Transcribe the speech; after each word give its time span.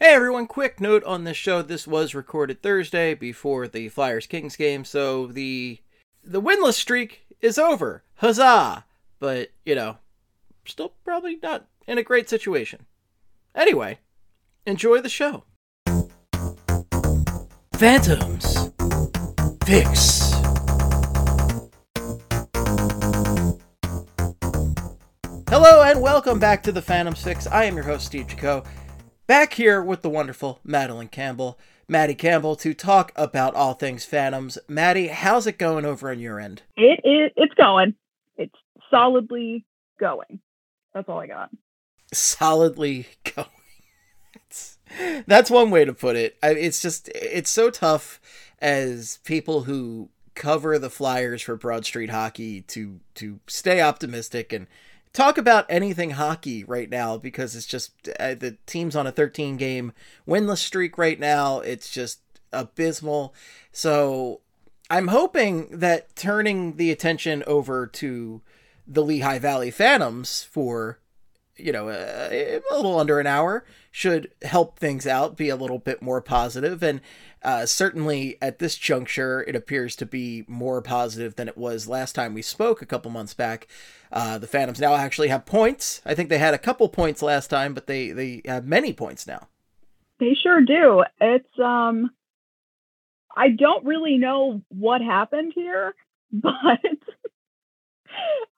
Hey 0.00 0.14
everyone, 0.14 0.46
quick 0.46 0.80
note 0.80 1.02
on 1.02 1.24
this 1.24 1.36
show. 1.36 1.60
This 1.60 1.84
was 1.84 2.14
recorded 2.14 2.62
Thursday 2.62 3.14
before 3.14 3.66
the 3.66 3.88
Flyers 3.88 4.28
Kings 4.28 4.54
game, 4.54 4.84
so 4.84 5.26
the 5.26 5.80
the 6.22 6.40
winless 6.40 6.74
streak 6.74 7.26
is 7.40 7.58
over. 7.58 8.04
Huzzah! 8.18 8.84
But, 9.18 9.50
you 9.66 9.74
know, 9.74 9.96
still 10.64 10.92
probably 11.04 11.40
not 11.42 11.66
in 11.88 11.98
a 11.98 12.04
great 12.04 12.28
situation. 12.28 12.86
Anyway, 13.56 13.98
enjoy 14.64 15.00
the 15.00 15.08
show. 15.08 15.42
Phantoms. 17.72 18.70
Fix. 19.64 20.30
Hello 25.48 25.82
and 25.82 26.00
welcome 26.00 26.38
back 26.38 26.62
to 26.62 26.70
the 26.70 26.82
Phantom 26.82 27.16
Six. 27.16 27.48
I 27.48 27.64
am 27.64 27.74
your 27.74 27.84
host, 27.84 28.06
Steve 28.06 28.28
Jaco. 28.28 28.64
Back 29.28 29.52
here 29.52 29.82
with 29.82 30.00
the 30.00 30.08
wonderful 30.08 30.58
Madeline 30.64 31.08
Campbell, 31.08 31.58
Maddie 31.86 32.14
Campbell, 32.14 32.56
to 32.56 32.72
talk 32.72 33.12
about 33.14 33.54
all 33.54 33.74
things 33.74 34.06
Phantoms. 34.06 34.56
Maddie, 34.68 35.08
how's 35.08 35.46
it 35.46 35.58
going 35.58 35.84
over 35.84 36.10
on 36.10 36.18
your 36.18 36.40
end? 36.40 36.62
It 36.78 37.00
is. 37.04 37.30
It's 37.36 37.52
going. 37.52 37.94
It's 38.38 38.54
solidly 38.90 39.66
going. 40.00 40.40
That's 40.94 41.10
all 41.10 41.20
I 41.20 41.26
got. 41.26 41.50
Solidly 42.10 43.06
going. 43.36 43.48
It's, 44.32 44.78
that's 45.26 45.50
one 45.50 45.70
way 45.70 45.84
to 45.84 45.92
put 45.92 46.16
it. 46.16 46.38
I, 46.42 46.52
it's 46.52 46.80
just 46.80 47.10
it's 47.14 47.50
so 47.50 47.68
tough 47.68 48.22
as 48.60 49.18
people 49.24 49.64
who 49.64 50.08
cover 50.34 50.78
the 50.78 50.88
Flyers 50.88 51.42
for 51.42 51.54
Broad 51.54 51.84
Street 51.84 52.08
Hockey 52.08 52.62
to 52.62 53.00
to 53.16 53.40
stay 53.46 53.82
optimistic 53.82 54.54
and 54.54 54.68
talk 55.12 55.38
about 55.38 55.66
anything 55.68 56.10
hockey 56.10 56.64
right 56.64 56.90
now 56.90 57.16
because 57.16 57.54
it's 57.56 57.66
just 57.66 58.08
uh, 58.20 58.34
the 58.34 58.56
team's 58.66 58.96
on 58.96 59.06
a 59.06 59.12
13 59.12 59.56
game 59.56 59.92
winless 60.26 60.58
streak 60.58 60.98
right 60.98 61.18
now. 61.18 61.60
It's 61.60 61.90
just 61.90 62.20
abysmal. 62.52 63.34
So 63.72 64.40
I'm 64.90 65.08
hoping 65.08 65.68
that 65.78 66.14
turning 66.16 66.76
the 66.76 66.90
attention 66.90 67.42
over 67.46 67.86
to 67.86 68.42
the 68.86 69.02
Lehigh 69.02 69.38
Valley 69.38 69.70
Phantoms 69.70 70.44
for 70.44 70.98
you 71.56 71.72
know 71.72 71.88
a, 71.88 72.56
a 72.56 72.76
little 72.76 72.98
under 72.98 73.18
an 73.20 73.26
hour 73.26 73.64
should 73.90 74.30
help 74.42 74.78
things 74.78 75.06
out, 75.06 75.36
be 75.36 75.48
a 75.48 75.56
little 75.56 75.78
bit 75.78 76.00
more 76.00 76.20
positive, 76.20 76.82
and 76.82 77.00
uh, 77.42 77.66
certainly 77.66 78.36
at 78.42 78.58
this 78.58 78.76
juncture, 78.76 79.44
it 79.46 79.54
appears 79.54 79.94
to 79.96 80.06
be 80.06 80.44
more 80.48 80.82
positive 80.82 81.36
than 81.36 81.48
it 81.48 81.56
was 81.56 81.88
last 81.88 82.14
time 82.14 82.34
we 82.34 82.42
spoke 82.42 82.82
a 82.82 82.86
couple 82.86 83.10
months 83.10 83.34
back. 83.34 83.68
Uh, 84.10 84.38
the 84.38 84.46
Phantoms 84.46 84.80
now 84.80 84.94
actually 84.94 85.28
have 85.28 85.46
points. 85.46 86.00
I 86.04 86.14
think 86.14 86.28
they 86.28 86.38
had 86.38 86.54
a 86.54 86.58
couple 86.58 86.88
points 86.88 87.22
last 87.22 87.48
time, 87.48 87.74
but 87.74 87.86
they 87.86 88.10
they 88.10 88.42
have 88.46 88.66
many 88.66 88.92
points 88.92 89.26
now. 89.26 89.48
They 90.18 90.34
sure 90.42 90.62
do. 90.62 91.04
It's 91.20 91.58
um, 91.62 92.10
I 93.34 93.50
don't 93.50 93.84
really 93.84 94.18
know 94.18 94.62
what 94.68 95.00
happened 95.00 95.52
here, 95.54 95.94
but 96.32 96.80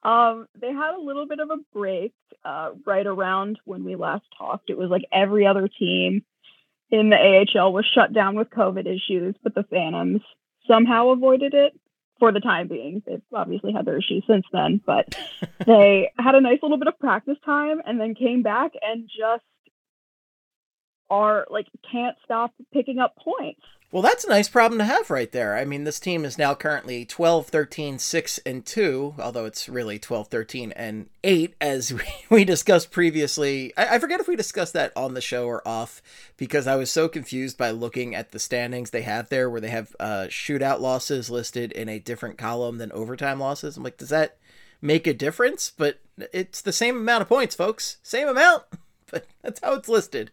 um, 0.03 0.47
they 0.59 0.71
had 0.71 0.95
a 0.95 1.01
little 1.01 1.27
bit 1.27 1.39
of 1.39 1.51
a 1.51 1.57
break 1.73 2.13
uh, 2.43 2.71
right 2.85 3.05
around 3.05 3.59
when 3.65 3.83
we 3.83 3.95
last 3.95 4.23
talked. 4.37 4.69
It 4.69 4.77
was 4.77 4.89
like 4.89 5.03
every 5.11 5.45
other 5.45 5.67
team 5.67 6.23
in 6.91 7.09
the 7.09 7.15
AHL 7.15 7.73
was 7.73 7.85
shut 7.85 8.13
down 8.13 8.35
with 8.35 8.49
COVID 8.49 8.85
issues, 8.85 9.35
but 9.43 9.55
the 9.55 9.63
Phantoms 9.63 10.21
somehow 10.67 11.09
avoided 11.09 11.53
it 11.53 11.73
for 12.19 12.31
the 12.31 12.39
time 12.39 12.67
being. 12.67 13.01
They've 13.05 13.21
obviously 13.33 13.73
had 13.73 13.85
their 13.85 13.97
issues 13.97 14.23
since 14.27 14.45
then, 14.53 14.81
but 14.85 15.15
they 15.65 16.11
had 16.19 16.35
a 16.35 16.41
nice 16.41 16.59
little 16.61 16.77
bit 16.77 16.87
of 16.87 16.99
practice 16.99 17.37
time 17.45 17.81
and 17.85 17.99
then 17.99 18.13
came 18.13 18.43
back 18.43 18.73
and 18.81 19.07
just 19.07 19.43
are 21.09 21.45
like 21.49 21.67
can't 21.91 22.15
stop 22.23 22.53
picking 22.73 22.99
up 22.99 23.15
points. 23.17 23.61
Well, 23.91 24.01
that's 24.01 24.23
a 24.23 24.29
nice 24.29 24.47
problem 24.47 24.79
to 24.79 24.85
have 24.85 25.09
right 25.09 25.29
there. 25.29 25.57
I 25.57 25.65
mean, 25.65 25.83
this 25.83 25.99
team 25.99 26.23
is 26.23 26.37
now 26.37 26.55
currently 26.55 27.03
12, 27.03 27.47
13, 27.47 27.99
6, 27.99 28.39
and 28.45 28.65
2, 28.65 29.15
although 29.19 29.43
it's 29.43 29.67
really 29.67 29.99
12, 29.99 30.29
13, 30.29 30.71
and 30.71 31.09
8, 31.25 31.55
as 31.59 31.93
we 32.29 32.45
discussed 32.45 32.89
previously. 32.91 33.73
I, 33.75 33.99
forget 33.99 34.21
if 34.21 34.29
we 34.29 34.37
discussed 34.37 34.71
that 34.73 34.93
on 34.95 35.13
the 35.13 35.19
show 35.19 35.45
or 35.45 35.67
off, 35.67 36.01
because 36.37 36.67
I 36.67 36.77
was 36.77 36.89
so 36.89 37.09
confused 37.09 37.57
by 37.57 37.71
looking 37.71 38.15
at 38.15 38.31
the 38.31 38.39
standings 38.39 38.91
they 38.91 39.01
have 39.01 39.27
there, 39.27 39.49
where 39.49 39.59
they 39.59 39.67
have 39.67 39.93
uh, 39.99 40.27
shootout 40.29 40.79
losses 40.79 41.29
listed 41.29 41.73
in 41.73 41.89
a 41.89 41.99
different 41.99 42.37
column 42.37 42.77
than 42.77 42.93
overtime 42.93 43.41
losses. 43.41 43.75
I'm 43.75 43.83
like, 43.83 43.97
does 43.97 44.07
that 44.07 44.37
make 44.81 45.05
a 45.05 45.13
difference? 45.13 45.69
But 45.69 45.99
it's 46.31 46.61
the 46.61 46.71
same 46.71 46.95
amount 46.95 47.23
of 47.23 47.27
points, 47.27 47.55
folks. 47.55 47.97
Same 48.03 48.29
amount, 48.29 48.63
but 49.11 49.27
that's 49.41 49.59
how 49.61 49.73
it's 49.73 49.89
listed. 49.89 50.31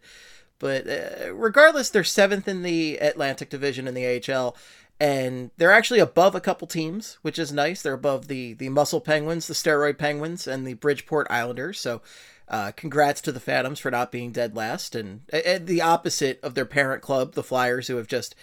But 0.59 0.87
uh, 0.87 1.33
regardless, 1.33 1.89
they're 1.89 2.03
seventh 2.03 2.47
in 2.47 2.63
the 2.63 2.97
Atlantic 2.97 3.49
Division 3.49 3.87
in 3.87 3.93
the 3.93 4.21
AHL, 4.31 4.55
and 4.99 5.51
they're 5.57 5.71
actually 5.71 5.99
above 5.99 6.35
a 6.35 6.41
couple 6.41 6.67
teams, 6.67 7.17
which 7.21 7.39
is 7.39 7.51
nice. 7.51 7.81
They're 7.81 7.93
above 7.93 8.27
the 8.27 8.53
the 8.53 8.69
Muscle 8.69 9.01
Penguins, 9.01 9.47
the 9.47 9.53
Steroid 9.53 9.97
Penguins, 9.97 10.47
and 10.47 10.67
the 10.67 10.73
Bridgeport 10.73 11.27
Islanders. 11.29 11.79
So, 11.79 12.01
uh, 12.49 12.73
congrats 12.75 13.21
to 13.21 13.31
the 13.31 13.39
Phantoms 13.39 13.79
for 13.79 13.89
not 13.89 14.11
being 14.11 14.31
dead 14.31 14.55
last, 14.55 14.95
and, 14.95 15.21
the 15.31 15.81
opposite 15.81 16.39
of 16.43 16.55
their 16.55 16.65
parent 16.65 17.01
club, 17.01 17.33
the 17.33 17.43
Flyers, 17.43 17.87
who 17.87 17.95
have 17.95 18.07
just 18.07 18.35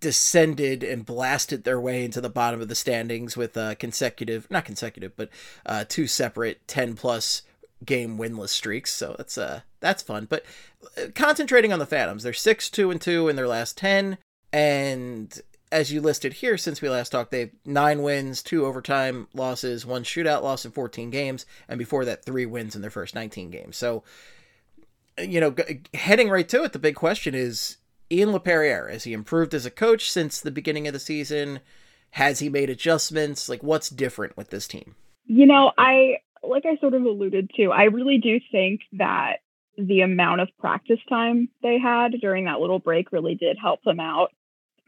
descended 0.00 0.84
and 0.84 1.06
blasted 1.06 1.64
their 1.64 1.80
way 1.80 2.04
into 2.04 2.20
the 2.20 2.28
bottom 2.28 2.60
of 2.60 2.68
the 2.68 2.74
standings 2.74 3.36
with 3.36 3.56
uh, 3.56 3.74
consecutive, 3.76 4.50
not 4.50 4.64
consecutive, 4.64 5.16
but 5.16 5.30
uh, 5.64 5.84
two 5.88 6.06
separate 6.06 6.66
10 6.68 6.94
plus 6.94 7.42
game 7.84 8.18
winless 8.18 8.50
streaks. 8.50 8.92
So 8.92 9.14
that's 9.16 9.38
uh 9.38 9.62
that's 9.82 10.02
fun. 10.02 10.26
But 10.30 10.44
uh, 10.96 11.08
concentrating 11.14 11.72
on 11.72 11.78
the 11.78 11.86
Phantoms, 11.86 12.22
they're 12.22 12.32
six 12.32 12.70
two 12.70 12.90
and 12.90 13.00
two 13.00 13.28
in 13.28 13.36
their 13.36 13.48
last 13.48 13.76
ten, 13.76 14.16
and 14.52 15.38
as 15.72 15.90
you 15.90 16.00
listed 16.00 16.34
here, 16.34 16.58
since 16.58 16.82
we 16.82 16.88
last 16.88 17.10
talked, 17.10 17.30
they 17.30 17.40
have 17.40 17.50
nine 17.64 18.02
wins, 18.02 18.42
two 18.42 18.66
overtime 18.66 19.26
losses, 19.34 19.86
one 19.86 20.04
shootout 20.04 20.42
loss 20.42 20.66
in 20.66 20.70
14 20.70 21.08
games, 21.08 21.46
and 21.66 21.78
before 21.78 22.04
that, 22.04 22.24
three 22.24 22.44
wins 22.44 22.76
in 22.76 22.82
their 22.82 22.90
first 22.90 23.14
19 23.14 23.50
games. 23.50 23.78
So, 23.78 24.04
you 25.18 25.40
know, 25.40 25.54
heading 25.94 26.28
right 26.28 26.48
to 26.50 26.62
it, 26.62 26.74
the 26.74 26.78
big 26.78 26.94
question 26.94 27.34
is 27.34 27.78
Ian 28.10 28.28
LaPerriere. 28.30 28.92
Has 28.92 29.04
he 29.04 29.14
improved 29.14 29.54
as 29.54 29.64
a 29.64 29.70
coach 29.70 30.12
since 30.12 30.38
the 30.38 30.50
beginning 30.50 30.86
of 30.86 30.92
the 30.92 31.00
season? 31.00 31.60
Has 32.10 32.40
he 32.40 32.50
made 32.50 32.68
adjustments? 32.68 33.48
Like, 33.48 33.62
what's 33.62 33.88
different 33.88 34.36
with 34.36 34.50
this 34.50 34.68
team? 34.68 34.94
You 35.24 35.46
know, 35.46 35.72
I 35.78 36.18
like 36.42 36.66
I 36.66 36.76
sort 36.76 36.92
of 36.92 37.02
alluded 37.04 37.50
to, 37.56 37.70
I 37.70 37.84
really 37.84 38.18
do 38.18 38.38
think 38.50 38.82
that 38.92 39.36
the 39.76 40.02
amount 40.02 40.40
of 40.40 40.48
practice 40.58 40.98
time 41.08 41.48
they 41.62 41.78
had 41.78 42.12
during 42.20 42.44
that 42.44 42.60
little 42.60 42.78
break 42.78 43.12
really 43.12 43.34
did 43.34 43.56
help 43.60 43.82
them 43.82 44.00
out. 44.00 44.30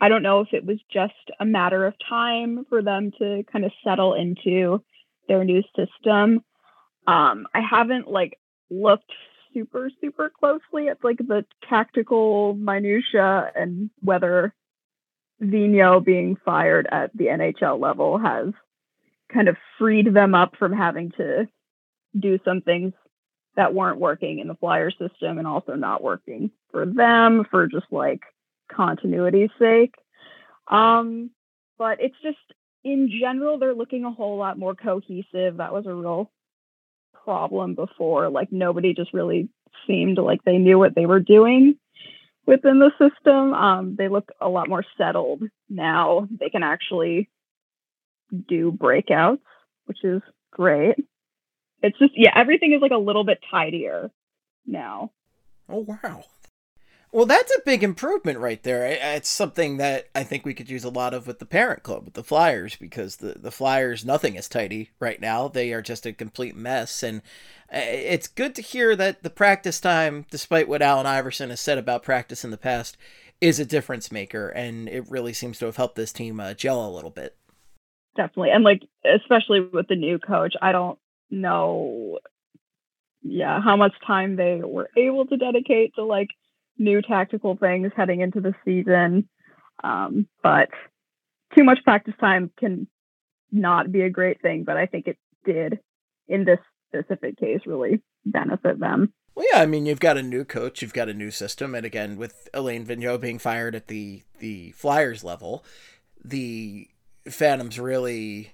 I 0.01 0.09
don't 0.09 0.23
know 0.23 0.41
if 0.41 0.49
it 0.53 0.67
was 0.67 0.79
just 0.93 1.15
a 1.41 1.45
matter 1.45 1.87
of 1.87 1.95
time 2.09 2.67
for 2.69 2.83
them 2.83 3.13
to 3.19 3.45
kind 3.51 3.65
of 3.65 3.73
settle 3.83 4.15
into 4.15 4.83
their 5.29 5.45
new 5.45 5.63
system. 5.77 6.45
Um, 7.07 7.47
I 7.55 7.61
haven't 7.61 8.09
like 8.09 8.39
looked 8.71 9.11
super 9.53 9.91
super 10.01 10.31
closely 10.31 10.89
at 10.89 11.03
like 11.05 11.19
the 11.19 11.45
tactical 11.69 12.55
minutia 12.55 13.51
and 13.55 13.89
whether 14.01 14.53
Vigneault 15.41 16.05
being 16.05 16.37
fired 16.45 16.89
at 16.91 17.17
the 17.17 17.27
NHL 17.27 17.81
level 17.81 18.19
has 18.19 18.49
kind 19.33 19.49
of 19.49 19.57
freed 19.79 20.13
them 20.13 20.35
up 20.35 20.57
from 20.59 20.73
having 20.73 21.13
to 21.13 21.49
do 22.19 22.39
some 22.45 22.61
things 22.61 22.93
that 23.57 23.75
weren't 23.75 24.01
working 24.01 24.39
in 24.41 24.49
the 24.49 24.55
flyer 24.55 24.91
system 24.91 25.39
and 25.39 25.47
also 25.47 25.75
not 25.75 26.03
working 26.03 26.51
for 26.71 26.87
them 26.87 27.45
for 27.51 27.67
just 27.67 27.87
like 27.91 28.23
continuity's 28.69 29.51
sake. 29.59 29.95
Um, 30.69 31.31
but 31.79 32.01
it's 32.01 32.17
just 32.23 32.39
in 32.83 33.11
general, 33.21 33.59
they're 33.59 33.75
looking 33.75 34.05
a 34.05 34.13
whole 34.13 34.37
lot 34.37 34.59
more 34.59 34.75
cohesive. 34.75 35.57
That 35.57 35.73
was 35.73 35.87
a 35.87 35.95
real 35.95 36.31
problem 37.25 37.75
before. 37.75 38.29
Like 38.29 38.53
nobody 38.53 38.95
just 38.95 39.15
really 39.15 39.49
seemed 39.87 40.19
like 40.19 40.45
they 40.45 40.59
knew 40.59 40.79
what 40.79 40.95
they 40.95 41.07
were 41.07 41.21
doing 41.21 41.77
within 42.47 42.79
the 42.79 42.91
system. 42.99 43.55
Um, 43.55 43.97
they 43.97 44.09
look 44.09 44.31
a 44.41 44.49
lot 44.49 44.69
more 44.69 44.85
settled 44.99 45.43
now. 45.69 46.29
They 46.39 46.51
can 46.51 46.63
actually 46.63 47.31
do 48.49 48.73
breakouts, 48.73 49.41
which 49.87 50.05
is 50.05 50.23
great. 50.51 50.97
It's 51.85 51.99
just 51.99 52.13
yeah, 52.17 52.33
everything 52.35 52.73
is 52.73 52.81
like 52.81 52.93
a 52.93 52.97
little 52.97 53.25
bit 53.25 53.41
tidier 53.51 54.11
now. 54.67 55.13
Oh 55.69 55.81
wow. 55.81 56.25
Well, 57.13 57.27
that's 57.27 57.55
a 57.55 57.63
big 57.65 57.85
improvement 57.85 58.41
right 58.41 58.61
there. 58.65 58.87
It's 58.87 59.29
something 59.29 59.77
that 59.77 60.09
I 60.17 60.25
think 60.25 60.45
we 60.45 60.53
could 60.53 60.69
use 60.69 60.83
a 60.83 60.91
lot 60.91 61.15
of 61.15 61.29
with 61.29 61.39
the 61.39 61.47
parent 61.47 61.85
club, 61.85 62.07
with 62.07 62.15
the 62.15 62.25
Flyers, 62.25 62.75
because 62.75 63.17
the, 63.17 63.35
the 63.39 63.53
Flyers, 63.53 64.05
nothing 64.05 64.35
is 64.35 64.49
tidy 64.49 64.91
right 64.99 65.21
now. 65.21 65.47
They 65.47 65.73
are 65.73 65.81
just 65.81 66.07
a 66.07 66.13
complete 66.13 66.57
mess. 66.57 67.05
And 67.05 67.23
uh, 67.73 67.79
it's 67.79 68.27
good 68.27 68.57
to 68.57 68.63
hear 68.63 68.97
that 68.97 69.23
the 69.23 69.31
practice 69.31 69.79
time, 69.79 70.27
despite 70.29 70.67
what 70.67 70.83
Allen 70.83 71.07
Iverson 71.07 71.51
has 71.51 71.61
said 71.61 71.79
about 71.79 72.03
practice 72.03 72.45
in 72.45 72.51
the 72.51 72.57
past, 72.57 72.97
is 73.41 73.61
a 73.61 73.65
difference 73.65 74.11
maker. 74.11 74.49
And 74.49 74.89
it 74.89 75.09
really 75.09 75.33
seems 75.33 75.61
to 75.61 75.67
have 75.67 75.77
helped 75.77 75.95
this 75.95 76.13
team 76.13 76.41
uh, 76.41 76.55
gel 76.55 76.85
a 76.85 76.91
little 76.91 77.11
bit 77.11 77.37
definitely. 78.17 78.51
And 78.51 78.65
like 78.65 78.83
especially 79.05 79.61
with 79.61 79.89
the 79.89 79.97
new 79.97 80.19
coach, 80.19 80.55
I 80.63 80.73
don't 80.73 80.99
know 81.35 82.19
yeah, 83.25 83.61
how 83.61 83.77
much 83.77 83.95
time 84.07 84.37
they 84.37 84.61
were 84.63 84.91
able 84.97 85.27
to 85.27 85.37
dedicate 85.37 85.95
to 85.95 86.05
like 86.05 86.29
new 86.79 87.01
tactical 87.01 87.57
things 87.57 87.91
heading 87.97 88.21
into 88.21 88.41
the 88.41 88.55
season. 88.65 89.29
Um, 89.83 90.29
but 90.43 90.69
too 91.57 91.65
much 91.65 91.79
practice 91.85 92.15
time 92.21 92.51
can 92.59 92.87
not 93.51 93.91
be 93.91 94.03
a 94.03 94.11
great 94.11 94.43
thing, 94.43 94.65
but 94.65 94.77
I 94.77 94.87
think 94.87 95.07
it 95.07 95.17
did 95.45 95.81
in 96.29 96.45
this 96.45 96.59
specific 96.89 97.39
case 97.39 97.61
really 97.67 98.03
benefit 98.27 98.79
them. 98.79 99.13
Well, 99.35 99.47
yeah, 99.53 99.61
I 99.61 99.67
mean, 99.67 99.87
you've 99.87 100.01
got 100.01 100.17
a 100.17 100.23
new 100.23 100.45
coach, 100.45 100.81
you've 100.81 100.95
got 100.95 101.09
a 101.09 101.15
new 101.15 101.31
system, 101.31 101.75
and 101.75 101.85
again, 101.85 102.17
with 102.17 102.49
Alain 102.55 102.87
Vigneault 102.87 103.21
being 103.21 103.39
fired 103.39 103.75
at 103.75 103.89
the 103.89 104.23
the 104.39 104.73
Flyers 104.73 105.25
level, 105.25 105.65
the 106.23 106.89
Phantoms 107.29 107.81
really. 107.81 108.54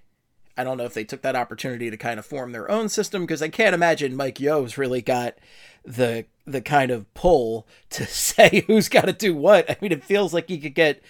I 0.60 0.64
don't 0.64 0.76
know 0.76 0.84
if 0.84 0.94
they 0.94 1.04
took 1.04 1.22
that 1.22 1.36
opportunity 1.36 1.90
to 1.90 1.96
kind 1.96 2.18
of 2.18 2.26
form 2.26 2.52
their 2.52 2.70
own 2.70 2.88
system 2.88 3.22
because 3.22 3.42
I 3.42 3.48
can't 3.48 3.74
imagine 3.74 4.14
Mike 4.14 4.38
Yeo's 4.38 4.76
really 4.76 5.02
got 5.02 5.36
the 5.84 6.26
the 6.46 6.60
kind 6.60 6.90
of 6.90 7.12
pull 7.14 7.66
to 7.90 8.06
say 8.06 8.64
who's 8.66 8.88
got 8.88 9.06
to 9.06 9.12
do 9.12 9.34
what. 9.34 9.70
I 9.70 9.76
mean, 9.80 9.92
it 9.92 10.04
feels 10.04 10.34
like 10.34 10.48
he 10.48 10.58
could 10.58 10.74
get 10.74 11.02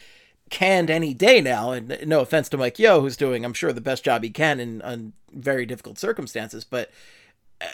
canned 0.51 0.91
any 0.91 1.15
day 1.15 1.41
now. 1.41 1.73
And 1.73 1.99
no 2.07 2.21
offense 2.21 2.49
to 2.51 2.57
Mike 2.57 2.79
Yeo, 2.79 3.01
who's 3.01 3.17
doing, 3.17 3.45
I'm 3.45 3.55
sure, 3.55 3.73
the 3.73 3.81
best 3.81 4.05
job 4.05 4.23
he 4.23 4.31
can 4.31 4.61
in, 4.61 4.81
in 4.83 5.13
very 5.33 5.65
difficult 5.65 5.99
circumstances, 5.99 6.65
but 6.65 6.91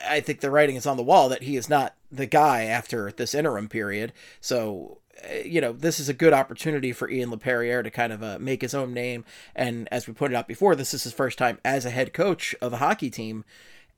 I 0.08 0.20
think 0.20 0.40
the 0.40 0.50
writing 0.50 0.76
is 0.76 0.86
on 0.86 0.96
the 0.96 1.02
wall 1.02 1.28
that 1.28 1.42
he 1.42 1.56
is 1.56 1.68
not 1.68 1.94
the 2.10 2.26
guy 2.26 2.64
after 2.64 3.12
this 3.12 3.34
interim 3.34 3.68
period. 3.68 4.12
So, 4.40 4.98
you 5.44 5.60
know, 5.60 5.72
this 5.72 5.98
is 5.98 6.08
a 6.08 6.14
good 6.14 6.32
opportunity 6.32 6.92
for 6.92 7.08
Ian 7.08 7.30
LaPerriere 7.30 7.82
to 7.82 7.90
kind 7.90 8.12
of 8.12 8.22
uh, 8.22 8.38
make 8.40 8.62
his 8.62 8.74
own 8.74 8.92
name. 8.92 9.24
And 9.54 9.88
as 9.90 10.06
we 10.06 10.14
pointed 10.14 10.36
out 10.36 10.48
before, 10.48 10.74
this 10.74 10.94
is 10.94 11.04
his 11.04 11.12
first 11.12 11.38
time 11.38 11.58
as 11.64 11.84
a 11.84 11.90
head 11.90 12.12
coach 12.12 12.54
of 12.60 12.72
a 12.72 12.78
hockey 12.78 13.10
team 13.10 13.44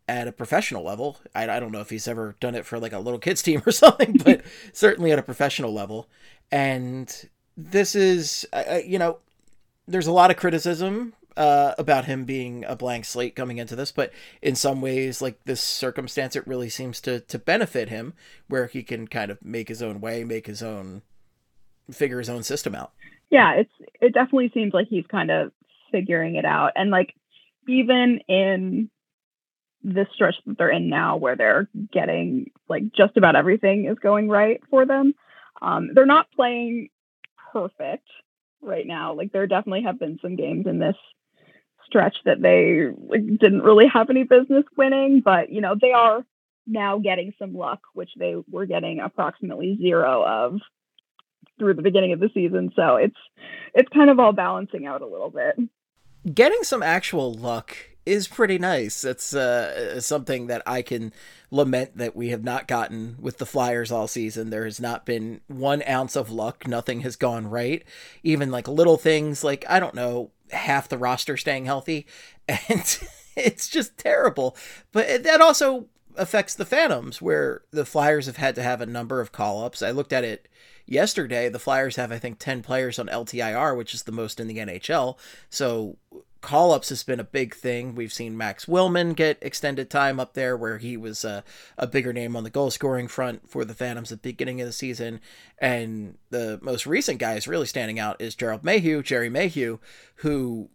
at 0.09 0.29
a 0.29 0.33
professional 0.33 0.83
level. 0.83 1.19
I, 1.35 1.49
I 1.49 1.61
don't 1.61 1.73
know 1.73 1.81
if 1.81 1.91
he's 1.91 2.09
ever 2.09 2.35
done 2.41 2.55
it 2.55 2.65
for 2.65 2.79
like 2.79 2.93
a 2.93 2.99
little 2.99 3.19
kids 3.19 3.43
team 3.45 3.63
or 3.67 3.73
something, 3.73 4.17
but 4.25 4.43
certainly 4.73 5.13
at 5.13 5.19
a 5.19 5.23
professional 5.23 5.73
level. 5.73 6.09
And 6.51 7.29
this 7.57 7.95
is, 7.95 8.47
uh, 8.53 8.79
you 8.85 8.99
know, 8.99 9.19
there's 9.87 10.07
a 10.07 10.13
lot 10.13 10.31
of 10.31 10.37
criticism 10.37 11.15
uh, 11.39 11.75
about 11.79 12.07
him 12.07 12.25
being 12.25 12.65
a 12.65 12.75
blank 12.75 13.05
slate 13.05 13.37
coming 13.37 13.59
into 13.59 13.77
this, 13.77 13.93
but 13.93 14.13
in 14.43 14.57
some 14.57 14.81
ways, 14.81 15.23
like 15.23 15.39
this 15.45 15.61
circumstance, 15.61 16.35
it 16.35 16.47
really 16.47 16.69
seems 16.69 17.01
to 17.03 17.21
to 17.21 17.39
benefit 17.39 17.89
him, 17.89 18.13
where 18.49 18.67
he 18.67 18.83
can 18.83 19.07
kind 19.07 19.31
of 19.31 19.43
make 19.43 19.69
his 19.69 19.81
own 19.81 20.01
way, 20.01 20.25
make 20.25 20.49
his 20.49 20.65
own, 20.65 21.03
figure 21.93 22.19
his 22.19 22.29
own 22.29 22.43
system 22.43 22.75
out. 22.75 22.91
Yeah, 23.31 23.53
it's 23.55 23.73
it 24.01 24.15
definitely 24.15 24.51
seems 24.53 24.75
like 24.75 24.89
he's 24.89 25.07
kind 25.07 25.31
of 25.31 25.53
figuring 25.93 26.35
it 26.35 26.45
out, 26.45 26.73
and 26.75 26.91
like 26.91 27.15
even 27.69 28.19
in 28.27 28.91
this 29.85 30.09
stretch 30.13 30.35
that 30.45 30.59
they're 30.59 30.71
in 30.71 30.89
now, 30.89 31.19
where 31.19 31.37
they're 31.37 31.69
getting 31.93 32.51
like 32.69 32.83
just 32.97 33.17
about 33.17 33.37
everything 33.37 33.87
is 33.87 33.99
going 34.01 34.29
right 34.29 34.61
for 34.71 34.87
them, 34.87 35.15
um, 35.63 35.91
they're 35.95 36.05
not 36.05 36.33
playing 36.33 36.89
perfect 37.53 38.09
right 38.61 38.89
now. 38.89 39.15
Like 39.15 39.31
there 39.31 39.47
definitely 39.47 39.85
have 39.85 40.01
been 40.01 40.19
some 40.21 40.35
games 40.35 40.67
in 40.67 40.81
this 40.81 40.97
stretch 41.89 42.17
that 42.25 42.41
they 42.41 42.89
didn't 43.41 43.63
really 43.63 43.87
have 43.93 44.11
any 44.11 44.25
business 44.25 44.65
winning, 44.77 45.23
but 45.25 45.51
you 45.51 45.61
know, 45.61 45.75
they 45.81 45.93
are 45.93 46.25
now 46.67 46.99
getting 46.99 47.33
some 47.39 47.55
luck, 47.55 47.81
which 47.95 48.11
they 48.17 48.37
were 48.51 48.67
getting 48.67 49.01
approximately 49.01 49.79
zero 49.81 50.23
of 50.23 50.61
through 51.59 51.75
the 51.75 51.83
beginning 51.83 52.13
of 52.13 52.21
the 52.21 52.31
season. 52.35 52.71
So 52.77 52.97
it's 52.97 53.17
it's 53.75 53.89
kind 53.89 54.11
of 54.11 54.21
all 54.21 54.33
balancing 54.33 54.87
out 54.87 55.03
a 55.03 55.07
little 55.07 55.31
bit. 55.31 55.57
Getting 56.35 56.63
some 56.63 56.83
actual 56.83 57.33
luck 57.33 57.77
is 58.09 58.27
pretty 58.27 58.59
nice. 58.59 59.05
It's 59.05 59.35
uh, 59.35 60.01
something 60.01 60.47
that 60.47 60.63
I 60.67 60.83
can 60.83 61.13
lament 61.51 61.99
that 61.99 62.17
we 62.17 62.31
have 62.31 62.43
not 62.43 62.67
gotten 62.67 63.17
with 63.21 63.39
the 63.39 63.47
Flyers 63.47 63.93
all 63.93 64.09
season. 64.09 64.51
There 64.51 64.65
has 64.65 64.81
not 64.81 65.05
been 65.05 65.43
one 65.47 65.83
ounce 65.87 66.17
of 66.17 66.31
luck. 66.31 66.67
Nothing 66.67 67.01
has 67.01 67.17
gone 67.17 67.49
right. 67.49 67.85
Even 68.23 68.51
like 68.51 68.67
little 68.67 68.97
things 68.97 69.45
like, 69.45 69.65
I 69.69 69.79
don't 69.79 69.95
know, 69.95 70.31
half 70.51 70.89
the 70.89 70.99
roster 70.99 71.37
staying 71.37 71.67
healthy. 71.67 72.07
And 72.71 72.99
it's 73.37 73.69
just 73.69 73.99
terrible. 73.99 74.57
But 74.91 75.23
that 75.23 75.43
also 75.43 75.87
affects 76.17 76.55
the 76.55 76.65
Phantoms, 76.65 77.23
where 77.23 77.63
the 77.71 77.85
Flyers 77.85 78.27
have 78.27 78.37
had 78.39 78.55
to 78.57 78.63
have 78.63 78.81
a 78.81 78.87
number 78.87 79.21
of 79.21 79.33
call 79.33 79.65
ups. 79.65 79.83
I 79.83 79.91
looked 79.91 80.13
at 80.13 80.25
it 80.25 80.49
yesterday. 80.87 81.49
The 81.49 81.59
Flyers 81.59 81.97
have, 81.97 82.11
I 82.11 82.19
think, 82.19 82.39
10 82.39 82.63
players 82.63 82.99
on 82.99 83.07
LTIR, 83.07 83.77
which 83.77 83.95
is 83.95 84.03
the 84.05 84.13
most 84.13 84.41
in 84.41 84.49
the 84.49 84.59
NHL. 84.59 85.19
So 85.51 85.97
call 86.41 86.73
ups 86.73 86.89
has 86.91 87.03
been 87.03 87.21
a 87.21 87.25
big 87.25 87.55
thing. 87.55 87.95
We've 87.95 88.13
seen 88.13 88.37
Max 88.37 88.67
Willman 88.67 89.17
get 89.17 89.39
extended 89.43 89.91
time 89.91 90.21
up 90.21 90.35
there 90.35 90.57
where 90.57 90.79
he 90.79 90.97
was 90.97 91.25
a, 91.25 91.43
a 91.77 91.87
bigger 91.87 92.13
name 92.13 92.37
on 92.37 92.45
the 92.45 92.51
goal 92.51 92.71
scoring 92.71 93.09
front 93.09 93.49
for 93.51 93.65
the 93.65 93.75
Phantoms 93.75 94.13
at 94.13 94.23
the 94.23 94.31
beginning 94.31 94.61
of 94.61 94.67
the 94.67 94.73
season. 94.73 95.21
And 95.59 96.17
the 96.31 96.59
most 96.63 96.87
recent 96.87 97.19
guy 97.19 97.35
is 97.35 97.49
really 97.49 97.67
standing 97.67 97.99
out 97.99 98.21
is 98.21 98.35
Gerald 98.35 98.63
Mayhew, 98.63 99.03
Jerry 99.03 99.29
Mayhew, 99.29 99.79
who 100.17 100.71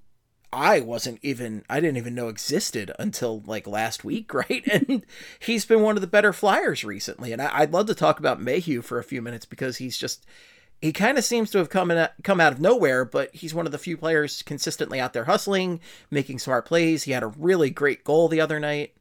I 0.54 0.82
wasn't 0.82 1.20
even 1.24 1.64
I 1.70 1.80
didn't 1.80 1.98
even 1.98 2.14
know 2.14 2.28
existed 2.28 2.92
until 3.00 3.42
like 3.46 3.66
last 3.66 4.04
week, 4.04 4.34
right? 4.34 4.64
And 4.72 5.06
he's 5.40 5.66
been 5.66 5.82
one 5.82 5.96
of 5.96 6.02
the 6.02 6.08
better 6.08 6.34
flyers 6.34 6.84
recently. 6.84 7.32
And 7.32 7.42
I, 7.42 7.62
would 7.62 7.74
love 7.74 7.88
to 7.88 7.96
talk 7.96 8.20
about 8.20 8.42
Mayhew 8.42 8.82
for 8.82 9.00
a 9.00 9.04
few 9.04 9.22
minutes 9.22 9.46
because 9.46 9.78
he's 9.78 9.98
just 9.98 10.26
he 10.84 10.92
kind 10.92 11.18
of 11.18 11.24
seems 11.24 11.50
to 11.52 11.60
have 11.60 11.70
come 11.70 11.92
in, 11.92 12.10
come 12.24 12.42
out 12.42 12.52
of 12.52 12.60
nowhere, 12.60 13.06
but 13.06 13.34
he's 13.34 13.54
one 13.54 13.66
of 13.66 13.72
the 13.72 13.78
few 13.78 13.96
players 13.96 14.42
consistently 14.42 15.00
out 15.00 15.14
there 15.14 15.24
hustling, 15.24 15.80
making 16.12 16.40
smart 16.40 16.66
plays. 16.66 17.04
He 17.04 17.14
had 17.14 17.24
a 17.24 17.28
really 17.28 17.70
great 17.70 18.04
goal 18.04 18.28
the 18.28 18.42
other 18.42 18.60
night. 18.60 18.94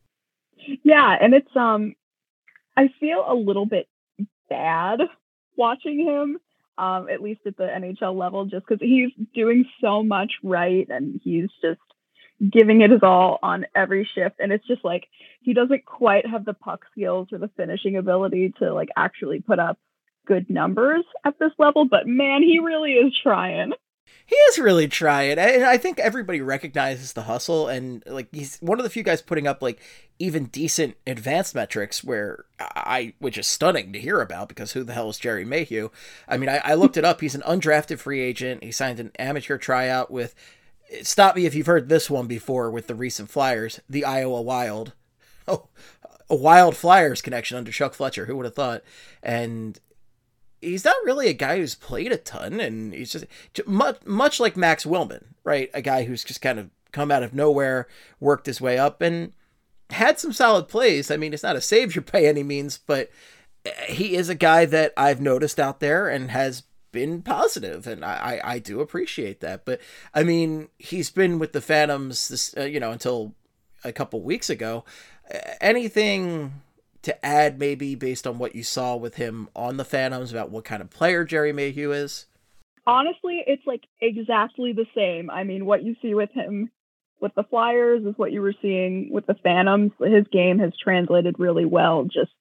Yeah, 0.85 1.17
and 1.21 1.35
it's 1.35 1.57
um 1.57 1.97
I 2.77 2.89
feel 3.01 3.25
a 3.27 3.35
little 3.35 3.67
bit 3.67 3.89
bad 4.49 5.01
watching 5.57 5.99
him 5.99 6.39
um 6.79 7.09
at 7.09 7.21
least 7.21 7.41
at 7.47 7.57
the 7.57 7.65
NHL 7.65 8.17
level 8.17 8.45
just 8.45 8.65
cuz 8.67 8.79
he's 8.81 9.11
doing 9.35 9.65
so 9.81 10.05
much 10.05 10.35
right 10.45 10.87
and 10.89 11.21
he's 11.25 11.51
just 11.61 11.81
giving 12.49 12.83
it 12.83 12.93
his 12.93 13.03
all 13.03 13.41
on 13.43 13.67
every 13.75 14.09
shift 14.15 14.37
and 14.39 14.53
it's 14.53 14.67
just 14.69 14.85
like 14.85 15.09
he 15.41 15.53
doesn't 15.53 15.85
quite 15.85 16.27
have 16.27 16.45
the 16.45 16.55
puck 16.55 16.85
skills 16.93 17.29
or 17.33 17.39
the 17.39 17.51
finishing 17.57 17.97
ability 17.97 18.55
to 18.61 18.73
like 18.73 18.89
actually 18.97 19.41
put 19.41 19.59
up 19.59 19.79
good 20.27 20.49
numbers 20.49 21.05
at 21.25 21.39
this 21.39 21.53
level, 21.59 21.85
but 21.85 22.07
man, 22.07 22.43
he 22.43 22.59
really 22.59 22.93
is 22.93 23.15
trying. 23.23 23.73
He 24.27 24.37
is 24.37 24.59
really 24.59 24.89
trying. 24.89 25.39
And 25.39 25.65
I 25.65 25.77
think 25.77 25.99
everybody 25.99 26.41
recognizes 26.41 27.13
the 27.13 27.23
hustle 27.23 27.69
and 27.69 28.03
like 28.07 28.29
he's 28.33 28.59
one 28.59 28.79
of 28.79 28.85
the 28.85 28.91
few 28.91 29.03
guys 29.03 29.21
putting 29.21 29.47
up 29.47 29.63
like 29.63 29.81
even 30.19 30.47
decent 30.47 30.97
advanced 31.07 31.55
metrics 31.55 32.05
where 32.05 32.45
I 32.59 33.15
which 33.19 33.37
is 33.37 33.47
stunning 33.47 33.93
to 33.93 34.01
hear 34.01 34.21
about 34.21 34.49
because 34.49 34.73
who 34.73 34.85
the 34.85 34.95
hell 34.95 35.11
is 35.11 35.19
Jerry 35.19 35.45
Mayhew? 35.45 35.91
I 36.29 36.37
mean, 36.37 36.49
I, 36.49 36.61
I 36.65 36.75
looked 36.75 36.97
it 36.97 37.05
up. 37.05 37.21
He's 37.21 37.35
an 37.35 37.43
undrafted 37.43 37.99
free 37.99 38.21
agent. 38.21 38.63
He 38.63 38.73
signed 38.73 39.01
an 39.01 39.13
amateur 39.19 39.59
tryout 39.59 40.11
with 40.11 40.35
stop 41.03 41.37
me 41.37 41.47
if 41.47 41.55
you've 41.55 41.67
heard 41.67 41.89
this 41.89 42.09
one 42.09 42.27
before 42.27 42.71
with 42.71 42.87
the 42.87 42.95
recent 42.95 43.31
Flyers, 43.31 43.81
the 43.89 44.05
Iowa 44.05 44.41
Wild. 44.43 44.93
Oh, 45.49 45.67
a 46.31 46.37
Wild 46.37 46.77
Flyers 46.77 47.21
connection 47.21 47.57
under 47.57 47.73
Chuck 47.73 47.95
Fletcher. 47.95 48.27
Who 48.27 48.37
would 48.37 48.47
have 48.47 48.55
thought? 48.55 48.85
And 49.25 49.81
he's 50.63 50.85
not 50.85 50.97
really 51.05 51.29
a 51.29 51.35
guy 51.35 51.59
who's 51.59 51.75
played 51.75 52.13
a 52.13 52.17
ton, 52.17 52.61
and 52.61 52.95
he's 52.95 53.13
just 53.13 53.27
much 53.67 53.99
much 54.07 54.41
like 54.41 54.57
Max 54.57 54.85
Willman, 54.85 55.25
right? 55.45 55.71
A 55.75 55.83
guy 55.83 56.05
who's 56.05 56.25
just 56.25 56.41
kind 56.41 56.59
of 56.59 56.71
come 56.93 57.11
out 57.11 57.23
of 57.23 57.35
nowhere, 57.35 57.89
worked 58.21 58.47
his 58.47 58.61
way 58.61 58.79
up, 58.79 59.03
and 59.03 59.33
had 59.91 60.19
some 60.19 60.33
solid 60.33 60.69
plays. 60.69 61.11
I 61.11 61.17
mean, 61.17 61.35
it's 61.35 61.43
not 61.43 61.57
a 61.57 61.61
savior 61.61 62.03
by 62.13 62.23
any 62.23 62.43
means, 62.43 62.79
but 62.79 63.11
he 63.89 64.17
is 64.17 64.29
a 64.29 64.35
guy 64.35 64.65
that 64.67 64.93
I've 64.97 65.21
noticed 65.21 65.61
out 65.61 65.81
there 65.81 66.09
and 66.09 66.31
has 66.31 66.63
been 66.93 67.23
positive, 67.23 67.87
and 67.87 68.05
I, 68.05 68.41
I, 68.45 68.53
I 68.55 68.59
do 68.59 68.81
appreciate 68.81 69.41
that. 69.41 69.65
But 69.65 69.81
I 70.15 70.23
mean, 70.23 70.69
he's 70.79 71.11
been 71.11 71.39
with 71.39 71.53
the 71.53 71.61
Phantoms, 71.61 72.29
this 72.29 72.55
uh, 72.57 72.63
you 72.63 72.81
know, 72.81 72.93
until 72.93 73.35
a 73.85 73.93
couple 73.93 74.23
weeks 74.23 74.49
ago. 74.49 74.85
Anything 75.61 76.63
to 77.03 77.25
add 77.25 77.59
maybe 77.59 77.95
based 77.95 78.27
on 78.27 78.39
what 78.39 78.55
you 78.55 78.63
saw 78.63 78.97
with 78.97 79.17
him 79.17 79.49
on 79.55 79.77
the 79.77 79.85
Phantoms 79.85 80.31
about 80.31 80.51
what 80.51 80.65
kind 80.65 80.81
of 80.81 80.91
player 80.91 81.25
Jerry 81.25 81.53
Mayhew 81.53 81.93
is? 81.93 82.27
Honestly, 82.87 83.43
it's 83.47 83.67
like 83.67 83.83
exactly 84.01 84.73
the 84.73 84.87
same. 84.95 85.31
I 85.31 85.45
mean, 85.45 85.67
what 85.67 85.83
you 85.83 85.95
see 86.03 86.15
with 86.15 86.31
him 86.33 86.71
with 87.21 87.35
the 87.35 87.45
Flyers 87.45 88.05
is 88.05 88.15
what 88.17 88.33
you 88.33 88.43
were 88.43 88.55
seeing 88.61 89.09
with 89.13 89.27
the 89.27 89.37
Phantoms. 89.43 89.93
His 90.01 90.27
game 90.33 90.59
has 90.59 90.73
translated 90.83 91.37
really 91.39 91.65
well. 91.65 92.05
Just 92.05 92.33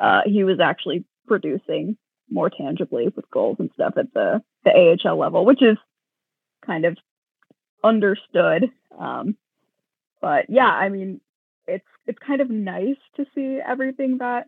uh, 0.00 0.20
he 0.24 0.44
was 0.44 0.60
actually 0.60 1.04
producing 1.26 1.96
more 2.30 2.48
tangibly 2.48 3.08
with 3.14 3.30
goals 3.30 3.56
and 3.58 3.70
stuff 3.74 3.94
at 3.96 4.12
the 4.14 4.42
the 4.64 4.96
AHL 5.04 5.18
level, 5.18 5.44
which 5.44 5.62
is 5.62 5.76
kind 6.64 6.84
of 6.84 6.96
understood. 7.82 8.70
Um, 8.96 9.36
but 10.20 10.46
yeah, 10.48 10.68
I 10.68 10.88
mean, 10.88 11.20
it's 11.66 11.84
it's 12.06 12.18
kind 12.18 12.40
of 12.40 12.50
nice 12.50 12.96
to 13.16 13.24
see 13.34 13.58
everything 13.66 14.18
that 14.18 14.46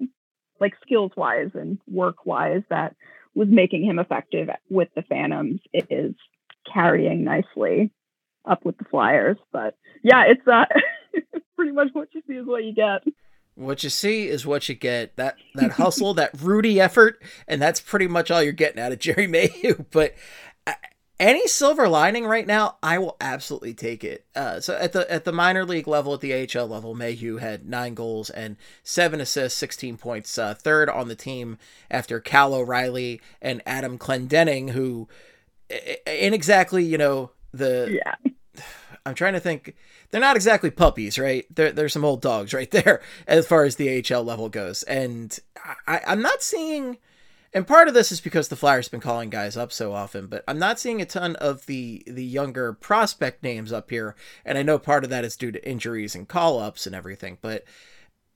like 0.60 0.74
skills 0.82 1.12
wise 1.16 1.50
and 1.54 1.78
work 1.88 2.26
wise 2.26 2.62
that 2.70 2.94
was 3.34 3.48
making 3.50 3.84
him 3.84 3.98
effective 3.98 4.48
with 4.70 4.88
the 4.94 5.02
Phantoms 5.02 5.60
is 5.72 6.14
carrying 6.72 7.24
nicely 7.24 7.90
up 8.44 8.64
with 8.64 8.78
the 8.78 8.84
Flyers. 8.84 9.36
But 9.52 9.76
yeah, 10.02 10.24
it's 10.28 10.46
uh 10.46 10.64
pretty 11.56 11.72
much 11.72 11.88
what 11.92 12.08
you 12.14 12.22
see 12.26 12.34
is 12.34 12.46
what 12.46 12.64
you 12.64 12.74
get. 12.74 13.02
What 13.56 13.84
you 13.84 13.90
see 13.90 14.26
is 14.28 14.44
what 14.44 14.68
you 14.68 14.74
get. 14.74 15.16
That 15.16 15.36
that 15.54 15.72
hustle, 15.82 16.14
that 16.14 16.40
Rudy 16.40 16.80
effort, 16.80 17.22
and 17.46 17.60
that's 17.60 17.80
pretty 17.80 18.08
much 18.08 18.30
all 18.30 18.42
you're 18.42 18.52
getting 18.52 18.82
out 18.82 18.92
of 18.92 18.98
Jerry 18.98 19.26
Mayhew. 19.26 19.84
But 19.90 20.14
any 21.20 21.46
silver 21.46 21.88
lining 21.88 22.26
right 22.26 22.46
now, 22.46 22.76
I 22.82 22.98
will 22.98 23.16
absolutely 23.20 23.74
take 23.74 24.02
it. 24.02 24.26
Uh, 24.34 24.60
so 24.60 24.76
at 24.76 24.92
the 24.92 25.10
at 25.10 25.24
the 25.24 25.32
minor 25.32 25.64
league 25.64 25.86
level, 25.86 26.14
at 26.14 26.20
the 26.20 26.34
AHL 26.34 26.66
level, 26.66 26.94
Mayhew 26.94 27.36
had 27.36 27.68
nine 27.68 27.94
goals 27.94 28.30
and 28.30 28.56
seven 28.82 29.20
assists, 29.20 29.58
sixteen 29.58 29.96
points, 29.96 30.36
uh, 30.38 30.54
third 30.54 30.88
on 30.88 31.08
the 31.08 31.14
team 31.14 31.58
after 31.90 32.18
Cal 32.20 32.54
O'Reilly 32.54 33.20
and 33.40 33.62
Adam 33.64 33.98
Clendenning, 33.98 34.70
who 34.70 35.08
in 36.06 36.34
exactly 36.34 36.84
you 36.84 36.98
know 36.98 37.30
the. 37.52 38.00
Yeah. 38.04 38.62
I'm 39.06 39.14
trying 39.14 39.34
to 39.34 39.40
think. 39.40 39.74
They're 40.10 40.20
not 40.20 40.36
exactly 40.36 40.70
puppies, 40.70 41.18
right? 41.18 41.44
They're, 41.54 41.72
they're 41.72 41.88
some 41.90 42.04
old 42.04 42.22
dogs 42.22 42.54
right 42.54 42.70
there 42.72 43.02
as 43.26 43.46
far 43.46 43.64
as 43.64 43.76
the 43.76 44.02
AHL 44.10 44.24
level 44.24 44.48
goes. 44.48 44.82
And 44.84 45.38
I, 45.86 46.00
I'm 46.06 46.22
not 46.22 46.42
seeing 46.42 46.98
and 47.54 47.66
part 47.66 47.86
of 47.86 47.94
this 47.94 48.10
is 48.10 48.20
because 48.20 48.48
the 48.48 48.56
Flyers 48.56 48.86
have 48.86 48.90
been 48.90 49.00
calling 49.00 49.30
guys 49.30 49.56
up 49.56 49.70
so 49.70 49.92
often, 49.92 50.26
but 50.26 50.42
I'm 50.48 50.58
not 50.58 50.80
seeing 50.80 51.00
a 51.00 51.06
ton 51.06 51.36
of 51.36 51.66
the 51.66 52.02
the 52.06 52.24
younger 52.24 52.72
prospect 52.72 53.44
names 53.44 53.72
up 53.72 53.90
here, 53.90 54.16
and 54.44 54.58
I 54.58 54.62
know 54.62 54.78
part 54.78 55.04
of 55.04 55.10
that 55.10 55.24
is 55.24 55.36
due 55.36 55.52
to 55.52 55.68
injuries 55.68 56.16
and 56.16 56.28
call 56.28 56.58
ups 56.58 56.84
and 56.86 56.96
everything. 56.96 57.38
But 57.40 57.64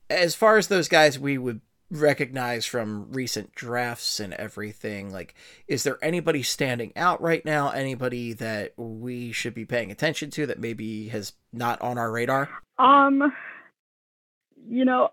as 0.09 0.37
far 0.37 0.57
as 0.57 0.69
those 0.69 0.89
guys 0.89 1.19
we 1.19 1.37
would 1.37 1.61
recognize 1.91 2.65
from 2.65 3.11
recent 3.11 3.55
drafts 3.57 4.21
and 4.21 4.35
everything, 4.35 5.11
like, 5.11 5.35
is 5.67 5.83
there 5.83 5.99
anybody 6.01 6.45
standing 6.45 6.93
out 6.95 7.21
right 7.21 7.45
now? 7.45 7.71
Anybody 7.71 8.35
that 8.35 8.75
we 8.77 9.33
should 9.33 9.55
be 9.55 9.65
paying 9.65 9.91
attention 9.91 10.31
to 10.31 10.47
that 10.47 10.61
maybe 10.61 11.09
has 11.09 11.33
not 11.53 11.81
on 11.83 11.99
our 11.99 12.13
radar? 12.13 12.49
Um, 12.79 13.33
you 14.69 14.85
know, 14.85 15.09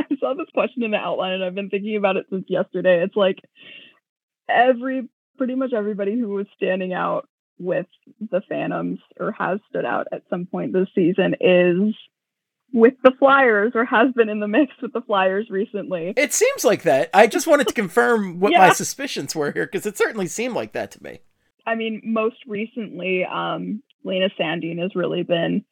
I 0.10 0.16
saw 0.18 0.34
this 0.34 0.48
question 0.52 0.82
in 0.82 0.90
the 0.90 0.96
outline 0.96 1.32
and 1.32 1.44
I've 1.44 1.54
been 1.54 1.70
thinking 1.70 1.96
about 1.96 2.16
it 2.16 2.26
since 2.30 2.44
yesterday. 2.48 3.02
It's 3.02 3.16
like 3.16 3.38
every 4.48 5.08
pretty 5.36 5.54
much 5.54 5.72
everybody 5.72 6.18
who 6.18 6.28
was 6.28 6.46
standing 6.56 6.92
out 6.92 7.28
with 7.58 7.86
the 8.30 8.42
Phantoms 8.48 8.98
or 9.18 9.32
has 9.32 9.58
stood 9.68 9.84
out 9.84 10.06
at 10.12 10.22
some 10.30 10.46
point 10.46 10.72
this 10.72 10.88
season 10.94 11.34
is 11.40 11.94
with 12.72 12.94
the 13.02 13.12
Flyers 13.18 13.72
or 13.74 13.84
has 13.84 14.12
been 14.12 14.28
in 14.28 14.40
the 14.40 14.48
mix 14.48 14.72
with 14.80 14.92
the 14.92 15.02
Flyers 15.02 15.48
recently. 15.50 16.14
It 16.16 16.32
seems 16.32 16.64
like 16.64 16.82
that. 16.82 17.10
I 17.12 17.26
just 17.26 17.46
wanted 17.46 17.68
to 17.68 17.74
confirm 17.82 18.40
what 18.40 18.52
yeah. 18.52 18.68
my 18.68 18.72
suspicions 18.72 19.34
were 19.34 19.52
here 19.52 19.66
because 19.66 19.86
it 19.86 19.98
certainly 19.98 20.26
seemed 20.26 20.54
like 20.54 20.72
that 20.72 20.90
to 20.92 21.02
me. 21.02 21.20
I 21.66 21.74
mean, 21.74 22.00
most 22.04 22.36
recently, 22.46 23.24
um, 23.24 23.82
Linus 24.04 24.32
Sandin 24.40 24.80
has 24.80 24.94
really 24.94 25.22
been 25.22 25.64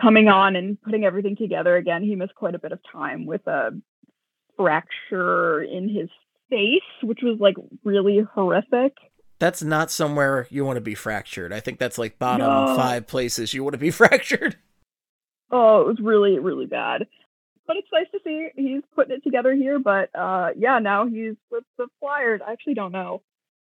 coming 0.00 0.28
on 0.28 0.56
and 0.56 0.80
putting 0.82 1.04
everything 1.04 1.36
together 1.36 1.76
again. 1.76 2.02
He 2.02 2.14
missed 2.14 2.34
quite 2.34 2.54
a 2.54 2.58
bit 2.58 2.72
of 2.72 2.80
time 2.90 3.26
with 3.26 3.46
a 3.46 3.70
fracture 4.56 5.62
in 5.62 5.88
his 5.88 6.08
face, 6.50 6.80
which 7.02 7.20
was 7.22 7.38
like 7.40 7.56
really 7.84 8.20
horrific. 8.34 8.94
That's 9.38 9.62
not 9.62 9.90
somewhere 9.90 10.48
you 10.50 10.64
want 10.64 10.76
to 10.76 10.82
be 10.82 10.94
fractured. 10.94 11.52
I 11.52 11.60
think 11.60 11.78
that's 11.78 11.98
like 11.98 12.18
bottom 12.18 12.46
no. 12.46 12.76
five 12.76 13.06
places 13.06 13.54
you 13.54 13.62
want 13.62 13.74
to 13.74 13.78
be 13.78 13.90
fractured. 13.92 14.56
Oh, 15.50 15.82
it 15.82 15.86
was 15.86 15.98
really, 16.02 16.38
really 16.38 16.66
bad. 16.66 17.06
But 17.66 17.76
it's 17.76 17.88
nice 17.92 18.10
to 18.12 18.18
see 18.24 18.48
he's 18.56 18.82
putting 18.94 19.16
it 19.16 19.22
together 19.22 19.54
here. 19.54 19.78
But 19.78 20.10
uh, 20.18 20.50
yeah, 20.56 20.78
now 20.78 21.06
he's 21.06 21.34
with 21.50 21.64
the 21.76 21.86
Flyers. 22.00 22.40
I 22.46 22.52
actually 22.52 22.74
don't 22.74 22.92
know 22.92 23.22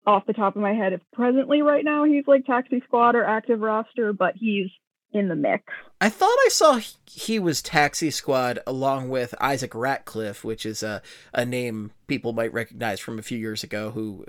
off 0.07 0.25
the 0.25 0.33
top 0.33 0.55
of 0.55 0.61
my 0.61 0.73
head 0.73 0.93
if 0.93 1.01
presently 1.13 1.61
right 1.61 1.83
now 1.83 2.05
he's 2.05 2.23
like 2.25 2.45
taxi 2.45 2.81
squad 2.85 3.15
or 3.15 3.23
active 3.23 3.59
roster, 3.59 4.13
but 4.13 4.35
he's 4.35 4.67
in 5.11 5.27
the 5.27 5.35
mix. 5.35 5.63
I 6.01 6.09
thought 6.09 6.37
I 6.45 6.49
saw 6.49 6.79
he 7.05 7.39
was 7.39 7.61
Taxi 7.61 8.11
Squad 8.11 8.59
along 8.65 9.09
with 9.09 9.35
Isaac 9.41 9.73
Ratcliffe, 9.75 10.43
which 10.43 10.65
is 10.65 10.83
a, 10.83 11.01
a 11.33 11.45
name 11.45 11.91
people 12.07 12.31
might 12.31 12.53
recognize 12.53 12.99
from 12.99 13.19
a 13.19 13.23
few 13.23 13.37
years 13.37 13.63
ago, 13.63 13.91
who 13.91 14.25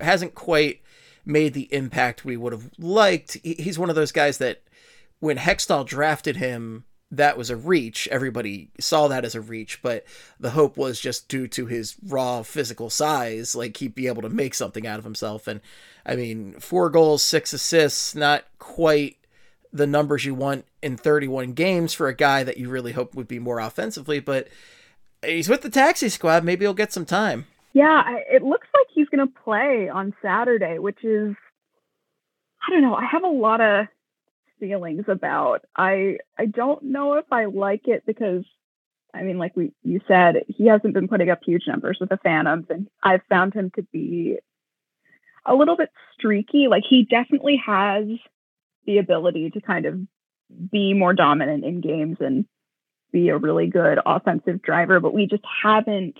hasn't 0.00 0.34
quite 0.34 0.80
made 1.24 1.54
the 1.54 1.72
impact 1.74 2.24
we 2.24 2.36
would 2.36 2.52
have 2.52 2.70
liked. 2.78 3.38
He's 3.42 3.78
one 3.78 3.90
of 3.90 3.96
those 3.96 4.12
guys 4.12 4.38
that 4.38 4.62
when 5.20 5.38
Hextall 5.38 5.86
drafted 5.86 6.36
him, 6.36 6.84
that 7.10 7.38
was 7.38 7.50
a 7.50 7.56
reach. 7.56 8.06
Everybody 8.08 8.70
saw 8.78 9.08
that 9.08 9.24
as 9.24 9.34
a 9.34 9.40
reach, 9.40 9.82
but 9.82 10.04
the 10.38 10.50
hope 10.50 10.76
was 10.76 11.00
just 11.00 11.28
due 11.28 11.48
to 11.48 11.66
his 11.66 11.96
raw 12.06 12.42
physical 12.42 12.90
size, 12.90 13.54
like 13.54 13.78
he'd 13.78 13.94
be 13.94 14.06
able 14.06 14.22
to 14.22 14.28
make 14.28 14.54
something 14.54 14.86
out 14.86 14.98
of 14.98 15.04
himself. 15.04 15.48
And 15.48 15.60
I 16.04 16.16
mean, 16.16 16.60
four 16.60 16.90
goals, 16.90 17.22
six 17.22 17.52
assists, 17.52 18.14
not 18.14 18.44
quite 18.58 19.17
the 19.72 19.86
numbers 19.86 20.24
you 20.24 20.34
want 20.34 20.64
in 20.82 20.96
31 20.96 21.52
games 21.52 21.92
for 21.92 22.08
a 22.08 22.14
guy 22.14 22.42
that 22.42 22.56
you 22.56 22.68
really 22.68 22.92
hope 22.92 23.14
would 23.14 23.28
be 23.28 23.38
more 23.38 23.60
offensively, 23.60 24.20
but 24.20 24.48
he's 25.24 25.48
with 25.48 25.62
the 25.62 25.70
taxi 25.70 26.08
squad. 26.08 26.44
Maybe 26.44 26.64
he'll 26.64 26.74
get 26.74 26.92
some 26.92 27.04
time. 27.04 27.46
Yeah, 27.72 28.02
it 28.30 28.42
looks 28.42 28.66
like 28.74 28.86
he's 28.94 29.08
going 29.08 29.26
to 29.26 29.34
play 29.44 29.88
on 29.88 30.14
Saturday, 30.22 30.78
which 30.78 31.04
is, 31.04 31.34
I 32.66 32.70
don't 32.70 32.82
know. 32.82 32.94
I 32.94 33.04
have 33.04 33.24
a 33.24 33.28
lot 33.28 33.60
of 33.60 33.86
feelings 34.58 35.04
about. 35.08 35.64
I 35.76 36.18
I 36.38 36.46
don't 36.46 36.82
know 36.82 37.14
if 37.14 37.26
I 37.30 37.46
like 37.46 37.86
it 37.86 38.04
because 38.06 38.44
I 39.14 39.22
mean, 39.22 39.38
like 39.38 39.56
we 39.56 39.72
you 39.82 40.00
said, 40.08 40.44
he 40.48 40.66
hasn't 40.66 40.94
been 40.94 41.08
putting 41.08 41.30
up 41.30 41.40
huge 41.44 41.64
numbers 41.66 41.98
with 42.00 42.08
the 42.08 42.18
Phantoms, 42.18 42.66
and 42.70 42.88
I've 43.02 43.22
found 43.28 43.54
him 43.54 43.70
to 43.76 43.82
be 43.82 44.38
a 45.46 45.54
little 45.54 45.76
bit 45.76 45.90
streaky. 46.14 46.68
Like 46.68 46.84
he 46.88 47.04
definitely 47.04 47.60
has 47.64 48.04
the 48.88 48.98
ability 48.98 49.50
to 49.50 49.60
kind 49.60 49.84
of 49.84 50.00
be 50.72 50.94
more 50.94 51.12
dominant 51.12 51.62
in 51.62 51.82
games 51.82 52.16
and 52.20 52.46
be 53.12 53.28
a 53.28 53.36
really 53.36 53.66
good 53.66 53.98
offensive 54.04 54.62
driver, 54.62 54.98
but 54.98 55.12
we 55.12 55.26
just 55.26 55.44
haven't 55.62 56.16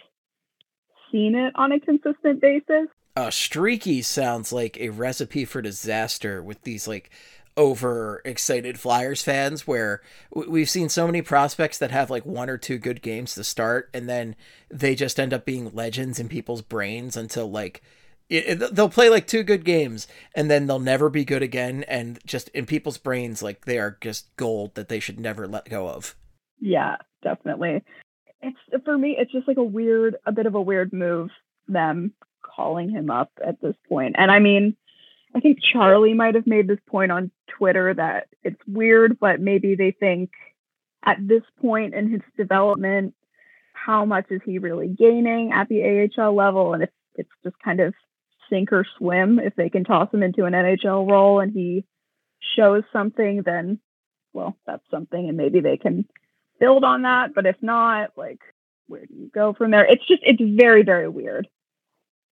seen 1.10 1.34
it 1.34 1.52
on 1.56 1.72
a 1.72 1.80
consistent 1.80 2.42
basis. 2.42 2.88
Uh, 3.16 3.30
streaky 3.30 4.02
sounds 4.02 4.52
like 4.52 4.76
a 4.78 4.90
recipe 4.90 5.46
for 5.46 5.62
disaster 5.62 6.42
with 6.42 6.60
these 6.62 6.87
like 6.87 7.10
over 7.56 8.20
excited 8.25 8.78
Flyers 8.78 9.22
fans 9.22 9.66
where 9.66 10.02
we've 10.32 10.70
seen 10.70 10.90
so 10.90 11.06
many 11.06 11.22
prospects 11.22 11.78
that 11.78 11.90
have 11.90 12.10
like 12.10 12.25
one 12.25 12.50
or 12.50 12.58
two 12.58 12.78
good 12.78 13.02
games 13.02 13.34
to 13.34 13.42
start 13.42 13.88
and 13.92 14.08
then 14.08 14.37
they 14.70 14.94
just 14.94 15.18
end 15.18 15.32
up 15.34 15.44
being 15.44 15.72
legends 15.75 16.20
in 16.20 16.28
people's 16.28 16.62
brains 16.62 17.16
until 17.16 17.50
like 17.50 17.82
it, 18.28 18.75
they'll 18.75 18.88
play 18.88 19.08
like 19.08 19.26
two 19.26 19.42
good 19.42 19.64
games 19.64 20.06
and 20.35 20.50
then 20.50 20.66
they'll 20.66 20.78
never 20.78 21.08
be 21.08 21.25
good 21.25 21.42
again 21.42 21.85
and 21.88 22.18
just 22.26 22.49
in 22.50 22.66
people's 22.66 22.99
brains 22.99 23.42
like 23.42 23.64
they 23.64 23.78
are 23.78 23.97
just 24.00 24.35
gold 24.37 24.75
that 24.75 24.88
they 24.88 25.00
should 25.00 25.18
never 25.18 25.47
let 25.47 25.68
go 25.68 25.88
of. 25.88 26.14
Yeah 26.61 26.97
definitely. 27.23 27.82
It's 28.42 28.85
for 28.85 28.97
me 28.97 29.16
it's 29.18 29.32
just 29.32 29.49
like 29.49 29.56
a 29.56 29.62
weird 29.62 30.16
a 30.26 30.32
bit 30.32 30.47
of 30.47 30.54
a 30.54 30.62
weird 30.62 30.92
move 30.92 31.30
them 31.66 32.12
calling 32.42 32.90
him 32.90 33.11
up 33.11 33.30
at 33.44 33.61
this 33.61 33.76
point. 33.88 34.16
And 34.18 34.30
i 34.30 34.38
mean 34.38 34.76
i 35.35 35.40
think 35.40 35.58
charlie 35.61 36.14
might 36.14 36.35
have 36.35 36.47
made 36.47 36.66
this 36.66 36.80
point 36.88 37.12
on 37.12 37.30
twitter 37.49 37.92
that 37.92 38.28
it's 38.42 38.61
weird 38.66 39.18
but 39.20 39.40
maybe 39.40 39.75
they 39.75 39.90
think 39.90 40.30
at 41.04 41.18
this 41.20 41.42
point 41.61 41.94
in 41.94 42.11
his 42.11 42.23
development 42.37 43.14
how 43.88 44.04
much 44.04 44.26
is 44.30 44.40
he 44.44 44.58
really 44.58 44.88
gaining 44.88 45.52
at 45.52 45.68
the 45.68 46.11
ahl 46.18 46.35
level? 46.35 46.75
And 46.75 46.82
if 46.82 46.90
it's 47.14 47.30
just 47.42 47.58
kind 47.61 47.80
of 47.80 47.94
sink 48.50 48.72
or 48.72 48.86
swim. 48.96 49.38
If 49.38 49.54
they 49.56 49.68
can 49.68 49.84
toss 49.84 50.12
him 50.12 50.22
into 50.22 50.44
an 50.44 50.52
NHL 50.52 51.08
role 51.10 51.40
and 51.40 51.52
he 51.52 51.84
shows 52.56 52.82
something, 52.92 53.42
then 53.44 53.80
well, 54.32 54.56
that's 54.66 54.84
something, 54.90 55.28
and 55.28 55.36
maybe 55.36 55.60
they 55.60 55.76
can 55.76 56.06
build 56.60 56.84
on 56.84 57.02
that. 57.02 57.34
But 57.34 57.46
if 57.46 57.56
not, 57.62 58.10
like, 58.16 58.40
where 58.86 59.06
do 59.06 59.14
you 59.14 59.30
go 59.32 59.52
from 59.52 59.70
there? 59.70 59.86
It's 59.86 60.06
just 60.06 60.22
it's 60.22 60.42
very 60.42 60.82
very 60.82 61.08
weird. 61.08 61.48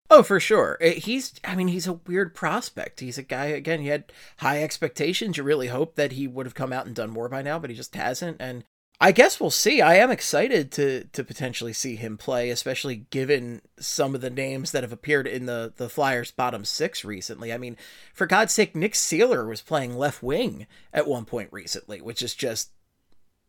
Oh, 0.10 0.22
for 0.22 0.40
sure. 0.40 0.78
Eh, 0.82 0.94
he's, 0.94 1.34
I 1.44 1.56
mean, 1.56 1.68
he's 1.68 1.88
a 1.88 1.94
weird 1.94 2.36
prospect. 2.36 3.00
He's 3.00 3.18
a 3.18 3.24
guy, 3.24 3.46
again, 3.46 3.82
he 3.82 3.88
had 3.88 4.12
high 4.38 4.62
expectations. 4.62 5.36
You 5.36 5.44
really 5.44 5.68
hope 5.68 5.96
that 5.96 6.12
he 6.12 6.28
would 6.28 6.46
have 6.46 6.54
come 6.54 6.72
out 6.72 6.86
and 6.86 6.96
done 6.96 7.10
more 7.10 7.28
by 7.28 7.42
now, 7.42 7.58
but 7.58 7.72
he 7.72 7.76
just 7.76 7.96
hasn't. 7.96 8.38
And 8.40 8.66
I 9.00 9.12
guess 9.12 9.40
we'll 9.40 9.52
see. 9.52 9.82
I 9.82 9.96
am 9.96 10.10
excited 10.10 10.72
to 10.74 11.04
to 11.06 11.24
potentially 11.24 11.74
see 11.74 11.96
him 11.96 12.18
play, 12.18 12.50
especially 12.50 13.06
given 13.10 13.62
some 13.78 14.16
of 14.16 14.22
the 14.22 14.30
names 14.30 14.72
that 14.72 14.84
have 14.84 14.94
appeared 14.94 15.28
in 15.28 15.46
the 15.46 15.74
the 15.76 15.90
Flyers 15.90 16.32
bottom 16.32 16.64
six 16.64 17.04
recently. 17.04 17.52
I 17.52 17.58
mean, 17.58 17.76
for 18.14 18.26
God's 18.26 18.54
sake, 18.54 18.76
Nick 18.76 18.94
Seeler 18.94 19.48
was 19.48 19.62
playing 19.62 19.98
left 19.98 20.24
wing 20.24 20.66
at 20.94 21.08
one 21.08 21.26
point 21.26 21.50
recently, 21.52 22.00
which 22.02 22.22
is 22.22 22.34
just 22.34 22.72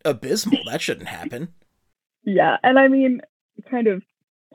abysmal. 0.05 0.61
that 0.67 0.81
shouldn't 0.81 1.09
happen. 1.09 1.55
Yeah, 2.25 2.57
and 2.65 2.79
I 2.79 2.89
mean, 2.89 3.21
kind 3.71 3.87
of 3.87 4.03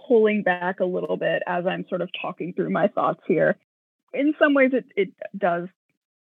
pulling 0.07 0.43
back 0.43 0.81
a 0.81 0.86
little 0.86 1.15
bit 1.15 1.41
as 1.48 1.65
I'm 1.65 1.86
sort 1.88 2.01
of 2.01 2.10
talking 2.21 2.53
through 2.53 2.69
my 2.69 2.88
thoughts 2.88 3.21
here. 3.27 3.57
In 4.13 4.33
some 4.38 4.53
ways, 4.53 4.71
it 4.74 4.86
it 4.98 5.13
does 5.38 5.69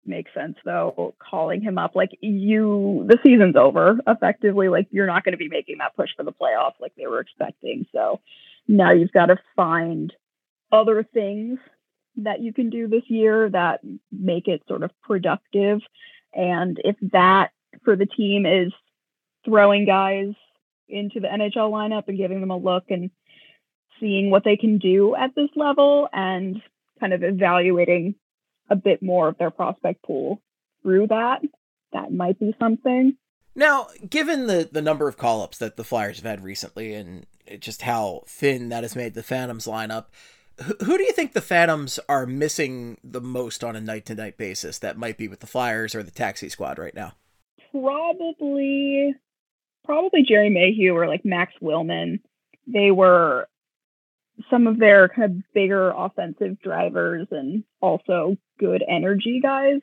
makes 0.08 0.34
sense 0.34 0.58
though 0.66 1.16
calling 1.20 1.62
him 1.62 1.78
up. 1.78 1.96
Like 1.96 2.12
you 2.22 3.06
the 3.08 3.18
season's 3.24 3.56
over 3.56 4.00
effectively. 4.08 4.70
Like 4.70 4.88
you're 4.92 5.08
not 5.08 5.24
going 5.24 5.34
to 5.34 5.38
be 5.38 5.50
making 5.50 5.78
that 5.80 5.96
push 5.96 6.10
for 6.16 6.24
the 6.24 6.34
playoffs 6.34 6.80
like 6.80 6.94
they 6.96 7.08
were 7.08 7.20
expecting. 7.20 7.86
So 7.92 8.22
now 8.68 8.92
you've 8.92 9.12
got 9.12 9.28
to 9.28 9.38
find 9.56 10.14
other 10.72 11.04
things 11.04 11.60
that 12.18 12.42
you 12.42 12.54
can 12.54 12.70
do 12.70 12.88
this 12.88 13.04
year 13.08 13.50
that 13.50 13.82
make 14.12 14.48
it 14.48 14.64
sort 14.68 14.84
of 14.84 14.92
productive. 15.04 15.80
And 16.34 16.80
if 16.84 16.96
that 17.14 17.52
for 17.84 17.96
the 17.96 18.06
team 18.06 18.46
is 18.46 18.74
throwing 19.46 19.86
guys 19.86 20.34
into 20.90 21.20
the 21.20 21.28
NHL 21.28 21.72
lineup 21.72 22.08
and 22.08 22.18
giving 22.18 22.42
them 22.42 22.52
a 22.52 22.58
look 22.58 22.86
and 22.90 23.12
seeing 24.00 24.30
what 24.30 24.44
they 24.44 24.58
can 24.58 24.78
do 24.78 25.16
at 25.16 25.36
this 25.36 25.50
level 25.56 26.08
and 26.14 26.62
kind 27.00 27.14
of 27.14 27.24
evaluating 27.24 28.16
a 28.70 28.76
bit 28.76 29.02
more 29.02 29.28
of 29.28 29.38
their 29.38 29.52
prospect 29.52 30.04
pool 30.04 30.42
through 30.82 31.08
that. 31.08 31.42
That 31.94 32.12
might 32.12 32.40
be 32.40 32.56
something. 32.60 33.16
Now, 33.56 33.88
given 34.08 34.48
the, 34.48 34.70
the 34.72 34.82
number 34.82 35.08
of 35.08 35.18
call 35.18 35.42
ups 35.42 35.58
that 35.58 35.78
the 35.78 35.84
Flyers 35.84 36.18
have 36.18 36.26
had 36.26 36.44
recently 36.44 36.94
and 36.94 37.26
just 37.60 37.82
how 37.82 38.24
thin 38.28 38.70
that 38.70 38.84
has 38.84 38.96
made 38.96 39.16
the 39.16 39.24
Phantoms 39.24 39.66
lineup, 39.66 40.06
who 40.62 40.98
do 40.98 41.04
you 41.04 41.12
think 41.12 41.34
the 41.34 41.42
Phantoms 41.42 42.00
are 42.08 42.26
missing 42.26 42.98
the 43.04 43.22
most 43.22 43.64
on 43.64 43.76
a 43.76 43.82
night 43.82 44.06
to 44.08 44.16
night 44.16 44.38
basis 44.38 44.80
that 44.80 44.98
might 44.98 45.18
be 45.18 45.28
with 45.28 45.40
the 45.40 45.48
Flyers 45.48 45.96
or 45.96 46.04
the 46.04 46.12
taxi 46.12 46.50
squad 46.50 46.78
right 46.78 46.96
now? 46.96 47.14
Probably, 47.72 49.16
probably 49.86 50.24
Jerry 50.24 50.50
Mayhew 50.50 50.94
or 50.94 51.08
like 51.08 51.26
Max 51.26 51.54
Willman. 51.62 52.20
They 52.66 52.92
were 52.92 53.48
some 54.50 54.67
of 54.67 54.79
their 54.79 55.10
kind 55.10 55.24
of 55.24 55.53
bigger 55.53 55.91
offensive 55.91 56.60
drivers 56.62 57.27
and 57.32 57.63
also 57.82 58.38
good 58.60 58.84
energy 58.88 59.39
guys. 59.41 59.82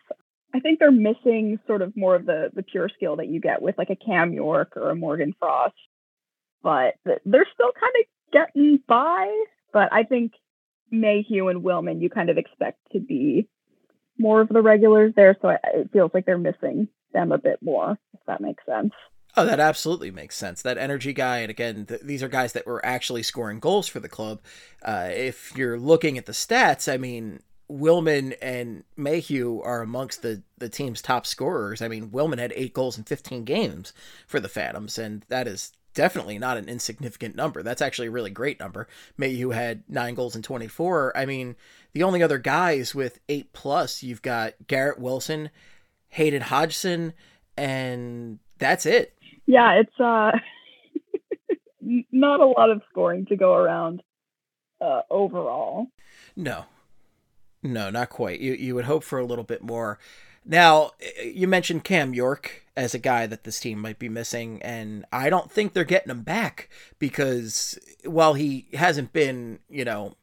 I 0.54 0.60
think 0.60 0.78
they're 0.78 0.92
missing 0.92 1.58
sort 1.66 1.82
of 1.82 1.96
more 1.96 2.14
of 2.14 2.26
the 2.26 2.50
the 2.54 2.62
pure 2.62 2.88
skill 2.88 3.16
that 3.16 3.28
you 3.28 3.40
get 3.40 3.60
with 3.60 3.76
like 3.76 3.90
a 3.90 3.96
Cam 3.96 4.32
York 4.32 4.76
or 4.76 4.90
a 4.90 4.94
Morgan 4.94 5.34
Frost, 5.38 5.74
but 6.62 6.94
they're 7.04 7.48
still 7.52 7.72
kind 7.72 7.92
of 8.00 8.06
getting 8.32 8.78
by. 8.86 9.44
But 9.72 9.92
I 9.92 10.04
think 10.04 10.32
Mayhew 10.90 11.48
and 11.48 11.64
Willman 11.64 12.00
you 12.00 12.08
kind 12.08 12.30
of 12.30 12.38
expect 12.38 12.78
to 12.92 13.00
be 13.00 13.48
more 14.16 14.40
of 14.40 14.48
the 14.48 14.62
regulars 14.62 15.12
there, 15.16 15.36
so 15.42 15.48
it 15.48 15.90
feels 15.92 16.12
like 16.14 16.24
they're 16.24 16.38
missing 16.38 16.86
them 17.12 17.32
a 17.32 17.38
bit 17.38 17.58
more. 17.60 17.98
If 18.12 18.20
that 18.26 18.40
makes 18.40 18.64
sense. 18.64 18.92
Oh, 19.36 19.44
that 19.46 19.58
absolutely 19.58 20.12
makes 20.12 20.36
sense. 20.36 20.62
That 20.62 20.78
energy 20.78 21.12
guy, 21.12 21.38
and 21.38 21.50
again, 21.50 21.86
th- 21.86 22.02
these 22.02 22.22
are 22.22 22.28
guys 22.28 22.52
that 22.52 22.66
were 22.66 22.84
actually 22.86 23.24
scoring 23.24 23.58
goals 23.58 23.88
for 23.88 23.98
the 23.98 24.08
club. 24.08 24.40
Uh, 24.82 25.08
if 25.10 25.52
you're 25.56 25.78
looking 25.78 26.18
at 26.18 26.26
the 26.26 26.32
stats, 26.32 26.92
I 26.92 26.98
mean, 26.98 27.40
Willman 27.68 28.36
and 28.40 28.84
Mayhew 28.96 29.60
are 29.62 29.82
amongst 29.82 30.22
the, 30.22 30.42
the 30.58 30.68
team's 30.68 31.02
top 31.02 31.26
scorers. 31.26 31.82
I 31.82 31.88
mean, 31.88 32.10
Willman 32.10 32.38
had 32.38 32.52
eight 32.54 32.74
goals 32.74 32.96
in 32.96 33.04
15 33.04 33.44
games 33.44 33.92
for 34.28 34.38
the 34.38 34.48
Phantoms, 34.48 34.98
and 34.98 35.24
that 35.28 35.48
is 35.48 35.72
definitely 35.94 36.38
not 36.38 36.56
an 36.56 36.68
insignificant 36.68 37.34
number. 37.34 37.64
That's 37.64 37.82
actually 37.82 38.08
a 38.08 38.12
really 38.12 38.30
great 38.30 38.60
number. 38.60 38.86
Mayhew 39.16 39.50
had 39.50 39.82
nine 39.88 40.14
goals 40.14 40.36
in 40.36 40.42
24. 40.42 41.16
I 41.16 41.26
mean, 41.26 41.56
the 41.92 42.04
only 42.04 42.22
other 42.22 42.38
guys 42.38 42.94
with 42.94 43.18
eight 43.28 43.52
plus, 43.52 44.02
you've 44.02 44.22
got 44.22 44.54
Garrett 44.68 45.00
Wilson, 45.00 45.50
Hayden 46.10 46.42
Hodgson, 46.42 47.14
and 47.56 48.38
that's 48.58 48.86
it 48.86 49.13
yeah, 49.46 49.80
it's 49.80 50.00
uh 50.00 50.32
not 52.12 52.40
a 52.40 52.46
lot 52.46 52.70
of 52.70 52.82
scoring 52.90 53.26
to 53.26 53.36
go 53.36 53.54
around 53.54 54.02
uh, 54.80 55.02
overall. 55.10 55.86
No. 56.36 56.64
No, 57.62 57.90
not 57.90 58.10
quite. 58.10 58.40
You 58.40 58.52
you 58.52 58.74
would 58.74 58.84
hope 58.84 59.04
for 59.04 59.18
a 59.18 59.24
little 59.24 59.44
bit 59.44 59.62
more. 59.62 59.98
Now, 60.44 60.90
you 61.24 61.48
mentioned 61.48 61.84
Cam 61.84 62.12
York 62.12 62.64
as 62.76 62.94
a 62.94 62.98
guy 62.98 63.26
that 63.26 63.44
this 63.44 63.58
team 63.60 63.78
might 63.78 63.98
be 63.98 64.10
missing, 64.10 64.60
and 64.60 65.06
I 65.10 65.30
don't 65.30 65.50
think 65.50 65.72
they're 65.72 65.84
getting 65.84 66.10
him 66.10 66.22
back 66.22 66.68
because 66.98 67.78
while 68.04 68.34
he 68.34 68.66
hasn't 68.74 69.14
been, 69.14 69.60
you 69.70 69.86
know, 69.86 70.16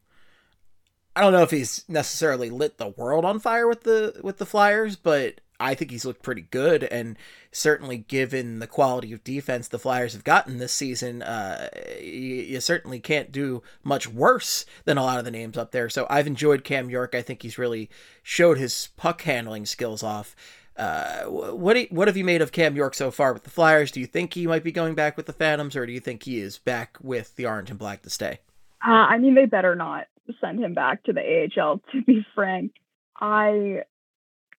I 1.16 1.22
don't 1.22 1.34
know 1.34 1.42
if 1.42 1.50
he's 1.50 1.84
necessarily 1.90 2.52
lit 2.52 2.78
the 2.78 2.90
world 2.90 3.26
on 3.26 3.40
fire 3.40 3.68
with 3.68 3.82
the 3.82 4.20
with 4.24 4.38
the 4.38 4.46
Flyers, 4.46 4.96
but 4.96 5.42
I 5.62 5.76
think 5.76 5.92
he's 5.92 6.06
looked 6.06 6.24
pretty 6.24 6.42
good, 6.42 6.84
and 6.84 7.18
certainly 7.52 7.98
given 7.98 8.60
the 8.60 8.68
quality 8.68 9.14
of 9.14 9.24
defense 9.24 9.68
the 9.68 9.80
Flyers 9.80 10.14
have 10.14 10.24
gotten 10.24 10.58
this 10.58 10.74
season, 10.74 11.22
uh, 11.22 11.70
you, 12.00 12.08
you, 12.08 12.62
certainly 12.62 13.00
can't 13.00 13.32
do 13.32 13.62
much 13.84 14.08
worse 14.08 14.66
than 14.86 14.98
a 14.98 15.04
lot 15.04 15.20
of 15.20 15.26
the 15.26 15.32
names 15.32 15.58
up 15.58 15.72
there. 15.72 15.90
So 15.90 16.08
I've 16.10 16.28
enjoyed 16.28 16.64
Cam 16.64 16.90
York. 16.90 17.14
I 17.14 17.22
think 17.22 17.42
he's 17.42 17.58
really 17.58 17.90
showed 18.24 18.58
his 18.58 18.90
puck 18.98 19.22
handling 19.22 19.66
skills 19.66 20.04
off. 20.04 20.36
Uh, 20.78 21.24
what 21.26 21.78
what 21.92 22.08
have 22.08 22.18
you 22.18 22.24
made 22.24 22.42
of 22.42 22.52
Cam 22.52 22.76
York 22.76 22.94
so 22.96 23.12
far 23.12 23.34
with 23.34 23.44
the 23.44 23.50
Flyers? 23.50 23.92
Do 23.92 24.00
you 24.00 24.08
think 24.08 24.34
he 24.34 24.48
might 24.48 24.64
be 24.64 24.72
going 24.72 24.96
back 24.96 25.18
with 25.18 25.26
the 25.26 25.34
Phantoms, 25.34 25.76
or 25.76 25.86
do 25.86 25.92
you 25.92 26.00
think 26.00 26.24
he 26.24 26.40
is 26.40 26.58
back 26.58 26.98
with 27.02 27.36
the 27.36 27.46
Orange 27.46 27.70
and 27.70 27.78
Black 27.78 28.02
to 28.04 28.10
stay? 28.10 28.40
Uh, 28.86 28.92
I 28.92 29.20
mean, 29.20 29.36
they 29.36 29.46
better 29.46 29.76
not 29.76 30.08
send 30.40 30.64
him 30.64 30.74
back 30.74 31.04
to 31.04 31.14
the 31.14 31.22
AHL. 31.22 31.82
To 31.92 32.02
be 32.02 32.26
frank, 32.34 32.72
I 33.20 33.84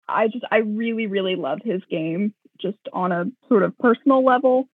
I 0.08 0.28
just 0.28 0.44
I 0.50 0.58
really 0.58 1.06
really 1.06 1.36
love 1.36 1.60
his 1.64 1.82
game 1.90 2.34
just 2.60 2.78
on 2.92 3.12
a 3.12 3.24
sort 3.48 3.62
of 3.62 3.76
personal 3.78 4.24
level. 4.24 4.68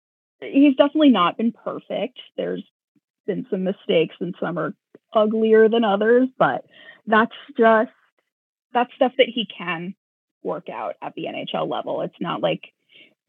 He's 0.41 0.75
definitely 0.75 1.09
not 1.09 1.37
been 1.37 1.51
perfect. 1.51 2.19
There's 2.37 2.63
been 3.25 3.45
some 3.49 3.63
mistakes 3.63 4.15
and 4.19 4.35
some 4.39 4.57
are 4.57 4.73
uglier 5.13 5.69
than 5.69 5.83
others, 5.83 6.27
but 6.37 6.65
that's 7.07 7.35
just 7.57 7.91
that's 8.73 8.93
stuff 8.95 9.13
that 9.17 9.27
he 9.33 9.47
can 9.57 9.95
work 10.43 10.69
out 10.69 10.95
at 11.01 11.13
the 11.15 11.25
NHL 11.25 11.69
level. 11.69 12.01
It's 12.01 12.19
not 12.19 12.41
like 12.41 12.61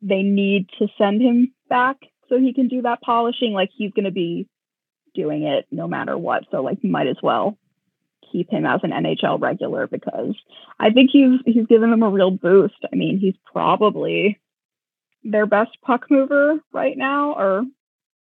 they 0.02 0.22
need 0.22 0.68
to 0.78 0.88
send 0.98 1.22
him 1.22 1.54
back 1.68 1.96
so 2.28 2.38
he 2.38 2.52
can 2.52 2.68
do 2.68 2.82
that 2.82 3.00
polishing 3.00 3.52
like 3.52 3.70
he's 3.74 3.92
going 3.92 4.04
to 4.04 4.10
be 4.10 4.48
doing 5.14 5.44
it 5.44 5.66
no 5.70 5.88
matter 5.88 6.18
what. 6.18 6.44
So 6.50 6.62
like 6.62 6.82
might 6.84 7.06
as 7.06 7.16
well 7.22 7.56
keep 8.30 8.50
him 8.50 8.66
as 8.66 8.80
an 8.82 8.90
NHL 8.90 9.40
regular 9.40 9.86
because 9.86 10.34
I 10.78 10.90
think 10.90 11.10
he's 11.12 11.40
he's 11.44 11.66
given 11.66 11.90
them 11.90 12.02
a 12.02 12.10
real 12.10 12.30
boost. 12.30 12.74
I 12.92 12.96
mean, 12.96 13.18
he's 13.18 13.34
probably 13.52 14.38
their 15.24 15.46
best 15.46 15.76
puck 15.82 16.06
mover 16.10 16.60
right 16.72 16.96
now, 16.96 17.32
or 17.32 17.64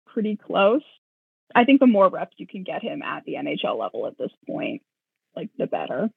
pretty 0.07 0.37
close. 0.37 0.83
I 1.55 1.65
think 1.65 1.79
the 1.79 1.87
more 1.87 2.09
reps 2.09 2.35
you 2.37 2.47
can 2.47 2.63
get 2.63 2.81
him 2.81 3.01
at 3.01 3.25
the 3.25 3.33
NHL 3.33 3.77
level 3.77 4.07
at 4.07 4.17
this 4.17 4.31
point, 4.47 4.81
like 5.35 5.49
the 5.57 5.67
better. 5.67 6.09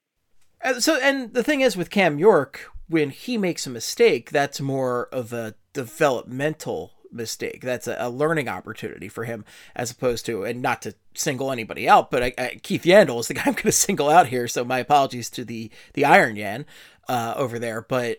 Uh, 0.62 0.80
so, 0.80 0.98
and 1.00 1.34
the 1.34 1.42
thing 1.42 1.60
is 1.60 1.76
with 1.76 1.90
Cam 1.90 2.18
York, 2.18 2.70
when 2.88 3.10
he 3.10 3.36
makes 3.36 3.66
a 3.66 3.70
mistake, 3.70 4.30
that's 4.30 4.60
more 4.60 5.08
of 5.12 5.32
a 5.32 5.54
developmental 5.72 6.92
mistake. 7.12 7.60
That's 7.60 7.86
a, 7.86 7.96
a, 7.98 8.10
learning 8.10 8.48
opportunity 8.48 9.08
for 9.08 9.24
him, 9.24 9.44
as 9.74 9.90
opposed 9.90 10.26
to, 10.26 10.44
and 10.44 10.62
not 10.62 10.82
to 10.82 10.94
single 11.14 11.50
anybody 11.50 11.88
out, 11.88 12.10
but 12.10 12.22
I, 12.22 12.32
I, 12.38 12.60
Keith 12.62 12.82
Yandle 12.82 13.20
is 13.20 13.28
the 13.28 13.34
guy 13.34 13.42
I'm 13.46 13.52
going 13.52 13.64
to 13.64 13.72
single 13.72 14.08
out 14.08 14.28
here. 14.28 14.48
So 14.48 14.64
my 14.64 14.78
apologies 14.78 15.30
to 15.30 15.44
the 15.44 15.70
the 15.94 16.04
Iron 16.04 16.36
Yan 16.36 16.66
uh, 17.08 17.34
over 17.36 17.58
there. 17.58 17.82
But 17.82 18.18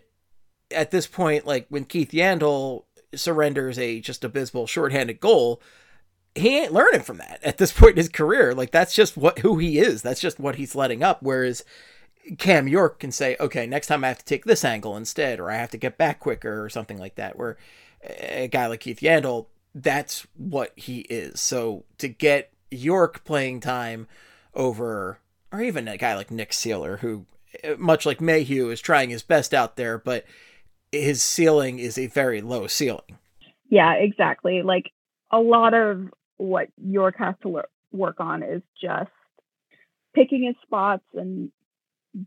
at 0.70 0.90
this 0.90 1.06
point, 1.06 1.46
like 1.46 1.66
when 1.68 1.84
Keith 1.84 2.10
Yandle 2.10 2.84
surrenders 3.14 3.78
a 3.78 4.00
just 4.00 4.24
abysmal 4.24 4.66
shorthanded 4.66 5.20
goal, 5.20 5.62
he 6.34 6.58
ain't 6.58 6.72
learning 6.72 7.02
from 7.02 7.18
that 7.18 7.40
at 7.42 7.58
this 7.58 7.72
point 7.78 7.92
in 7.92 7.98
his 7.98 8.08
career. 8.08 8.54
Like 8.54 8.70
that's 8.70 8.94
just 8.94 9.16
what 9.16 9.40
who 9.40 9.58
he 9.58 9.78
is. 9.78 10.02
That's 10.02 10.20
just 10.20 10.38
what 10.38 10.56
he's 10.56 10.74
letting 10.74 11.02
up. 11.02 11.22
Whereas 11.22 11.64
Cam 12.36 12.68
York 12.68 13.00
can 13.00 13.10
say, 13.10 13.36
okay, 13.40 13.66
next 13.66 13.86
time 13.86 14.04
I 14.04 14.08
have 14.08 14.18
to 14.18 14.24
take 14.24 14.44
this 14.44 14.64
angle 14.64 14.96
instead, 14.96 15.40
or 15.40 15.50
I 15.50 15.56
have 15.56 15.70
to 15.70 15.78
get 15.78 15.96
back 15.96 16.20
quicker, 16.20 16.62
or 16.62 16.68
something 16.68 16.98
like 16.98 17.14
that. 17.14 17.38
Where 17.38 17.56
a 18.02 18.48
guy 18.48 18.66
like 18.66 18.80
Keith 18.80 19.00
Yandle, 19.00 19.46
that's 19.74 20.26
what 20.36 20.72
he 20.76 21.00
is. 21.00 21.40
So 21.40 21.84
to 21.98 22.08
get 22.08 22.52
York 22.70 23.24
playing 23.24 23.60
time 23.60 24.06
over, 24.54 25.18
or 25.52 25.62
even 25.62 25.88
a 25.88 25.96
guy 25.96 26.16
like 26.16 26.30
Nick 26.30 26.50
Seeler, 26.50 26.98
who, 26.98 27.26
much 27.78 28.06
like 28.06 28.20
Mayhew, 28.20 28.70
is 28.70 28.80
trying 28.80 29.10
his 29.10 29.22
best 29.22 29.54
out 29.54 29.76
there, 29.76 29.98
but 29.98 30.24
his 30.92 31.22
ceiling 31.22 31.78
is 31.78 31.98
a 31.98 32.06
very 32.06 32.40
low 32.40 32.66
ceiling. 32.66 33.18
Yeah, 33.70 33.92
exactly. 33.94 34.62
Like 34.62 34.90
a 35.30 35.38
lot 35.38 35.74
of 35.74 36.08
what 36.36 36.68
York 36.82 37.16
has 37.18 37.34
to 37.42 37.62
work 37.92 38.20
on 38.20 38.42
is 38.42 38.62
just 38.80 39.10
picking 40.14 40.44
his 40.44 40.56
spots 40.62 41.04
and 41.14 41.50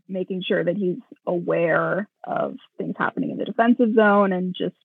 making 0.08 0.42
sure 0.46 0.62
that 0.62 0.76
he's 0.76 0.98
aware 1.26 2.08
of 2.24 2.56
things 2.78 2.94
happening 2.96 3.30
in 3.30 3.36
the 3.36 3.44
defensive 3.44 3.94
zone 3.94 4.32
and 4.32 4.54
just 4.56 4.76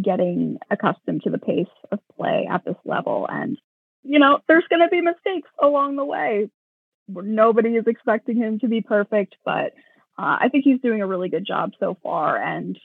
getting 0.00 0.58
accustomed 0.70 1.22
to 1.22 1.30
the 1.30 1.38
pace 1.38 1.66
of 1.90 1.98
play 2.16 2.48
at 2.50 2.64
this 2.64 2.76
level. 2.84 3.26
And, 3.28 3.58
you 4.02 4.18
know, 4.18 4.38
there's 4.48 4.64
going 4.70 4.80
to 4.80 4.88
be 4.88 5.00
mistakes 5.00 5.48
along 5.60 5.96
the 5.96 6.04
way. 6.04 6.50
Nobody 7.08 7.70
is 7.70 7.86
expecting 7.86 8.36
him 8.36 8.58
to 8.60 8.68
be 8.68 8.80
perfect, 8.80 9.36
but 9.44 9.72
uh, 10.18 10.38
I 10.40 10.48
think 10.50 10.64
he's 10.64 10.80
doing 10.80 11.02
a 11.02 11.06
really 11.06 11.28
good 11.28 11.46
job 11.46 11.72
so 11.78 11.96
far. 12.02 12.36
And 12.36 12.78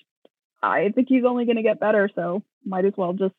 I 0.61 0.89
think 0.93 1.07
he's 1.07 1.23
only 1.25 1.45
going 1.45 1.57
to 1.57 1.63
get 1.63 1.79
better. 1.79 2.09
So 2.15 2.43
might 2.65 2.85
as 2.85 2.93
well 2.97 3.13
just 3.13 3.35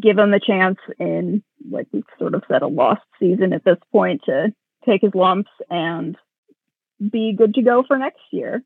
give 0.00 0.18
him 0.18 0.30
the 0.30 0.40
chance 0.40 0.78
in, 0.98 1.42
like 1.70 1.86
we've 1.92 2.04
sort 2.18 2.34
of 2.34 2.42
said, 2.48 2.62
a 2.62 2.66
lost 2.66 3.02
season 3.18 3.52
at 3.52 3.64
this 3.64 3.78
point 3.92 4.22
to 4.26 4.52
take 4.84 5.02
his 5.02 5.14
lumps 5.14 5.50
and 5.70 6.16
be 7.00 7.34
good 7.36 7.54
to 7.54 7.62
go 7.62 7.84
for 7.86 7.96
next 7.98 8.22
year. 8.30 8.62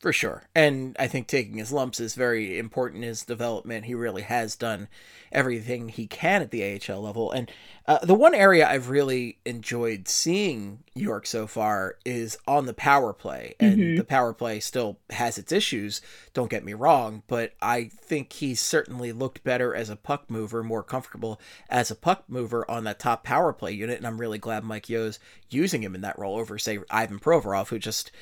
For 0.00 0.12
sure. 0.12 0.44
And 0.54 0.94
I 1.00 1.08
think 1.08 1.26
taking 1.26 1.58
his 1.58 1.72
lumps 1.72 1.98
is 1.98 2.14
very 2.14 2.56
important 2.56 3.02
in 3.02 3.08
his 3.08 3.24
development. 3.24 3.86
He 3.86 3.94
really 3.94 4.22
has 4.22 4.54
done 4.54 4.86
everything 5.32 5.88
he 5.88 6.06
can 6.06 6.40
at 6.40 6.52
the 6.52 6.80
AHL 6.88 7.02
level. 7.02 7.32
And 7.32 7.50
uh, 7.84 7.98
the 8.04 8.14
one 8.14 8.32
area 8.34 8.68
I've 8.68 8.90
really 8.90 9.38
enjoyed 9.44 10.06
seeing 10.06 10.84
York 10.94 11.26
so 11.26 11.48
far 11.48 11.96
is 12.04 12.38
on 12.46 12.66
the 12.66 12.74
power 12.74 13.12
play. 13.12 13.56
And 13.58 13.76
mm-hmm. 13.76 13.96
the 13.96 14.04
power 14.04 14.32
play 14.32 14.60
still 14.60 15.00
has 15.10 15.36
its 15.36 15.50
issues, 15.50 16.00
don't 16.32 16.50
get 16.50 16.64
me 16.64 16.74
wrong, 16.74 17.24
but 17.26 17.54
I 17.60 17.84
think 17.84 18.34
he's 18.34 18.60
certainly 18.60 19.10
looked 19.10 19.42
better 19.42 19.74
as 19.74 19.90
a 19.90 19.96
puck 19.96 20.30
mover, 20.30 20.62
more 20.62 20.84
comfortable 20.84 21.40
as 21.68 21.90
a 21.90 21.96
puck 21.96 22.22
mover 22.28 22.70
on 22.70 22.84
that 22.84 23.00
top 23.00 23.24
power 23.24 23.52
play 23.52 23.72
unit. 23.72 23.98
And 23.98 24.06
I'm 24.06 24.20
really 24.20 24.38
glad 24.38 24.62
Mike 24.62 24.88
Yeo's 24.88 25.18
using 25.50 25.82
him 25.82 25.96
in 25.96 26.02
that 26.02 26.18
role 26.20 26.38
over, 26.38 26.56
say, 26.56 26.78
Ivan 26.88 27.18
Provorov, 27.18 27.68
who 27.68 27.80
just 27.80 28.12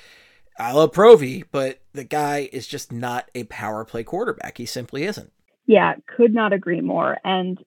I 0.59 0.73
love 0.73 0.93
Provy, 0.93 1.45
but 1.51 1.81
the 1.93 2.05
guy 2.05 2.49
is 2.53 2.67
just 2.67 2.93
not 2.93 3.31
a 3.35 3.45
power 3.45 3.85
play 3.85 4.05
quarterback. 4.05 4.59
He 4.59 4.67
simply 4.67 5.05
isn't. 5.05 5.33
Yeah, 5.67 5.95
could 6.17 6.33
not 6.33 6.53
agree 6.53 6.81
more. 6.81 7.19
And 7.25 7.59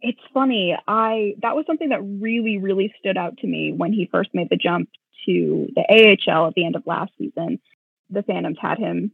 it's 0.00 0.20
funny, 0.32 0.76
I 0.88 1.34
that 1.42 1.54
was 1.54 1.66
something 1.66 1.90
that 1.90 2.00
really, 2.02 2.58
really 2.58 2.94
stood 2.98 3.18
out 3.18 3.36
to 3.38 3.46
me 3.46 3.72
when 3.72 3.92
he 3.92 4.08
first 4.10 4.30
made 4.32 4.48
the 4.48 4.56
jump 4.56 4.88
to 5.26 5.68
the 5.74 6.16
AHL 6.28 6.46
at 6.46 6.54
the 6.54 6.64
end 6.64 6.76
of 6.76 6.86
last 6.86 7.12
season. 7.18 7.60
The 8.08 8.22
Phantoms 8.22 8.58
had 8.60 8.78
him 8.78 9.12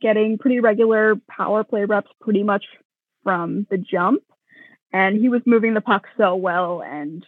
getting 0.00 0.38
pretty 0.38 0.60
regular 0.60 1.16
power 1.28 1.64
play 1.64 1.84
reps 1.84 2.10
pretty 2.20 2.42
much 2.42 2.64
from 3.24 3.66
the 3.70 3.78
jump. 3.78 4.22
And 4.92 5.18
he 5.18 5.28
was 5.28 5.42
moving 5.44 5.74
the 5.74 5.80
puck 5.80 6.06
so 6.16 6.36
well. 6.36 6.82
And 6.82 7.26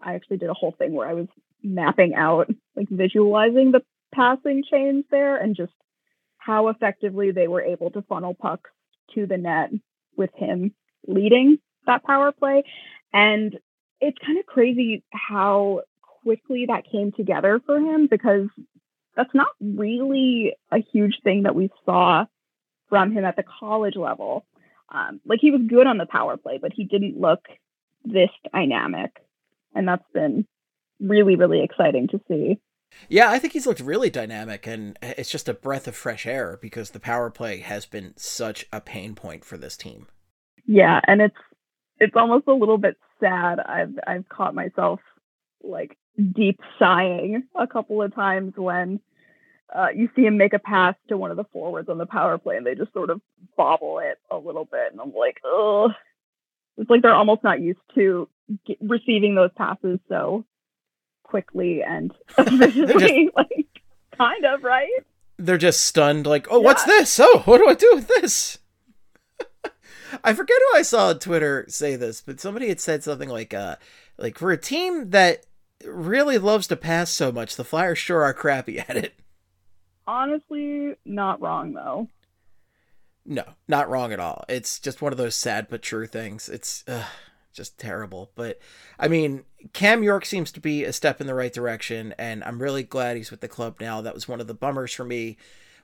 I 0.00 0.14
actually 0.14 0.38
did 0.38 0.50
a 0.50 0.54
whole 0.54 0.74
thing 0.76 0.92
where 0.92 1.08
I 1.08 1.14
was 1.14 1.28
mapping 1.62 2.14
out, 2.14 2.48
like 2.76 2.88
visualizing 2.88 3.72
the 3.72 3.82
passing 4.14 4.64
chains 4.68 5.04
there 5.10 5.36
and 5.36 5.56
just 5.56 5.72
how 6.38 6.68
effectively 6.68 7.30
they 7.30 7.48
were 7.48 7.62
able 7.62 7.90
to 7.90 8.02
funnel 8.02 8.34
pucks 8.34 8.70
to 9.14 9.26
the 9.26 9.36
net 9.36 9.70
with 10.16 10.30
him 10.34 10.74
leading 11.06 11.58
that 11.86 12.04
power 12.04 12.32
play. 12.32 12.62
And 13.12 13.58
it's 14.00 14.18
kind 14.24 14.38
of 14.38 14.46
crazy 14.46 15.02
how 15.12 15.82
quickly 16.22 16.66
that 16.66 16.90
came 16.90 17.12
together 17.12 17.60
for 17.64 17.78
him 17.78 18.06
because 18.06 18.48
that's 19.16 19.34
not 19.34 19.48
really 19.60 20.54
a 20.70 20.78
huge 20.78 21.18
thing 21.22 21.42
that 21.42 21.54
we 21.54 21.70
saw 21.84 22.26
from 22.88 23.12
him 23.12 23.24
at 23.24 23.36
the 23.36 23.44
college 23.60 23.96
level. 23.96 24.44
Um, 24.88 25.20
like 25.24 25.40
he 25.40 25.50
was 25.50 25.62
good 25.68 25.86
on 25.86 25.98
the 25.98 26.06
power 26.06 26.36
play, 26.36 26.58
but 26.60 26.72
he 26.72 26.84
didn't 26.84 27.20
look 27.20 27.40
this 28.04 28.30
dynamic. 28.52 29.12
And 29.74 29.86
that's 29.86 30.04
been 30.12 30.46
really, 31.00 31.36
really 31.36 31.62
exciting 31.62 32.08
to 32.08 32.20
see. 32.28 32.58
Yeah, 33.08 33.30
I 33.30 33.38
think 33.38 33.52
he's 33.52 33.66
looked 33.66 33.80
really 33.80 34.10
dynamic, 34.10 34.66
and 34.66 34.98
it's 35.02 35.30
just 35.30 35.48
a 35.48 35.54
breath 35.54 35.88
of 35.88 35.96
fresh 35.96 36.26
air 36.26 36.58
because 36.60 36.90
the 36.90 37.00
power 37.00 37.30
play 37.30 37.58
has 37.58 37.86
been 37.86 38.14
such 38.16 38.66
a 38.72 38.80
pain 38.80 39.14
point 39.14 39.44
for 39.44 39.56
this 39.56 39.76
team. 39.76 40.06
Yeah, 40.66 41.00
and 41.06 41.20
it's 41.20 41.36
it's 41.98 42.16
almost 42.16 42.46
a 42.46 42.54
little 42.54 42.78
bit 42.78 42.96
sad. 43.18 43.60
I've 43.60 43.98
I've 44.06 44.28
caught 44.28 44.54
myself 44.54 45.00
like 45.62 45.96
deep 46.34 46.60
sighing 46.78 47.44
a 47.54 47.66
couple 47.66 48.02
of 48.02 48.14
times 48.14 48.54
when 48.56 49.00
uh, 49.74 49.88
you 49.94 50.08
see 50.16 50.22
him 50.22 50.36
make 50.36 50.52
a 50.52 50.58
pass 50.58 50.94
to 51.08 51.16
one 51.16 51.30
of 51.30 51.36
the 51.36 51.44
forwards 51.52 51.88
on 51.88 51.98
the 51.98 52.06
power 52.06 52.38
play, 52.38 52.56
and 52.56 52.66
they 52.66 52.74
just 52.74 52.92
sort 52.92 53.10
of 53.10 53.20
bobble 53.56 53.98
it 54.00 54.18
a 54.30 54.36
little 54.36 54.64
bit, 54.64 54.92
and 54.92 55.00
I'm 55.00 55.12
like, 55.14 55.38
oh, 55.44 55.90
it's 56.76 56.90
like 56.90 57.02
they're 57.02 57.14
almost 57.14 57.44
not 57.44 57.60
used 57.60 57.80
to 57.94 58.28
receiving 58.80 59.36
those 59.36 59.50
passes 59.56 60.00
so 60.08 60.44
quickly 61.30 61.82
and 61.82 62.12
efficiently, 62.38 63.24
just, 63.24 63.36
like 63.36 63.82
kind 64.18 64.44
of 64.44 64.64
right. 64.64 64.90
They're 65.38 65.56
just 65.56 65.84
stunned, 65.84 66.26
like, 66.26 66.48
"Oh, 66.50 66.58
yeah. 66.58 66.64
what's 66.64 66.84
this? 66.84 67.18
Oh, 67.22 67.42
what 67.44 67.58
do 67.58 67.68
I 67.68 67.74
do 67.74 67.90
with 67.94 68.08
this?" 68.08 68.58
I 70.24 70.34
forget 70.34 70.58
who 70.72 70.78
I 70.78 70.82
saw 70.82 71.08
on 71.08 71.20
Twitter 71.20 71.64
say 71.68 71.96
this, 71.96 72.20
but 72.20 72.40
somebody 72.40 72.68
had 72.68 72.80
said 72.80 73.04
something 73.04 73.28
like, 73.28 73.54
"Uh, 73.54 73.76
like 74.18 74.36
for 74.36 74.50
a 74.50 74.58
team 74.58 75.10
that 75.10 75.46
really 75.84 76.36
loves 76.36 76.66
to 76.66 76.76
pass 76.76 77.10
so 77.10 77.30
much, 77.32 77.56
the 77.56 77.64
Flyers 77.64 77.98
sure 77.98 78.22
are 78.24 78.34
crappy 78.34 78.80
at 78.80 78.96
it." 78.96 79.14
Honestly, 80.06 80.96
not 81.04 81.40
wrong 81.40 81.72
though. 81.72 82.08
No, 83.24 83.44
not 83.68 83.88
wrong 83.88 84.12
at 84.12 84.18
all. 84.18 84.44
It's 84.48 84.80
just 84.80 85.00
one 85.00 85.12
of 85.12 85.18
those 85.18 85.36
sad 85.36 85.68
but 85.70 85.82
true 85.82 86.06
things. 86.08 86.48
It's. 86.48 86.82
Uh, 86.88 87.04
just 87.52 87.78
terrible. 87.78 88.30
But 88.34 88.58
I 88.98 89.08
mean, 89.08 89.44
Cam 89.72 90.02
York 90.02 90.24
seems 90.24 90.52
to 90.52 90.60
be 90.60 90.84
a 90.84 90.92
step 90.92 91.20
in 91.20 91.26
the 91.26 91.34
right 91.34 91.52
direction, 91.52 92.14
and 92.18 92.42
I'm 92.44 92.62
really 92.62 92.82
glad 92.82 93.16
he's 93.16 93.30
with 93.30 93.40
the 93.40 93.48
club 93.48 93.76
now. 93.80 94.00
That 94.00 94.14
was 94.14 94.28
one 94.28 94.40
of 94.40 94.46
the 94.46 94.54
bummers 94.54 94.92
for 94.92 95.04
me 95.04 95.36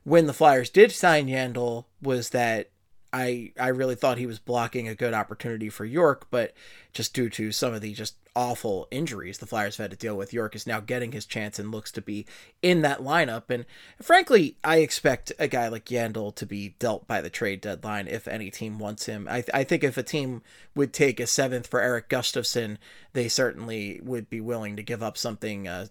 when 0.04 0.26
the 0.26 0.32
Flyers 0.32 0.70
did 0.70 0.92
sign 0.92 1.26
Yandle 1.26 1.86
was 2.00 2.30
that 2.30 2.70
I 3.12 3.52
I 3.58 3.68
really 3.68 3.94
thought 3.94 4.18
he 4.18 4.26
was 4.26 4.38
blocking 4.38 4.88
a 4.88 4.94
good 4.94 5.14
opportunity 5.14 5.68
for 5.68 5.84
York, 5.84 6.26
but 6.30 6.54
just 6.92 7.14
due 7.14 7.30
to 7.30 7.52
some 7.52 7.74
of 7.74 7.80
the 7.80 7.92
just 7.92 8.16
awful 8.34 8.86
injuries 8.90 9.38
the 9.38 9.46
Flyers 9.46 9.76
have 9.76 9.84
had 9.84 9.90
to 9.92 9.96
deal 9.96 10.16
with, 10.16 10.32
York 10.32 10.54
is 10.54 10.66
now 10.66 10.80
getting 10.80 11.12
his 11.12 11.24
chance 11.24 11.58
and 11.58 11.72
looks 11.72 11.90
to 11.92 12.02
be 12.02 12.26
in 12.62 12.82
that 12.82 13.00
lineup. 13.00 13.44
And 13.48 13.64
frankly, 14.00 14.56
I 14.62 14.78
expect 14.78 15.32
a 15.38 15.48
guy 15.48 15.68
like 15.68 15.86
Yandle 15.86 16.34
to 16.34 16.46
be 16.46 16.74
dealt 16.78 17.06
by 17.06 17.20
the 17.20 17.30
trade 17.30 17.60
deadline 17.60 18.06
if 18.08 18.28
any 18.28 18.50
team 18.50 18.78
wants 18.78 19.06
him. 19.06 19.26
I 19.30 19.44
I 19.54 19.64
think 19.64 19.82
if 19.82 19.96
a 19.96 20.02
team 20.02 20.42
would 20.74 20.92
take 20.92 21.18
a 21.20 21.26
seventh 21.26 21.66
for 21.66 21.80
Eric 21.80 22.08
Gustafson, 22.08 22.78
they 23.12 23.28
certainly 23.28 24.00
would 24.02 24.28
be 24.28 24.40
willing 24.40 24.76
to 24.76 24.82
give 24.82 25.02
up 25.02 25.16
something 25.16 25.66
uh, 25.68 25.86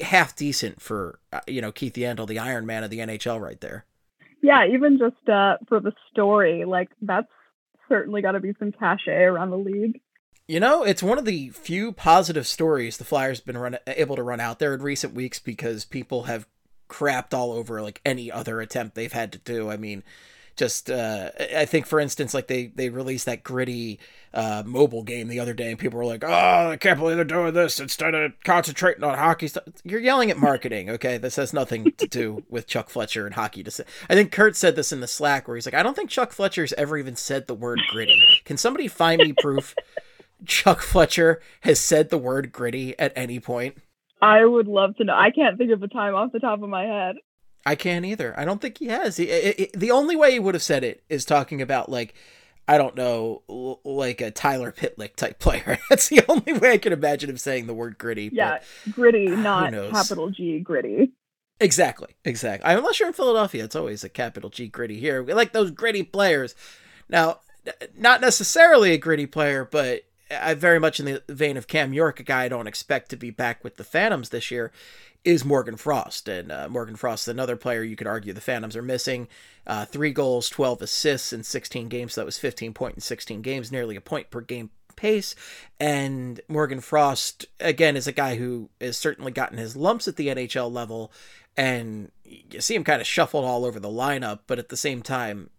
half 0.00 0.36
decent 0.36 0.82
for 0.82 1.20
uh, 1.32 1.40
you 1.46 1.60
know 1.60 1.72
Keith 1.72 1.94
Yandle, 1.94 2.26
the 2.26 2.38
Iron 2.38 2.66
Man 2.66 2.84
of 2.84 2.90
the 2.90 2.98
NHL, 2.98 3.40
right 3.40 3.60
there 3.60 3.84
yeah, 4.44 4.66
even 4.66 4.98
just 4.98 5.26
uh, 5.26 5.56
for 5.68 5.80
the 5.80 5.92
story, 6.12 6.66
like 6.66 6.90
that's 7.00 7.30
certainly 7.88 8.20
got 8.20 8.32
to 8.32 8.40
be 8.40 8.52
some 8.58 8.72
cachet 8.72 9.22
around 9.22 9.48
the 9.48 9.56
league. 9.56 10.02
You 10.46 10.60
know, 10.60 10.82
it's 10.82 11.02
one 11.02 11.16
of 11.16 11.24
the 11.24 11.48
few 11.48 11.92
positive 11.92 12.46
stories 12.46 12.98
the 12.98 13.04
Flyers 13.04 13.38
have 13.38 13.46
been 13.46 13.56
run, 13.56 13.78
able 13.86 14.16
to 14.16 14.22
run 14.22 14.40
out 14.40 14.58
there 14.58 14.74
in 14.74 14.82
recent 14.82 15.14
weeks 15.14 15.38
because 15.38 15.86
people 15.86 16.24
have 16.24 16.46
crapped 16.90 17.32
all 17.32 17.52
over 17.52 17.80
like 17.80 18.02
any 18.04 18.30
other 18.30 18.60
attempt 18.60 18.94
they've 18.94 19.14
had 19.14 19.32
to 19.32 19.38
do. 19.38 19.70
I 19.70 19.78
mean, 19.78 20.02
just 20.56 20.90
uh, 20.90 21.30
I 21.56 21.64
think 21.64 21.86
for 21.86 21.98
instance 21.98 22.34
like 22.34 22.46
they 22.46 22.66
they 22.66 22.88
released 22.88 23.26
that 23.26 23.42
gritty 23.42 23.98
uh, 24.32 24.62
mobile 24.64 25.02
game 25.02 25.28
the 25.28 25.40
other 25.40 25.54
day 25.54 25.70
and 25.70 25.78
people 25.78 25.98
were 25.98 26.04
like 26.04 26.24
oh 26.24 26.70
I 26.70 26.76
can't 26.76 26.98
believe 26.98 27.16
they're 27.16 27.24
doing 27.24 27.54
this 27.54 27.80
instead 27.80 28.14
of 28.14 28.32
concentrating 28.44 29.04
on 29.04 29.18
hockey 29.18 29.48
stuff 29.48 29.64
you're 29.84 30.00
yelling 30.00 30.30
at 30.30 30.36
marketing 30.36 30.90
okay? 30.90 31.18
This 31.18 31.36
has 31.36 31.52
nothing 31.52 31.92
to 31.98 32.06
do 32.06 32.44
with 32.48 32.66
Chuck 32.66 32.88
Fletcher 32.88 33.26
and 33.26 33.34
hockey 33.34 33.62
to 33.62 33.70
say. 33.70 33.84
I 34.08 34.14
think 34.14 34.32
Kurt 34.32 34.56
said 34.56 34.76
this 34.76 34.92
in 34.92 35.00
the 35.00 35.08
Slack 35.08 35.48
where 35.48 35.56
he's 35.56 35.66
like 35.66 35.74
I 35.74 35.82
don't 35.82 35.94
think 35.94 36.10
Chuck 36.10 36.32
Fletcher's 36.32 36.72
ever 36.74 36.96
even 36.96 37.16
said 37.16 37.46
the 37.46 37.54
word 37.54 37.80
gritty. 37.90 38.22
Can 38.44 38.56
somebody 38.56 38.88
find 38.88 39.20
me 39.20 39.32
proof 39.32 39.74
Chuck 40.44 40.80
Fletcher 40.80 41.40
has 41.62 41.80
said 41.80 42.10
the 42.10 42.18
word 42.18 42.52
gritty 42.52 42.98
at 42.98 43.12
any 43.16 43.40
point? 43.40 43.78
I 44.20 44.44
would 44.44 44.68
love 44.68 44.96
to 44.96 45.04
know. 45.04 45.14
I 45.14 45.30
can't 45.30 45.58
think 45.58 45.70
of 45.72 45.82
a 45.82 45.88
time 45.88 46.14
off 46.14 46.32
the 46.32 46.38
top 46.38 46.62
of 46.62 46.68
my 46.68 46.84
head 46.84 47.16
I 47.66 47.74
can't 47.74 48.04
either. 48.04 48.38
I 48.38 48.44
don't 48.44 48.60
think 48.60 48.78
he 48.78 48.86
has. 48.86 49.16
He, 49.16 49.24
it, 49.24 49.60
it, 49.60 49.72
the 49.78 49.90
only 49.90 50.16
way 50.16 50.32
he 50.32 50.38
would 50.38 50.54
have 50.54 50.62
said 50.62 50.84
it 50.84 51.02
is 51.08 51.24
talking 51.24 51.62
about 51.62 51.88
like 51.88 52.14
I 52.66 52.78
don't 52.78 52.96
know, 52.96 53.42
like 53.84 54.20
a 54.20 54.30
Tyler 54.30 54.72
Pitlick 54.72 55.16
type 55.16 55.38
player. 55.38 55.78
That's 55.90 56.08
the 56.08 56.22
only 56.28 56.54
way 56.54 56.72
I 56.72 56.78
can 56.78 56.92
imagine 56.92 57.28
him 57.28 57.36
saying 57.36 57.66
the 57.66 57.74
word 57.74 57.98
gritty. 57.98 58.30
Yeah, 58.32 58.60
gritty, 58.90 59.26
not 59.26 59.72
capital 59.72 60.30
G 60.30 60.60
gritty. 60.60 61.12
Exactly, 61.60 62.16
exactly. 62.24 62.72
Unless 62.72 63.00
you're 63.00 63.08
in 63.08 63.14
Philadelphia, 63.14 63.64
it's 63.64 63.76
always 63.76 64.02
a 64.02 64.08
capital 64.08 64.50
G 64.50 64.66
gritty 64.68 64.98
here. 64.98 65.22
We 65.22 65.34
like 65.34 65.52
those 65.52 65.70
gritty 65.70 66.02
players. 66.02 66.54
Now, 67.08 67.40
not 67.96 68.20
necessarily 68.20 68.92
a 68.92 68.98
gritty 68.98 69.26
player, 69.26 69.68
but 69.70 70.04
I 70.30 70.54
very 70.54 70.80
much 70.80 71.00
in 71.00 71.06
the 71.06 71.22
vein 71.28 71.56
of 71.56 71.66
Cam 71.66 71.92
York, 71.92 72.20
a 72.20 72.22
guy 72.22 72.44
I 72.44 72.48
don't 72.48 72.66
expect 72.66 73.10
to 73.10 73.16
be 73.16 73.30
back 73.30 73.62
with 73.62 73.76
the 73.76 73.84
Phantoms 73.84 74.30
this 74.30 74.50
year 74.50 74.72
is 75.24 75.44
Morgan 75.44 75.76
Frost. 75.76 76.28
And 76.28 76.52
uh, 76.52 76.68
Morgan 76.68 76.96
Frost 76.96 77.24
is 77.24 77.28
another 77.28 77.56
player 77.56 77.82
you 77.82 77.96
could 77.96 78.06
argue 78.06 78.32
the 78.32 78.40
Phantoms 78.40 78.76
are 78.76 78.82
missing. 78.82 79.28
Uh, 79.66 79.84
three 79.86 80.12
goals, 80.12 80.48
12 80.50 80.82
assists 80.82 81.32
in 81.32 81.42
16 81.42 81.88
games. 81.88 82.14
So 82.14 82.20
that 82.20 82.26
was 82.26 82.38
15 82.38 82.74
point 82.74 82.94
in 82.96 83.00
16 83.00 83.42
games, 83.42 83.72
nearly 83.72 83.96
a 83.96 84.00
point 84.00 84.30
per 84.30 84.40
game 84.40 84.70
pace. 84.96 85.34
And 85.80 86.40
Morgan 86.48 86.80
Frost, 86.80 87.46
again, 87.58 87.96
is 87.96 88.06
a 88.06 88.12
guy 88.12 88.36
who 88.36 88.68
has 88.80 88.96
certainly 88.96 89.32
gotten 89.32 89.58
his 89.58 89.76
lumps 89.76 90.06
at 90.06 90.16
the 90.16 90.28
NHL 90.28 90.70
level. 90.70 91.10
And 91.56 92.10
you 92.24 92.60
see 92.60 92.74
him 92.74 92.84
kind 92.84 93.00
of 93.00 93.06
shuffled 93.06 93.44
all 93.44 93.64
over 93.64 93.80
the 93.80 93.88
lineup. 93.88 94.40
But 94.46 94.58
at 94.58 94.68
the 94.68 94.76
same 94.76 95.02
time, 95.02 95.50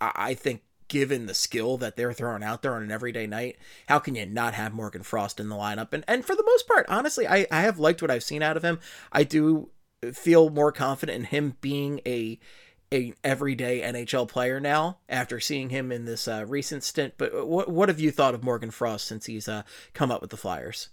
I 0.00 0.34
think 0.34 0.62
given 0.88 1.26
the 1.26 1.34
skill 1.34 1.76
that 1.78 1.96
they're 1.96 2.12
throwing 2.12 2.42
out 2.42 2.62
there 2.62 2.74
on 2.74 2.82
an 2.82 2.90
everyday 2.90 3.26
night, 3.26 3.56
how 3.88 3.98
can 3.98 4.14
you 4.14 4.26
not 4.26 4.54
have 4.54 4.72
Morgan 4.72 5.02
Frost 5.02 5.40
in 5.40 5.48
the 5.48 5.56
lineup? 5.56 5.92
And 5.92 6.04
and 6.06 6.24
for 6.24 6.34
the 6.34 6.44
most 6.44 6.66
part, 6.66 6.86
honestly, 6.88 7.26
I, 7.26 7.46
I 7.50 7.62
have 7.62 7.78
liked 7.78 8.02
what 8.02 8.10
I've 8.10 8.24
seen 8.24 8.42
out 8.42 8.56
of 8.56 8.64
him. 8.64 8.78
I 9.12 9.24
do 9.24 9.70
feel 10.12 10.50
more 10.50 10.72
confident 10.72 11.18
in 11.18 11.24
him 11.24 11.56
being 11.60 12.00
a 12.06 12.38
a 12.92 13.12
everyday 13.24 13.80
NHL 13.80 14.28
player 14.28 14.60
now 14.60 14.98
after 15.08 15.40
seeing 15.40 15.70
him 15.70 15.90
in 15.90 16.04
this 16.04 16.28
uh, 16.28 16.44
recent 16.46 16.84
stint. 16.84 17.14
But 17.16 17.46
what 17.46 17.68
what 17.68 17.88
have 17.88 18.00
you 18.00 18.10
thought 18.10 18.34
of 18.34 18.44
Morgan 18.44 18.70
Frost 18.70 19.06
since 19.06 19.26
he's 19.26 19.48
uh, 19.48 19.62
come 19.92 20.10
up 20.10 20.20
with 20.20 20.30
the 20.30 20.36
Flyers? 20.36 20.90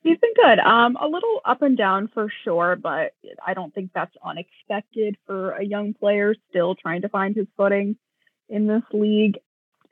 He's 0.00 0.18
been 0.18 0.34
good. 0.34 0.58
Um, 0.60 0.96
a 0.96 1.06
little 1.06 1.40
up 1.44 1.62
and 1.62 1.76
down 1.76 2.08
for 2.14 2.28
sure, 2.44 2.76
but 2.76 3.14
I 3.44 3.54
don't 3.54 3.74
think 3.74 3.90
that's 3.92 4.14
unexpected 4.24 5.16
for 5.26 5.52
a 5.52 5.64
young 5.64 5.92
player 5.92 6.34
still 6.50 6.76
trying 6.76 7.02
to 7.02 7.08
find 7.08 7.34
his 7.34 7.46
footing 7.56 7.96
in 8.48 8.66
this 8.66 8.82
league. 8.92 9.38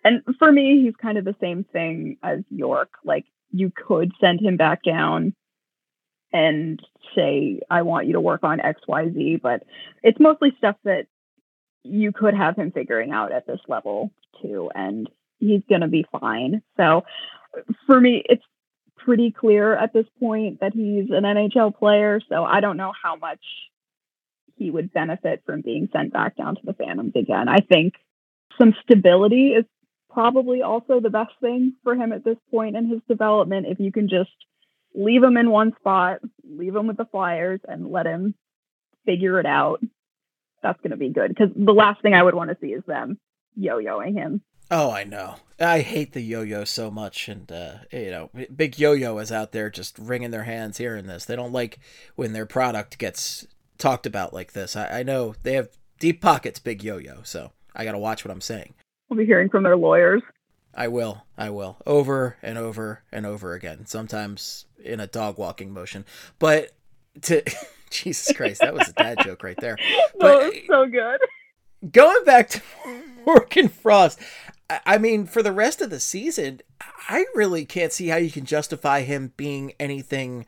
And 0.04 0.22
for 0.38 0.50
me, 0.52 0.82
he's 0.82 0.94
kind 0.96 1.18
of 1.18 1.24
the 1.24 1.36
same 1.40 1.64
thing 1.64 2.16
as 2.22 2.40
York. 2.50 2.90
Like 3.04 3.26
you 3.50 3.72
could 3.74 4.12
send 4.20 4.40
him 4.40 4.56
back 4.56 4.82
down 4.82 5.34
and 6.32 6.80
say, 7.14 7.60
I 7.70 7.82
want 7.82 8.06
you 8.06 8.14
to 8.14 8.20
work 8.20 8.44
on 8.44 8.58
XYZ, 8.58 9.40
but 9.40 9.64
it's 10.02 10.20
mostly 10.20 10.54
stuff 10.58 10.76
that 10.84 11.06
you 11.82 12.12
could 12.12 12.34
have 12.34 12.56
him 12.56 12.72
figuring 12.72 13.12
out 13.12 13.32
at 13.32 13.46
this 13.46 13.60
level 13.68 14.10
too. 14.42 14.70
And 14.74 15.08
he's 15.38 15.62
going 15.68 15.80
to 15.82 15.88
be 15.88 16.04
fine. 16.20 16.62
So 16.76 17.04
for 17.86 18.00
me, 18.00 18.22
it's 18.28 18.44
pretty 18.96 19.30
clear 19.30 19.76
at 19.76 19.92
this 19.92 20.06
point 20.18 20.60
that 20.60 20.72
he's 20.74 21.10
an 21.10 21.22
NHL 21.22 21.76
player. 21.76 22.20
So 22.28 22.44
I 22.44 22.60
don't 22.60 22.76
know 22.76 22.92
how 23.02 23.16
much 23.16 23.40
he 24.56 24.70
would 24.70 24.92
benefit 24.92 25.42
from 25.46 25.60
being 25.60 25.88
sent 25.92 26.12
back 26.12 26.36
down 26.36 26.56
to 26.56 26.62
the 26.64 26.72
Phantoms 26.72 27.12
again. 27.14 27.48
I 27.48 27.58
think 27.58 27.94
some 28.58 28.74
stability 28.82 29.52
is 29.52 29.64
probably 30.10 30.62
also 30.62 31.00
the 31.00 31.10
best 31.10 31.32
thing 31.40 31.74
for 31.82 31.94
him 31.94 32.12
at 32.12 32.24
this 32.24 32.38
point 32.50 32.76
in 32.76 32.88
his 32.88 33.00
development. 33.08 33.66
If 33.66 33.80
you 33.80 33.92
can 33.92 34.08
just 34.08 34.30
leave 34.94 35.22
him 35.22 35.36
in 35.36 35.50
one 35.50 35.74
spot, 35.78 36.20
leave 36.42 36.74
him 36.74 36.86
with 36.86 36.96
the 36.96 37.04
Flyers, 37.04 37.60
and 37.68 37.90
let 37.90 38.06
him 38.06 38.34
figure 39.04 39.38
it 39.38 39.46
out, 39.46 39.82
that's 40.62 40.80
going 40.80 40.92
to 40.92 40.96
be 40.96 41.10
good. 41.10 41.28
Because 41.28 41.50
the 41.54 41.72
last 41.72 42.00
thing 42.00 42.14
I 42.14 42.22
would 42.22 42.34
want 42.34 42.50
to 42.50 42.56
see 42.60 42.72
is 42.72 42.82
them 42.86 43.18
yo-yoing 43.56 44.14
him. 44.14 44.40
Oh, 44.70 44.90
I 44.90 45.04
know. 45.04 45.36
I 45.60 45.80
hate 45.80 46.12
the 46.12 46.22
yo-yo 46.22 46.64
so 46.64 46.90
much, 46.90 47.28
and 47.28 47.50
uh, 47.52 47.74
you 47.92 48.10
know, 48.10 48.30
big 48.54 48.78
yo-yo 48.78 49.16
is 49.18 49.30
out 49.30 49.52
there 49.52 49.70
just 49.70 49.98
wringing 49.98 50.32
their 50.32 50.42
hands 50.44 50.78
hearing 50.78 51.06
this. 51.06 51.24
They 51.24 51.36
don't 51.36 51.52
like 51.52 51.78
when 52.16 52.32
their 52.32 52.46
product 52.46 52.98
gets 52.98 53.46
talked 53.78 54.06
about 54.06 54.34
like 54.34 54.54
this. 54.54 54.74
I, 54.74 55.00
I 55.00 55.02
know 55.02 55.34
they 55.42 55.52
have 55.52 55.68
deep 56.00 56.20
pockets, 56.20 56.58
big 56.58 56.82
yo-yo. 56.82 57.20
So 57.22 57.52
I 57.76 57.84
got 57.84 57.92
to 57.92 57.98
watch 57.98 58.24
what 58.24 58.32
I'm 58.32 58.40
saying. 58.40 58.74
We'll 59.08 59.18
be 59.18 59.26
hearing 59.26 59.48
from 59.48 59.62
their 59.62 59.76
lawyers. 59.76 60.22
I 60.74 60.88
will. 60.88 61.24
I 61.38 61.50
will. 61.50 61.76
Over 61.86 62.36
and 62.42 62.58
over 62.58 63.02
and 63.12 63.24
over 63.24 63.54
again. 63.54 63.86
Sometimes 63.86 64.66
in 64.82 65.00
a 65.00 65.06
dog 65.06 65.38
walking 65.38 65.72
motion. 65.72 66.04
But 66.38 66.72
to 67.22 67.42
Jesus 67.90 68.36
Christ, 68.36 68.60
that 68.60 68.74
was 68.74 68.88
a 68.88 68.92
dad 68.92 69.18
joke 69.22 69.42
right 69.42 69.58
there. 69.60 69.76
But 70.18 70.40
that 70.40 70.52
was 70.52 70.62
so 70.66 70.86
good. 70.86 71.20
Going 71.92 72.24
back 72.24 72.48
to 72.50 72.62
Morgan 73.26 73.68
Frost, 73.68 74.18
I 74.84 74.98
mean, 74.98 75.26
for 75.26 75.42
the 75.42 75.52
rest 75.52 75.80
of 75.80 75.90
the 75.90 76.00
season, 76.00 76.60
I 77.08 77.26
really 77.34 77.64
can't 77.64 77.92
see 77.92 78.08
how 78.08 78.16
you 78.16 78.30
can 78.30 78.44
justify 78.44 79.02
him 79.02 79.32
being 79.36 79.72
anything 79.78 80.46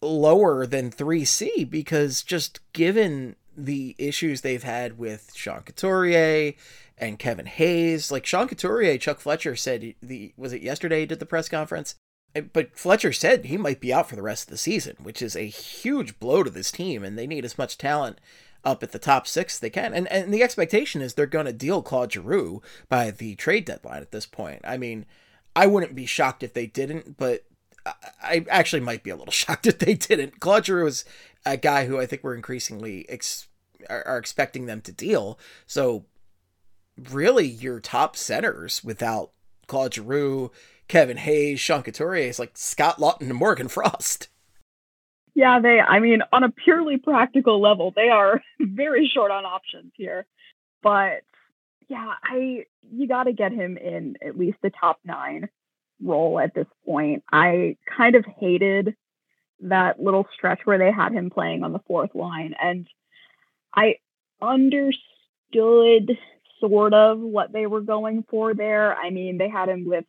lower 0.00 0.66
than 0.66 0.90
3C 0.90 1.68
because 1.68 2.22
just 2.22 2.60
given 2.72 3.36
the 3.56 3.94
issues 3.98 4.40
they've 4.40 4.62
had 4.62 4.98
with 4.98 5.32
Sean 5.34 5.62
Couturier 5.62 6.54
and 6.98 7.18
Kevin 7.18 7.46
Hayes. 7.46 8.10
Like 8.10 8.26
Sean 8.26 8.48
Couturier, 8.48 8.98
Chuck 8.98 9.20
Fletcher 9.20 9.56
said 9.56 9.94
the 10.02 10.32
was 10.36 10.52
it 10.52 10.62
yesterday 10.62 11.00
he 11.00 11.06
did 11.06 11.20
the 11.20 11.26
press 11.26 11.48
conference? 11.48 11.96
Eh, 12.34 12.42
but 12.52 12.76
Fletcher 12.78 13.12
said 13.12 13.46
he 13.46 13.56
might 13.56 13.80
be 13.80 13.92
out 13.92 14.08
for 14.08 14.16
the 14.16 14.22
rest 14.22 14.44
of 14.44 14.50
the 14.50 14.56
season, 14.58 14.96
which 15.02 15.22
is 15.22 15.36
a 15.36 15.42
huge 15.42 16.18
blow 16.18 16.42
to 16.42 16.50
this 16.50 16.70
team, 16.70 17.04
and 17.04 17.18
they 17.18 17.26
need 17.26 17.44
as 17.44 17.58
much 17.58 17.78
talent 17.78 18.18
up 18.64 18.82
at 18.82 18.92
the 18.92 18.98
top 18.98 19.26
six 19.26 19.58
they 19.58 19.70
can. 19.70 19.92
And 19.94 20.06
and 20.08 20.32
the 20.32 20.42
expectation 20.42 21.02
is 21.02 21.14
they're 21.14 21.26
going 21.26 21.46
to 21.46 21.52
deal 21.52 21.82
Claude 21.82 22.12
Giroux 22.12 22.62
by 22.88 23.10
the 23.10 23.34
trade 23.34 23.64
deadline 23.64 24.02
at 24.02 24.12
this 24.12 24.26
point. 24.26 24.60
I 24.64 24.76
mean, 24.76 25.06
I 25.54 25.66
wouldn't 25.66 25.94
be 25.94 26.06
shocked 26.06 26.42
if 26.42 26.54
they 26.54 26.66
didn't, 26.66 27.16
but 27.16 27.44
I 28.22 28.46
actually 28.48 28.80
might 28.80 29.02
be 29.02 29.10
a 29.10 29.16
little 29.16 29.32
shocked 29.32 29.66
if 29.66 29.78
they 29.78 29.94
didn't. 29.94 30.40
Claude 30.40 30.66
Giroux 30.66 30.86
is 30.86 31.04
a 31.44 31.56
guy 31.56 31.86
who 31.86 31.98
I 31.98 32.06
think 32.06 32.22
we're 32.22 32.34
increasingly 32.34 33.08
ex- 33.08 33.48
are, 33.88 34.06
are 34.06 34.18
expecting 34.18 34.66
them 34.66 34.80
to 34.82 34.92
deal. 34.92 35.38
So 35.66 36.04
really 37.10 37.46
your 37.46 37.80
top 37.80 38.16
centers 38.16 38.82
without 38.84 39.30
Claude 39.66 39.94
Giroux, 39.94 40.50
Kevin 40.88 41.16
Hayes, 41.16 41.60
Sean 41.60 41.82
Couturier 41.82 42.28
is 42.28 42.38
like 42.38 42.56
Scott 42.56 42.98
Lawton 42.98 43.30
and 43.30 43.38
Morgan 43.38 43.68
Frost. 43.68 44.28
Yeah, 45.34 45.60
they, 45.60 45.80
I 45.80 46.00
mean, 46.00 46.20
on 46.32 46.44
a 46.44 46.50
purely 46.50 46.98
practical 46.98 47.60
level, 47.60 47.92
they 47.94 48.10
are 48.10 48.42
very 48.60 49.10
short 49.12 49.30
on 49.30 49.46
options 49.46 49.92
here. 49.96 50.26
But 50.82 51.22
yeah, 51.88 52.14
I, 52.22 52.66
you 52.90 53.08
got 53.08 53.24
to 53.24 53.32
get 53.32 53.52
him 53.52 53.76
in 53.76 54.16
at 54.26 54.38
least 54.38 54.58
the 54.62 54.70
top 54.70 54.98
nine 55.04 55.48
role 56.02 56.38
at 56.38 56.54
this 56.54 56.66
point. 56.84 57.22
I 57.32 57.76
kind 57.96 58.14
of 58.14 58.24
hated 58.38 58.94
that 59.62 60.00
little 60.00 60.26
stretch 60.34 60.60
where 60.64 60.78
they 60.78 60.92
had 60.92 61.12
him 61.12 61.30
playing 61.30 61.62
on 61.62 61.72
the 61.72 61.80
fourth 61.86 62.14
line. 62.14 62.54
And 62.60 62.86
I 63.74 63.96
understood 64.40 64.98
sort 66.60 66.94
of 66.94 67.18
what 67.20 67.52
they 67.52 67.66
were 67.66 67.80
going 67.80 68.24
for 68.28 68.54
there. 68.54 68.94
I 68.94 69.10
mean, 69.10 69.38
they 69.38 69.48
had 69.48 69.68
him 69.68 69.84
with 69.84 70.04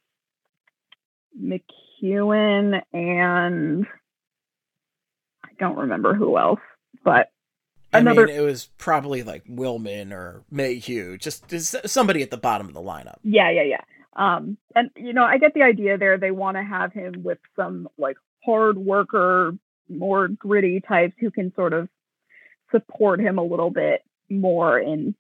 McEwen 1.40 2.82
and 2.94 3.88
I 5.44 5.50
don't 5.60 5.78
remember 5.78 6.14
who 6.14 6.38
else, 6.38 6.60
but 7.04 7.30
another. 7.92 8.24
I 8.24 8.26
mean, 8.28 8.36
it 8.36 8.42
was 8.42 8.70
probably 8.78 9.24
like 9.24 9.46
Willman 9.46 10.12
or 10.12 10.44
Mayhew, 10.52 11.18
just, 11.18 11.48
just 11.48 11.76
somebody 11.88 12.22
at 12.22 12.32
the 12.32 12.38
bottom 12.38 12.68
of 12.68 12.74
the 12.74 12.82
lineup. 12.82 13.18
Yeah, 13.24 13.50
yeah, 13.50 13.64
yeah. 13.64 13.82
Um, 14.16 14.58
and 14.76 14.92
you 14.96 15.14
know, 15.14 15.24
I 15.24 15.38
get 15.38 15.54
the 15.54 15.64
idea 15.64 15.98
there. 15.98 16.18
They 16.18 16.32
want 16.32 16.58
to 16.58 16.64
have 16.64 16.94
him 16.94 17.24
with 17.24 17.40
some 17.56 17.90
like 17.98 18.18
hard 18.46 18.78
worker, 18.78 19.54
more 19.90 20.28
gritty 20.28 20.82
types 20.82 21.14
who 21.20 21.32
can 21.32 21.54
sort 21.56 21.74
of 21.74 21.90
support 22.72 23.20
him 23.20 23.38
a 23.38 23.44
little 23.44 23.70
bit 23.70 24.02
more 24.30 24.80
in 24.80 25.16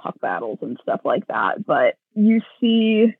puck 0.00 0.20
battles 0.20 0.58
and 0.62 0.78
stuff 0.82 1.00
like 1.04 1.26
that. 1.28 1.64
But 1.64 1.96
you 2.14 2.40
see 2.60 3.14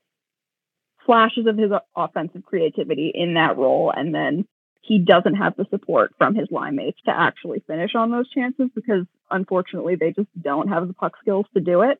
flashes 1.05 1.47
of 1.47 1.57
his 1.57 1.71
offensive 1.95 2.43
creativity 2.43 3.11
in 3.13 3.35
that 3.35 3.57
role, 3.57 3.91
and 3.95 4.13
then 4.13 4.45
he 4.81 4.99
doesn't 4.99 5.35
have 5.35 5.55
the 5.57 5.65
support 5.69 6.13
from 6.17 6.35
his 6.35 6.47
line 6.51 6.75
mates 6.75 6.99
to 7.05 7.11
actually 7.11 7.63
finish 7.67 7.91
on 7.95 8.11
those 8.11 8.29
chances 8.29 8.69
because 8.73 9.05
unfortunately 9.29 9.95
they 9.95 10.11
just 10.11 10.29
don't 10.39 10.69
have 10.69 10.87
the 10.87 10.93
puck 10.93 11.13
skills 11.21 11.45
to 11.53 11.59
do 11.59 11.81
it. 11.81 11.99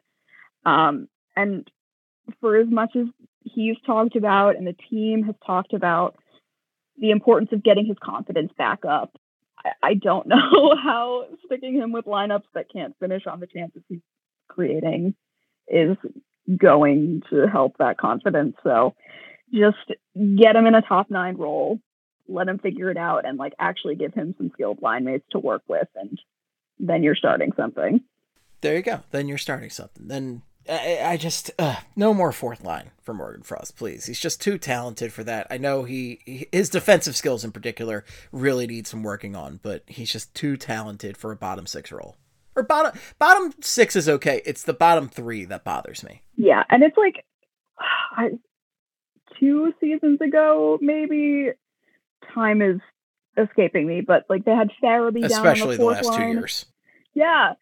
Um, 0.65 1.07
and 1.35 1.69
for 2.39 2.57
as 2.57 2.67
much 2.69 2.95
as 2.95 3.07
he's 3.43 3.77
talked 3.85 4.15
about 4.15 4.55
and 4.55 4.67
the 4.67 4.75
team 4.89 5.23
has 5.23 5.35
talked 5.45 5.73
about 5.73 6.17
the 6.97 7.11
importance 7.11 7.51
of 7.51 7.63
getting 7.63 7.85
his 7.85 7.97
confidence 8.01 8.51
back 8.57 8.85
up, 8.85 9.15
I, 9.63 9.71
I 9.83 9.93
don't 9.93 10.27
know 10.27 10.75
how 10.81 11.25
sticking 11.45 11.75
him 11.75 11.91
with 11.91 12.05
lineups 12.05 12.45
that 12.53 12.71
can't 12.71 12.95
finish 12.99 13.27
on 13.27 13.39
the 13.39 13.47
chances 13.47 13.81
he's 13.87 13.99
creating 14.47 15.15
is 15.67 15.97
going 16.55 17.21
to 17.29 17.47
help 17.47 17.77
that 17.77 17.97
confidence. 17.97 18.55
So 18.63 18.95
just 19.53 19.77
get 20.15 20.55
him 20.55 20.65
in 20.65 20.75
a 20.75 20.81
top 20.81 21.09
nine 21.09 21.37
role, 21.37 21.79
let 22.27 22.47
him 22.47 22.59
figure 22.59 22.89
it 22.89 22.97
out, 22.97 23.25
and 23.25 23.37
like 23.37 23.53
actually 23.59 23.95
give 23.95 24.13
him 24.13 24.33
some 24.37 24.51
skilled 24.53 24.81
line 24.81 25.03
mates 25.05 25.25
to 25.31 25.39
work 25.39 25.63
with, 25.67 25.87
and 25.95 26.19
then 26.79 27.03
you're 27.03 27.15
starting 27.15 27.51
something. 27.55 28.01
There 28.61 28.75
you 28.75 28.81
go. 28.81 29.01
Then 29.11 29.27
you're 29.27 29.37
starting 29.37 29.69
something. 29.69 30.07
Then 30.07 30.41
I, 30.69 30.99
I 31.03 31.17
just 31.17 31.51
uh, 31.59 31.77
no 31.95 32.13
more 32.13 32.31
fourth 32.31 32.63
line 32.63 32.91
for 33.01 33.13
Morgan 33.13 33.43
Frost, 33.43 33.77
please. 33.77 34.05
He's 34.05 34.19
just 34.19 34.41
too 34.41 34.57
talented 34.57 35.13
for 35.13 35.23
that. 35.23 35.47
I 35.49 35.57
know 35.57 35.83
he, 35.83 36.19
he 36.25 36.47
his 36.51 36.69
defensive 36.69 37.15
skills 37.15 37.43
in 37.43 37.51
particular 37.51 38.03
really 38.31 38.67
need 38.67 38.87
some 38.87 39.03
working 39.03 39.35
on, 39.35 39.59
but 39.63 39.83
he's 39.87 40.11
just 40.11 40.33
too 40.33 40.57
talented 40.57 41.17
for 41.17 41.31
a 41.31 41.35
bottom 41.35 41.67
six 41.67 41.91
role 41.91 42.17
or 42.57 42.63
bottom 42.63 42.99
bottom 43.19 43.53
six 43.61 43.95
is 43.95 44.09
okay. 44.09 44.41
It's 44.45 44.63
the 44.63 44.73
bottom 44.73 45.07
three 45.07 45.45
that 45.45 45.63
bothers 45.63 46.03
me. 46.03 46.23
Yeah, 46.35 46.63
and 46.69 46.83
it's 46.83 46.97
like 46.97 47.23
I, 47.79 48.31
two 49.39 49.73
seasons 49.79 50.19
ago, 50.19 50.77
maybe 50.81 51.51
time 52.33 52.61
is 52.61 52.81
escaping 53.37 53.87
me, 53.87 54.01
but 54.01 54.25
like 54.29 54.43
they 54.43 54.51
had 54.51 54.71
Farabee 54.83 55.21
down 55.21 55.31
especially 55.31 55.77
the, 55.77 55.83
the, 55.83 55.89
last 55.89 56.05
line. 56.05 56.19
two 56.19 56.39
years. 56.39 56.65
Yeah, 57.13 57.53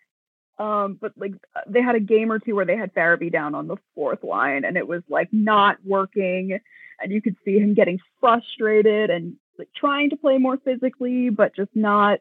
um, 0.57 0.97
but 0.99 1.13
like 1.17 1.33
they 1.67 1.81
had 1.81 1.95
a 1.95 1.99
game 1.99 2.31
or 2.31 2.39
two 2.39 2.55
where 2.55 2.65
they 2.65 2.77
had 2.77 2.93
Farabee 2.93 3.31
down 3.31 3.55
on 3.55 3.67
the 3.67 3.77
fourth 3.93 4.23
line, 4.23 4.63
and 4.65 4.77
it 4.77 4.87
was 4.87 5.03
like 5.09 5.29
not 5.31 5.77
working, 5.83 6.59
and 6.99 7.11
you 7.11 7.21
could 7.21 7.35
see 7.43 7.57
him 7.59 7.73
getting 7.73 7.99
frustrated 8.19 9.09
and 9.09 9.35
like 9.59 9.69
trying 9.75 10.09
to 10.11 10.17
play 10.17 10.37
more 10.37 10.57
physically, 10.57 11.29
but 11.29 11.55
just 11.55 11.71
not 11.75 12.19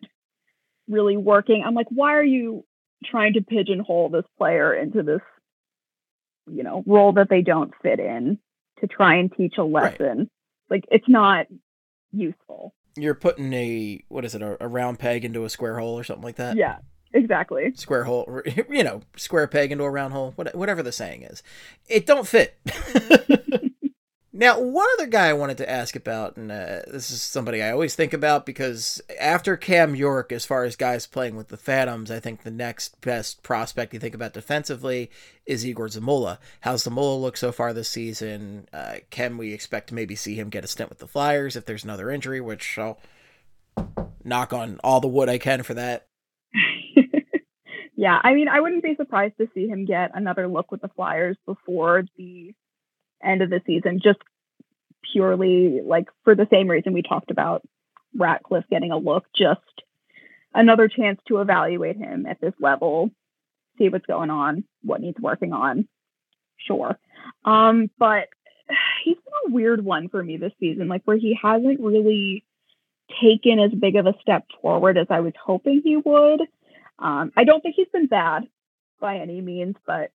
really 0.89 1.17
working. 1.17 1.63
I'm 1.65 1.75
like, 1.75 1.89
why 1.91 2.15
are 2.15 2.25
you 2.25 2.65
trying 3.05 3.35
to 3.35 3.43
pigeonhole 3.43 4.09
this 4.09 4.25
player 4.39 4.75
into 4.75 5.03
this, 5.03 5.21
you 6.51 6.63
know, 6.63 6.83
role 6.87 7.13
that 7.13 7.29
they 7.31 7.43
don't 7.43 7.73
fit 7.83 8.01
in 8.01 8.39
to 8.81 8.87
try 8.87 9.17
and 9.17 9.33
teach 9.33 9.55
a 9.59 9.65
lesson? 9.65 10.19
Right. 10.19 10.29
Like, 10.71 10.85
it's 10.91 11.09
not 11.09 11.47
useful. 12.13 12.75
You're 12.97 13.15
putting 13.15 13.53
a 13.53 14.05
what 14.09 14.25
is 14.25 14.35
it 14.35 14.43
a, 14.43 14.57
a 14.63 14.69
round 14.69 14.99
peg 14.99 15.25
into 15.25 15.45
a 15.45 15.51
square 15.51 15.79
hole 15.79 15.99
or 15.99 16.05
something 16.05 16.23
like 16.23 16.37
that? 16.37 16.57
Yeah, 16.57 16.79
exactly. 17.15 17.73
Square 17.75 18.05
hole, 18.05 18.43
you 18.69 18.85
know, 18.85 19.03
square 19.17 19.47
peg 19.47 19.73
into 19.73 19.85
a 19.85 19.91
round 19.91 20.13
hole, 20.13 20.33
whatever 20.33 20.83
the 20.83 20.93
saying 20.93 21.23
is. 21.23 21.43
It 21.89 22.07
don't 22.07 22.27
fit. 22.27 22.59
Now, 24.37 24.59
one 24.59 24.89
other 24.95 25.07
guy 25.07 25.29
I 25.29 25.33
wanted 25.33 25.59
to 25.59 25.71
ask 25.71 25.95
about, 25.95 26.37
and 26.37 26.51
uh, 26.51 26.81
this 26.89 27.13
is 27.13 27.23
somebody 27.23 27.63
I 27.63 27.71
always 27.71 27.95
think 27.95 28.13
about 28.13 28.45
because 28.45 29.01
after 29.21 29.57
Cam 29.57 29.95
York, 29.95 30.33
as 30.33 30.45
far 30.45 30.65
as 30.65 30.75
guys 30.75 31.07
playing 31.07 31.37
with 31.37 31.49
the 31.49 31.57
Phantoms, 31.57 32.11
I 32.11 32.19
think 32.19 32.43
the 32.43 32.51
next 32.51 33.01
best 33.01 33.45
prospect 33.45 33.95
you 33.95 34.01
think 34.01 34.13
about 34.13 34.33
defensively 34.33 35.09
is 35.47 35.65
Igor 35.65 35.87
Zamula. 35.87 36.39
How's 36.63 36.83
Zamula 36.83 37.21
look 37.21 37.37
so 37.37 37.53
far 37.53 37.73
this 37.73 37.89
season? 37.89 38.67
Uh, 38.73 38.97
can 39.11 39.39
we 39.39 39.53
expect 39.53 39.91
to 39.91 39.95
maybe 39.95 40.17
see 40.17 40.35
him 40.35 40.49
get 40.49 40.65
a 40.65 40.69
stint 40.69 40.89
with 40.89 40.99
the 40.99 41.07
Flyers 41.07 41.55
if 41.55 41.65
there's 41.65 41.85
another 41.85 42.11
injury, 42.11 42.41
which 42.41 42.77
I'll 42.77 42.99
knock 44.25 44.53
on 44.53 44.81
all 44.83 44.99
the 44.99 45.07
wood 45.07 45.29
I 45.29 45.39
can 45.39 45.63
for 45.63 45.75
that? 45.75 46.09
yeah, 48.05 48.21
I 48.23 48.35
mean, 48.35 48.49
I 48.49 48.61
wouldn't 48.61 48.83
be 48.83 48.97
surprised 48.97 49.39
to 49.39 49.49
see 49.55 49.67
him 49.67 49.87
get 49.87 50.11
another 50.13 50.47
look 50.47 50.71
with 50.71 50.83
the 50.83 50.91
Flyers 50.95 51.39
before 51.47 52.05
the 52.19 52.55
end 53.25 53.41
of 53.41 53.49
the 53.49 53.63
season, 53.67 53.99
just 54.05 54.19
purely 55.11 55.81
like 55.81 56.09
for 56.23 56.35
the 56.35 56.47
same 56.53 56.69
reason 56.69 56.93
we 56.93 57.01
talked 57.01 57.31
about 57.31 57.63
Ratcliffe 58.15 58.69
getting 58.69 58.93
a 58.93 58.99
look, 58.99 59.25
just 59.35 59.63
another 60.53 60.87
chance 60.87 61.19
to 61.29 61.39
evaluate 61.39 61.97
him 61.97 62.27
at 62.27 62.43
this 62.43 62.53
level, 62.61 63.11
see 63.79 63.89
what's 63.89 64.05
going 64.05 64.29
on, 64.29 64.65
what 64.83 65.01
needs 65.01 65.19
working 65.19 65.55
on. 65.55 65.89
Sure. 66.59 66.99
Um, 67.47 67.89
but 67.99 68.29
he's 69.03 69.17
been 69.17 69.51
a 69.51 69.55
weird 69.55 69.83
one 69.83 70.11
for 70.11 70.23
me 70.23 70.37
this 70.37 70.53
season, 70.61 70.89
like 70.89 71.05
where 71.07 71.17
he 71.17 71.39
hasn't 71.41 71.81
really 71.81 72.45
taken 73.23 73.61
as 73.61 73.71
big 73.73 73.97
of 73.97 74.05
a 74.05 74.15
step 74.21 74.45
forward 74.61 74.99
as 74.99 75.07
I 75.09 75.21
was 75.21 75.33
hoping 75.43 75.81
he 75.83 75.97
would. 75.97 76.43
Um, 76.99 77.33
I 77.37 77.45
don't 77.45 77.61
think 77.61 77.75
he's 77.77 77.89
been 77.93 78.07
bad 78.07 78.45
by 79.01 79.19
any 79.19 79.41
means, 79.41 79.77
but 79.87 80.11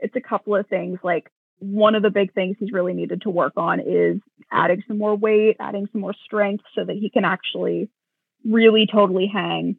it's 0.00 0.16
a 0.16 0.20
couple 0.20 0.56
of 0.56 0.66
things 0.66 0.98
like 1.02 1.30
one 1.58 1.94
of 1.94 2.02
the 2.02 2.10
big 2.10 2.32
things 2.34 2.56
he's 2.58 2.72
really 2.72 2.94
needed 2.94 3.22
to 3.22 3.30
work 3.30 3.54
on 3.56 3.80
is 3.80 4.20
adding 4.50 4.82
some 4.86 4.98
more 4.98 5.14
weight, 5.14 5.56
adding 5.60 5.88
some 5.92 6.00
more 6.00 6.14
strength 6.24 6.64
so 6.74 6.84
that 6.84 6.96
he 6.96 7.10
can 7.10 7.24
actually 7.24 7.88
really 8.44 8.86
totally 8.90 9.30
hang 9.32 9.76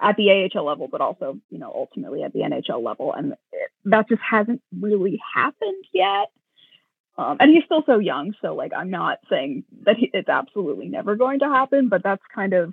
at 0.00 0.16
the 0.16 0.48
AHL 0.54 0.64
level, 0.64 0.88
but 0.90 1.00
also, 1.00 1.38
you 1.50 1.58
know, 1.58 1.70
ultimately 1.74 2.22
at 2.22 2.32
the 2.32 2.40
NHL 2.40 2.82
level. 2.82 3.12
And 3.12 3.32
it, 3.52 3.70
that 3.84 4.08
just 4.08 4.22
hasn't 4.28 4.62
really 4.78 5.20
happened 5.34 5.84
yet. 5.92 6.28
Um, 7.18 7.36
and 7.38 7.50
he's 7.50 7.64
still 7.64 7.82
so 7.84 7.98
young. 7.98 8.32
So, 8.40 8.54
like, 8.54 8.72
I'm 8.74 8.90
not 8.90 9.18
saying 9.28 9.64
that 9.84 9.96
he, 9.96 10.10
it's 10.14 10.28
absolutely 10.28 10.88
never 10.88 11.16
going 11.16 11.40
to 11.40 11.48
happen, 11.48 11.88
but 11.90 12.02
that's 12.02 12.22
kind 12.34 12.54
of 12.54 12.72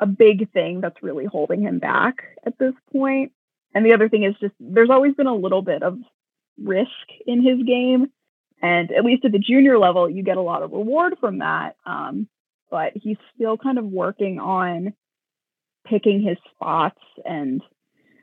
a 0.00 0.06
big 0.06 0.50
thing 0.52 0.80
that's 0.80 1.02
really 1.02 1.26
holding 1.26 1.60
him 1.62 1.78
back 1.78 2.22
at 2.44 2.58
this 2.58 2.72
point. 2.92 3.32
And 3.74 3.86
the 3.86 3.92
other 3.92 4.08
thing 4.08 4.24
is 4.24 4.34
just 4.40 4.54
there's 4.58 4.90
always 4.90 5.14
been 5.14 5.26
a 5.26 5.34
little 5.34 5.62
bit 5.62 5.82
of 5.82 5.98
risk 6.58 6.90
in 7.26 7.42
his 7.42 7.62
game. 7.66 8.10
And 8.62 8.90
at 8.92 9.04
least 9.04 9.24
at 9.24 9.32
the 9.32 9.38
junior 9.38 9.78
level, 9.78 10.10
you 10.10 10.22
get 10.22 10.36
a 10.36 10.42
lot 10.42 10.62
of 10.62 10.72
reward 10.72 11.16
from 11.20 11.38
that. 11.38 11.76
Um, 11.86 12.28
but 12.70 12.92
he's 12.94 13.16
still 13.34 13.56
kind 13.56 13.78
of 13.78 13.84
working 13.84 14.38
on 14.38 14.94
picking 15.86 16.22
his 16.22 16.36
spots. 16.54 17.00
And 17.24 17.62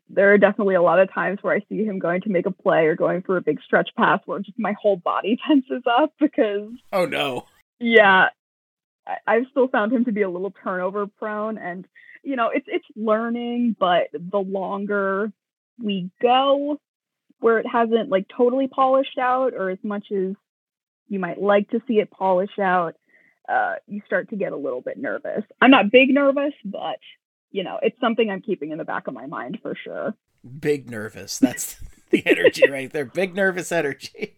there 0.09 0.33
are 0.33 0.37
definitely 0.37 0.75
a 0.75 0.81
lot 0.81 0.99
of 0.99 1.11
times 1.11 1.39
where 1.41 1.55
I 1.55 1.61
see 1.69 1.83
him 1.83 1.99
going 1.99 2.21
to 2.21 2.29
make 2.29 2.45
a 2.45 2.51
play 2.51 2.85
or 2.85 2.95
going 2.95 3.21
for 3.23 3.37
a 3.37 3.41
big 3.41 3.59
stretch 3.61 3.89
pass 3.97 4.19
where 4.25 4.39
just 4.39 4.59
my 4.59 4.73
whole 4.79 4.97
body 4.97 5.37
tenses 5.47 5.83
up 5.89 6.13
because. 6.19 6.69
Oh, 6.91 7.05
no. 7.05 7.45
Yeah. 7.79 8.29
I've 9.25 9.45
still 9.51 9.67
found 9.67 9.93
him 9.93 10.05
to 10.05 10.11
be 10.11 10.21
a 10.21 10.29
little 10.29 10.53
turnover 10.63 11.07
prone. 11.07 11.57
And, 11.57 11.85
you 12.23 12.35
know, 12.35 12.49
it's 12.53 12.67
it's 12.67 12.85
learning, 12.95 13.75
but 13.79 14.07
the 14.13 14.39
longer 14.39 15.31
we 15.81 16.09
go, 16.21 16.79
where 17.39 17.59
it 17.59 17.67
hasn't 17.67 18.09
like 18.09 18.27
totally 18.35 18.67
polished 18.67 19.17
out 19.17 19.53
or 19.53 19.69
as 19.69 19.79
much 19.83 20.11
as 20.11 20.35
you 21.07 21.19
might 21.19 21.41
like 21.41 21.69
to 21.69 21.81
see 21.87 21.99
it 21.99 22.11
polish 22.11 22.57
out, 22.59 22.95
uh, 23.47 23.75
you 23.87 24.01
start 24.05 24.29
to 24.29 24.35
get 24.35 24.51
a 24.51 24.57
little 24.57 24.81
bit 24.81 24.97
nervous. 24.97 25.43
I'm 25.61 25.71
not 25.71 25.91
big 25.91 26.09
nervous, 26.09 26.53
but 26.65 26.99
you 27.51 27.63
know, 27.63 27.79
it's 27.81 27.99
something 27.99 28.29
I'm 28.29 28.41
keeping 28.41 28.71
in 28.71 28.77
the 28.77 28.83
back 28.83 29.07
of 29.07 29.13
my 29.13 29.25
mind 29.25 29.59
for 29.61 29.75
sure. 29.75 30.13
Big 30.59 30.89
nervous. 30.89 31.39
That's 31.39 31.77
the 32.09 32.25
energy 32.25 32.69
right 32.69 32.91
there. 32.91 33.05
Big 33.05 33.35
nervous 33.35 33.71
energy. 33.71 34.35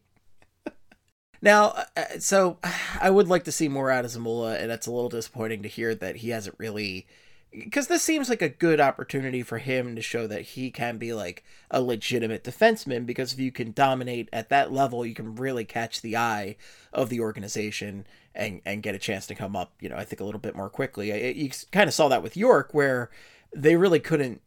Now, 1.41 1.69
uh, 1.69 1.83
uh, 1.95 2.19
so 2.19 2.57
I 3.01 3.09
would 3.09 3.27
like 3.27 3.43
to 3.45 3.51
see 3.51 3.67
more 3.67 3.91
out 3.91 4.05
of 4.05 4.11
Zamula, 4.11 4.61
and 4.61 4.71
it's 4.71 4.87
a 4.87 4.91
little 4.91 5.09
disappointing 5.09 5.63
to 5.63 5.69
hear 5.69 5.95
that 5.95 6.17
he 6.17 6.29
hasn't 6.29 6.55
really 6.57 7.07
because 7.51 7.87
this 7.87 8.03
seems 8.03 8.29
like 8.29 8.43
a 8.43 8.49
good 8.49 8.79
opportunity 8.79 9.41
for 9.41 9.57
him 9.57 9.95
to 9.95 10.01
show 10.01 10.27
that 10.27 10.41
he 10.41 10.69
can 10.69 10.97
be 10.97 11.13
like 11.13 11.43
a 11.71 11.81
legitimate 11.81 12.43
defenseman 12.43 13.05
because 13.05 13.33
if 13.33 13.39
you 13.39 13.51
can 13.51 13.71
dominate 13.71 14.29
at 14.31 14.49
that 14.49 14.71
level 14.71 15.05
you 15.05 15.15
can 15.15 15.35
really 15.35 15.65
catch 15.65 16.01
the 16.01 16.15
eye 16.15 16.55
of 16.93 17.09
the 17.09 17.19
organization 17.19 18.05
and 18.35 18.61
and 18.65 18.83
get 18.83 18.93
a 18.93 18.99
chance 18.99 19.25
to 19.25 19.33
come 19.33 19.55
up 19.55 19.71
you 19.79 19.89
know 19.89 19.95
i 19.95 20.03
think 20.03 20.19
a 20.19 20.23
little 20.23 20.39
bit 20.39 20.55
more 20.55 20.69
quickly. 20.69 21.33
You 21.35 21.49
kind 21.71 21.87
of 21.87 21.93
saw 21.93 22.07
that 22.09 22.21
with 22.21 22.37
york 22.37 22.69
where 22.71 23.09
they 23.55 23.75
really 23.75 23.99
couldn't 23.99 24.41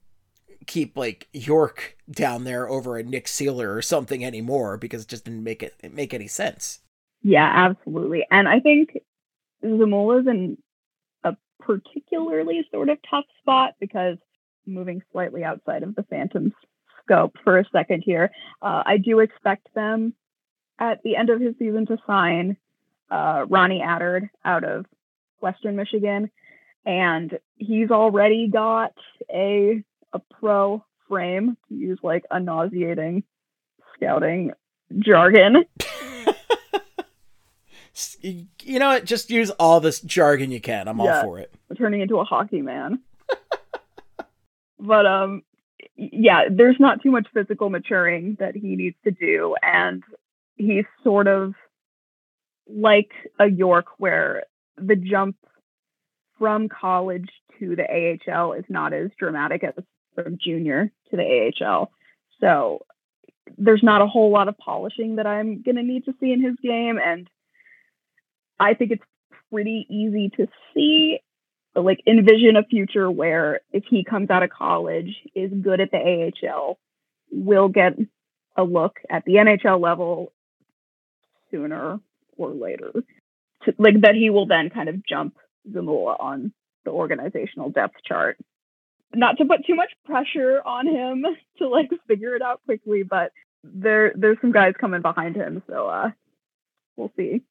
keep 0.67 0.97
like 0.97 1.29
york 1.33 1.97
down 2.11 2.45
there 2.45 2.69
over 2.69 2.97
a 2.97 3.03
nick 3.03 3.27
Seeler 3.27 3.75
or 3.75 3.83
something 3.83 4.25
anymore 4.25 4.77
because 4.77 5.03
it 5.03 5.09
just 5.09 5.25
didn't 5.25 5.45
make 5.45 5.63
it 5.63 5.75
make 5.93 6.13
any 6.15 6.29
sense. 6.29 6.81
Yeah 7.23 7.51
absolutely. 7.53 8.27
And 8.31 8.49
i 8.49 8.61
think 8.61 8.99
zamula's 9.65 10.27
a 10.27 10.57
particularly 11.61 12.67
sort 12.71 12.89
of 12.89 12.99
tough 13.09 13.25
spot 13.41 13.75
because 13.81 14.19
moving 14.67 15.03
slightly 15.13 15.45
outside 15.45 15.83
of 15.83 15.95
the 15.95 16.03
Phantom's 16.05 16.53
scope 17.03 17.37
for 17.45 17.59
a 17.59 17.65
second 17.73 18.03
here, 18.05 18.31
uh, 18.61 18.83
I 18.85 18.99
do 18.99 19.21
expect 19.21 19.73
them 19.75 20.15
at 20.79 21.03
the 21.03 21.17
end 21.17 21.31
of 21.31 21.41
his 21.41 21.55
season 21.59 21.87
to 21.87 21.99
sign 22.07 22.57
uh, 23.11 23.45
Ronnie 23.49 23.83
Attard 23.85 24.31
out 24.45 24.65
of 24.65 24.87
Western 25.41 25.77
Michigan, 25.77 26.31
and 26.87 27.39
he's 27.57 27.91
already 27.91 28.49
got 28.49 28.93
a 29.31 29.83
a 30.13 30.19
pro 30.19 30.85
frame 31.09 31.57
to 31.69 31.75
use 31.75 31.99
like 32.03 32.25
a 32.31 32.41
nauseating 32.41 33.25
scouting 33.95 34.53
jargon. 34.99 35.65
you 38.21 38.79
know 38.79 38.89
what? 38.89 39.05
Just 39.05 39.31
use 39.31 39.51
all 39.51 39.81
this 39.81 40.01
jargon 40.01 40.51
you 40.51 40.61
can. 40.61 40.89
I'm 40.89 40.99
yeah, 40.99 41.19
all 41.19 41.23
for 41.25 41.39
it. 41.39 41.53
Turning 41.77 42.01
into 42.01 42.19
a 42.19 42.25
hockey 42.25 42.63
man. 42.63 43.01
but 44.81 45.07
um, 45.07 45.43
yeah, 45.97 46.45
there's 46.51 46.77
not 46.79 47.03
too 47.03 47.11
much 47.11 47.27
physical 47.33 47.71
maturing 47.71 48.37
that 48.41 48.55
he 48.55 48.77
needs 48.77 48.97
to 49.05 49.11
do, 49.11 49.55
and 49.63 50.03
he's 50.57 50.85
sort 51.03 51.29
of 51.29 51.55
like 52.69 53.11
a 53.39 53.47
York, 53.47 53.87
where 53.99 54.45
the 54.77 54.97
jump 54.97 55.37
from 56.39 56.69
college 56.69 57.29
to 57.59 57.77
the 57.77 57.85
AHL 57.85 58.55
is 58.55 58.65
not 58.69 58.93
as 58.93 59.11
dramatic 59.19 59.63
as 59.63 59.75
from 60.15 60.39
junior 60.43 60.91
to 61.11 61.17
the 61.17 61.53
AHL. 61.61 61.91
So 62.41 62.85
there's 63.59 63.83
not 63.83 64.03
a 64.03 64.07
whole 64.07 64.31
lot 64.31 64.49
of 64.49 64.59
polishing 64.59 65.17
that 65.17 65.27
I'm 65.27 65.63
going 65.63 65.77
to 65.77 65.83
need 65.83 66.05
to 66.07 66.15
see 66.21 66.33
in 66.33 66.43
his 66.43 66.57
game. 66.63 66.99
And 66.99 67.29
I 68.59 68.75
think 68.75 68.93
it's 68.93 69.05
pretty 69.51 69.87
easy 69.89 70.31
to 70.37 70.47
see, 70.75 71.21
like 71.75 72.01
envision 72.07 72.57
a 72.57 72.65
future 72.65 73.11
where 73.11 73.61
if 73.73 73.85
he 73.89 74.05
comes 74.05 74.31
out 74.31 74.43
of 74.43 74.51
college, 74.51 75.15
is 75.35 75.53
good 75.53 75.81
at 75.81 75.91
the 75.91 76.33
AHL, 76.47 76.79
will 77.31 77.69
get 77.69 77.95
a 78.57 78.65
look 78.65 78.99
at 79.11 79.25
the 79.25 79.35
NHL 79.35 79.81
level 79.81 80.33
sooner 81.51 82.01
or 82.37 82.51
later. 82.51 82.93
To, 83.65 83.75
like 83.79 84.01
that 84.03 84.15
he 84.15 84.31
will 84.31 84.47
then 84.47 84.71
kind 84.71 84.89
of 84.89 85.07
jump 85.07 85.37
Zamula 85.71 86.17
on 86.19 86.53
the 86.85 86.91
organizational 86.91 87.71
depth 87.71 87.97
chart. 88.05 88.39
Not 89.15 89.37
to 89.39 89.45
put 89.45 89.67
too 89.67 89.75
much 89.75 89.93
pressure 90.05 90.63
on 90.65 90.87
him 90.87 91.25
to 91.59 91.69
like 91.69 91.91
figure 92.09 92.35
it 92.35 92.43
out 92.43 92.61
quickly, 92.65 93.03
but 93.03 93.33
there 93.65 94.13
there's 94.17 94.39
some 94.41 94.53
guys 94.53 94.75
coming 94.81 95.03
behind 95.03 95.37
him, 95.37 95.63
so 95.69 95.87
uh 95.87 96.11
we'll 96.97 97.13
see. 97.17 97.43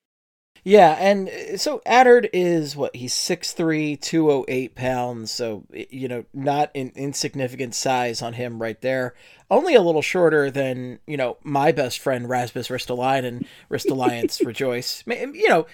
Yeah, 0.63 0.95
and 0.99 1.27
uh, 1.29 1.57
so 1.57 1.81
Attard 1.87 2.29
is 2.33 2.75
what 2.75 2.95
he's 2.95 3.13
6'3", 3.13 3.99
208 3.99 4.75
pounds, 4.75 5.31
so 5.31 5.65
you 5.71 6.07
know 6.07 6.25
not 6.33 6.69
an 6.75 6.91
insignificant 6.95 7.73
size 7.73 8.21
on 8.21 8.33
him 8.33 8.61
right 8.61 8.79
there. 8.81 9.15
Only 9.49 9.73
a 9.73 9.81
little 9.81 10.03
shorter 10.03 10.51
than 10.51 10.99
you 11.07 11.17
know 11.17 11.37
my 11.43 11.71
best 11.71 11.99
friend 11.99 12.29
Rasmus 12.29 12.67
Ristolainen 12.67 13.25
and 13.25 13.47
Ristolain's 13.71 14.39
Rejoice. 14.45 15.03
You 15.07 15.49
know, 15.49 15.65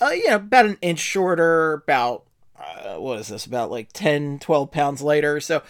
uh, 0.00 0.10
you 0.10 0.28
know 0.30 0.36
about 0.36 0.66
an 0.66 0.78
inch 0.80 0.98
shorter, 0.98 1.74
about 1.74 2.24
uh, 2.60 2.96
what 2.96 3.18
is 3.18 3.28
this? 3.28 3.46
About 3.46 3.70
like 3.70 3.92
10, 3.92 4.38
12 4.40 4.70
pounds 4.70 5.02
later 5.02 5.40
So, 5.40 5.62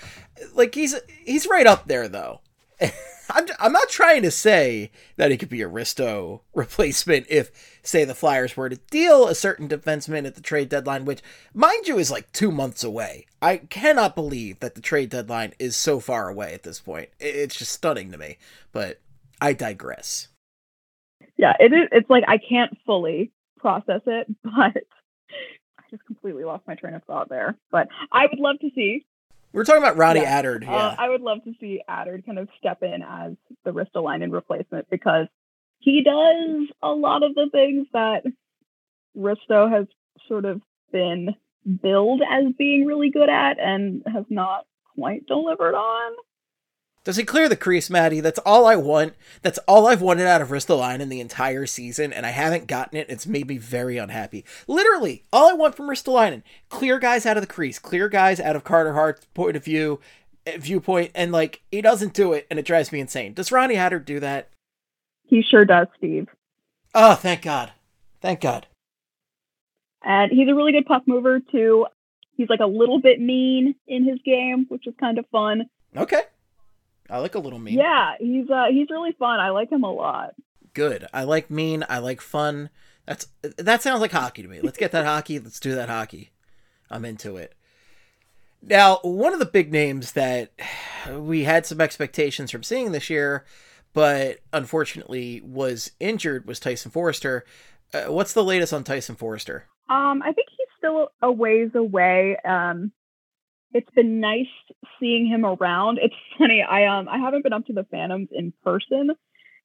like 0.54 0.74
he's 0.74 0.94
he's 1.24 1.46
right 1.46 1.66
up 1.66 1.86
there 1.86 2.08
though. 2.08 2.40
I'm, 3.30 3.46
I'm 3.58 3.72
not 3.72 3.88
trying 3.88 4.22
to 4.22 4.30
say 4.30 4.90
that 5.16 5.30
he 5.30 5.36
could 5.36 5.48
be 5.48 5.62
a 5.62 5.68
Risto 5.68 6.40
replacement 6.54 7.26
if, 7.28 7.50
say, 7.82 8.04
the 8.04 8.14
Flyers 8.14 8.56
were 8.56 8.68
to 8.68 8.76
deal 8.90 9.28
a 9.28 9.34
certain 9.34 9.68
defenseman 9.68 10.26
at 10.26 10.34
the 10.34 10.40
trade 10.40 10.70
deadline, 10.70 11.04
which, 11.04 11.22
mind 11.52 11.86
you, 11.86 11.98
is 11.98 12.10
like 12.10 12.32
two 12.32 12.50
months 12.50 12.82
away. 12.82 13.26
I 13.42 13.58
cannot 13.58 14.14
believe 14.14 14.60
that 14.60 14.74
the 14.74 14.80
trade 14.80 15.10
deadline 15.10 15.52
is 15.58 15.76
so 15.76 16.00
far 16.00 16.28
away 16.28 16.54
at 16.54 16.62
this 16.62 16.80
point. 16.80 17.10
It's 17.20 17.56
just 17.56 17.72
stunning 17.72 18.10
to 18.12 18.18
me. 18.18 18.38
But 18.72 19.00
I 19.40 19.52
digress. 19.52 20.28
Yeah, 21.36 21.52
it 21.60 21.72
is. 21.72 21.88
It's 21.92 22.10
like 22.10 22.24
I 22.26 22.38
can't 22.38 22.76
fully 22.86 23.30
process 23.58 24.00
it, 24.06 24.26
but 24.42 24.82
just 25.90 26.04
completely 26.06 26.44
lost 26.44 26.66
my 26.66 26.74
train 26.74 26.94
of 26.94 27.04
thought 27.04 27.28
there. 27.28 27.56
But 27.70 27.88
I 28.12 28.26
would 28.26 28.38
love 28.38 28.58
to 28.60 28.70
see. 28.74 29.04
We're 29.52 29.64
talking 29.64 29.82
about 29.82 29.96
Ronnie 29.96 30.20
yeah, 30.20 30.42
Attard. 30.42 30.62
Uh, 30.62 30.70
yeah, 30.70 30.76
uh, 30.76 30.94
I 30.98 31.08
would 31.08 31.22
love 31.22 31.42
to 31.44 31.54
see 31.60 31.80
Attard 31.88 32.26
kind 32.26 32.38
of 32.38 32.48
step 32.58 32.82
in 32.82 33.02
as 33.02 33.32
the 33.64 33.72
Ristolainen 33.72 34.32
replacement 34.32 34.90
because 34.90 35.26
he 35.78 36.02
does 36.02 36.68
a 36.82 36.90
lot 36.90 37.22
of 37.22 37.34
the 37.34 37.48
things 37.50 37.86
that 37.92 38.24
Risto 39.16 39.70
has 39.70 39.86
sort 40.26 40.44
of 40.44 40.60
been 40.92 41.34
billed 41.82 42.22
as 42.22 42.52
being 42.56 42.86
really 42.86 43.10
good 43.10 43.28
at 43.28 43.58
and 43.58 44.02
has 44.06 44.24
not 44.28 44.66
quite 44.94 45.26
delivered 45.26 45.74
on. 45.74 46.12
Does 47.08 47.16
he 47.16 47.24
clear 47.24 47.48
the 47.48 47.56
crease, 47.56 47.88
Maddie? 47.88 48.20
That's 48.20 48.38
all 48.40 48.66
I 48.66 48.76
want. 48.76 49.14
That's 49.40 49.56
all 49.66 49.86
I've 49.86 50.02
wanted 50.02 50.26
out 50.26 50.42
of 50.42 50.50
Ristolainen 50.50 51.00
in 51.00 51.08
the 51.08 51.22
entire 51.22 51.64
season, 51.64 52.12
and 52.12 52.26
I 52.26 52.32
haven't 52.32 52.66
gotten 52.66 52.98
it. 52.98 53.08
It's 53.08 53.26
made 53.26 53.48
me 53.48 53.56
very 53.56 53.96
unhappy. 53.96 54.44
Literally, 54.66 55.22
all 55.32 55.48
I 55.48 55.54
want 55.54 55.74
from 55.74 55.88
Ristolainen: 55.88 56.42
clear 56.68 56.98
guys 56.98 57.24
out 57.24 57.38
of 57.38 57.42
the 57.42 57.46
crease, 57.46 57.78
clear 57.78 58.10
guys 58.10 58.40
out 58.40 58.56
of 58.56 58.64
Carter 58.64 58.92
Hart's 58.92 59.24
point 59.32 59.56
of 59.56 59.64
view, 59.64 60.00
eh, 60.44 60.58
viewpoint, 60.58 61.10
and 61.14 61.32
like 61.32 61.62
he 61.72 61.80
doesn't 61.80 62.12
do 62.12 62.34
it, 62.34 62.46
and 62.50 62.58
it 62.58 62.66
drives 62.66 62.92
me 62.92 63.00
insane. 63.00 63.32
Does 63.32 63.50
Ronnie 63.50 63.76
Attard 63.76 64.04
do 64.04 64.20
that? 64.20 64.50
He 65.24 65.40
sure 65.40 65.64
does, 65.64 65.86
Steve. 65.96 66.28
Oh, 66.94 67.14
thank 67.14 67.40
God, 67.40 67.72
thank 68.20 68.42
God. 68.42 68.66
And 70.02 70.30
he's 70.30 70.50
a 70.50 70.54
really 70.54 70.72
good 70.72 70.84
puck 70.84 71.04
mover 71.06 71.40
too. 71.40 71.86
He's 72.36 72.50
like 72.50 72.60
a 72.60 72.66
little 72.66 73.00
bit 73.00 73.18
mean 73.18 73.76
in 73.86 74.04
his 74.04 74.18
game, 74.26 74.66
which 74.68 74.86
is 74.86 74.92
kind 75.00 75.16
of 75.16 75.24
fun. 75.32 75.70
Okay. 75.96 76.20
I 77.10 77.18
like 77.18 77.34
a 77.34 77.38
little 77.38 77.58
mean. 77.58 77.78
Yeah, 77.78 78.14
he's 78.18 78.48
uh 78.50 78.66
he's 78.70 78.90
really 78.90 79.12
fun. 79.18 79.40
I 79.40 79.50
like 79.50 79.70
him 79.72 79.84
a 79.84 79.92
lot. 79.92 80.34
Good. 80.74 81.06
I 81.12 81.24
like 81.24 81.50
mean. 81.50 81.84
I 81.88 81.98
like 81.98 82.20
fun. 82.20 82.70
That's 83.06 83.26
that 83.56 83.82
sounds 83.82 84.00
like 84.00 84.12
hockey 84.12 84.42
to 84.42 84.48
me. 84.48 84.60
Let's 84.60 84.78
get 84.78 84.92
that 84.92 85.06
hockey. 85.06 85.38
Let's 85.38 85.60
do 85.60 85.74
that 85.74 85.88
hockey. 85.88 86.30
I'm 86.90 87.04
into 87.04 87.36
it. 87.36 87.54
Now, 88.62 88.98
one 89.02 89.32
of 89.32 89.38
the 89.38 89.46
big 89.46 89.72
names 89.72 90.12
that 90.12 90.50
we 91.10 91.44
had 91.44 91.64
some 91.64 91.80
expectations 91.80 92.50
from 92.50 92.62
seeing 92.62 92.92
this 92.92 93.08
year, 93.08 93.44
but 93.92 94.38
unfortunately 94.52 95.40
was 95.44 95.92
injured 96.00 96.46
was 96.46 96.58
Tyson 96.58 96.90
Foerster. 96.90 97.44
Uh, 97.94 98.04
what's 98.12 98.32
the 98.32 98.44
latest 98.44 98.72
on 98.72 98.84
Tyson 98.84 99.14
Foerster? 99.14 99.64
Um, 99.88 100.22
I 100.22 100.32
think 100.32 100.48
he's 100.50 100.68
still 100.76 101.08
a 101.22 101.32
ways 101.32 101.70
away. 101.74 102.36
Um, 102.44 102.92
it's 103.72 103.90
been 103.90 104.20
nice 104.20 104.46
seeing 104.98 105.26
him 105.26 105.44
around. 105.44 105.98
It's 106.00 106.14
funny. 106.38 106.62
I 106.62 106.86
um 106.86 107.08
I 107.08 107.18
haven't 107.18 107.42
been 107.42 107.52
up 107.52 107.66
to 107.66 107.72
the 107.72 107.84
Phantoms 107.84 108.28
in 108.32 108.52
person 108.64 109.10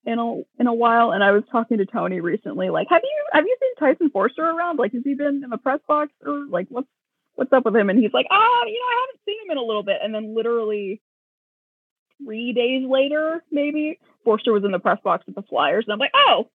in 0.06 0.20
a 0.20 0.42
in 0.60 0.68
a 0.68 0.74
while, 0.74 1.12
and 1.12 1.24
I 1.24 1.32
was 1.32 1.44
talking 1.52 1.78
to 1.78 1.86
Tony 1.86 2.20
recently. 2.20 2.70
Like, 2.70 2.88
have 2.90 3.02
you 3.04 3.26
have 3.32 3.46
you 3.46 3.58
seen 3.60 3.76
Tyson 3.80 4.10
Foerster 4.10 4.44
around? 4.44 4.80
Like, 4.80 4.94
has 4.94 5.04
he 5.04 5.16
been 5.16 5.42
in 5.44 5.50
the 5.50 5.58
press 5.58 5.80
box 5.88 6.12
or 6.26 6.46
like 6.50 6.68
what's 6.70 6.88
what's 7.36 7.54
up 7.54 7.66
with 7.66 7.76
him? 7.76 7.90
And 7.90 8.00
he's 8.00 8.14
like, 8.14 8.28
oh, 8.30 8.64
you 8.68 8.80
know, 8.80 8.86
I 8.86 9.06
haven't 9.08 9.22
seen 9.26 9.46
him 9.46 9.52
in 9.52 9.58
a 9.58 9.66
little 9.66 9.84
bit. 9.84 9.98
And 10.04 10.14
then 10.14 10.36
literally 10.36 11.02
three 12.24 12.54
days 12.54 12.86
later, 12.88 13.44
maybe 13.52 14.00
Foerster 14.24 14.54
was 14.54 14.64
in 14.64 14.72
the 14.72 14.80
press 14.80 15.00
box 15.04 15.26
with 15.26 15.36
the 15.36 15.42
Flyers, 15.44 15.86
and 15.88 15.94
I'm 15.94 16.00
like, 16.00 16.14
oh, 16.14 16.48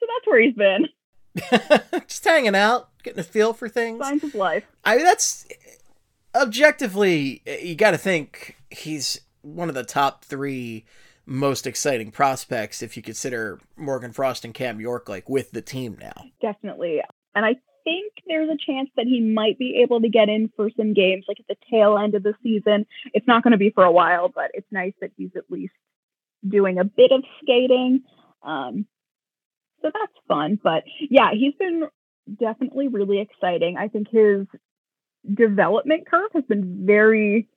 so 0.00 0.06
that's 0.06 0.26
where 0.26 0.40
he's 0.40 0.54
been. 0.54 0.88
Just 2.06 2.24
hanging 2.24 2.54
out, 2.54 2.90
getting 3.02 3.20
a 3.20 3.24
feel 3.24 3.54
for 3.54 3.68
things. 3.68 4.04
Signs 4.04 4.24
of 4.24 4.34
life. 4.34 4.64
I 4.84 4.96
mean, 4.96 5.04
that's 5.04 5.46
objectively, 6.34 7.42
you 7.62 7.74
got 7.74 7.92
to 7.92 7.98
think 7.98 8.56
he's 8.70 9.20
one 9.42 9.68
of 9.68 9.74
the 9.74 9.84
top 9.84 10.24
three 10.24 10.84
most 11.24 11.66
exciting 11.66 12.10
prospects 12.10 12.82
if 12.82 12.96
you 12.96 13.02
consider 13.02 13.60
Morgan 13.76 14.12
Frost 14.12 14.44
and 14.44 14.54
Cam 14.54 14.80
York 14.80 15.08
like 15.08 15.28
with 15.28 15.52
the 15.52 15.62
team 15.62 15.96
now. 16.00 16.24
Definitely. 16.40 17.00
And 17.34 17.44
I 17.44 17.56
think 17.84 18.12
there's 18.26 18.48
a 18.48 18.56
chance 18.66 18.90
that 18.96 19.06
he 19.06 19.20
might 19.20 19.58
be 19.58 19.80
able 19.82 20.00
to 20.00 20.08
get 20.08 20.28
in 20.28 20.50
for 20.56 20.70
some 20.76 20.94
games 20.94 21.24
like 21.28 21.38
at 21.40 21.46
the 21.48 21.56
tail 21.70 21.98
end 21.98 22.14
of 22.14 22.22
the 22.22 22.34
season. 22.42 22.86
It's 23.12 23.26
not 23.26 23.42
going 23.42 23.52
to 23.52 23.58
be 23.58 23.70
for 23.70 23.84
a 23.84 23.92
while, 23.92 24.28
but 24.28 24.50
it's 24.54 24.70
nice 24.70 24.94
that 25.00 25.12
he's 25.16 25.30
at 25.36 25.50
least 25.50 25.74
doing 26.46 26.78
a 26.78 26.84
bit 26.84 27.12
of 27.12 27.24
skating. 27.42 28.02
Um, 28.42 28.86
so 29.80 29.90
that's 29.92 30.26
fun. 30.28 30.58
But 30.62 30.84
yeah, 31.10 31.30
he's 31.32 31.54
been 31.54 31.88
definitely 32.38 32.88
really 32.88 33.20
exciting. 33.20 33.76
I 33.76 33.88
think 33.88 34.08
his 34.10 34.46
development 35.34 36.06
curve 36.08 36.30
has 36.34 36.44
been 36.44 36.84
very 36.86 37.48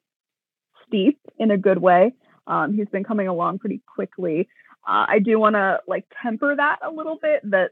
steep 0.88 1.20
in 1.40 1.52
a 1.52 1.58
good 1.58 1.80
way. 1.80 2.14
Um, 2.48 2.74
he's 2.74 2.88
been 2.88 3.04
coming 3.04 3.28
along 3.28 3.60
pretty 3.60 3.82
quickly. 3.96 4.48
Uh, 4.88 5.06
I 5.08 5.20
do 5.20 5.40
want 5.40 5.56
to 5.56 5.80
like 5.88 6.06
temper 6.22 6.56
that 6.56 6.80
a 6.84 6.92
little 6.92 7.18
bit. 7.20 7.50
That 7.50 7.72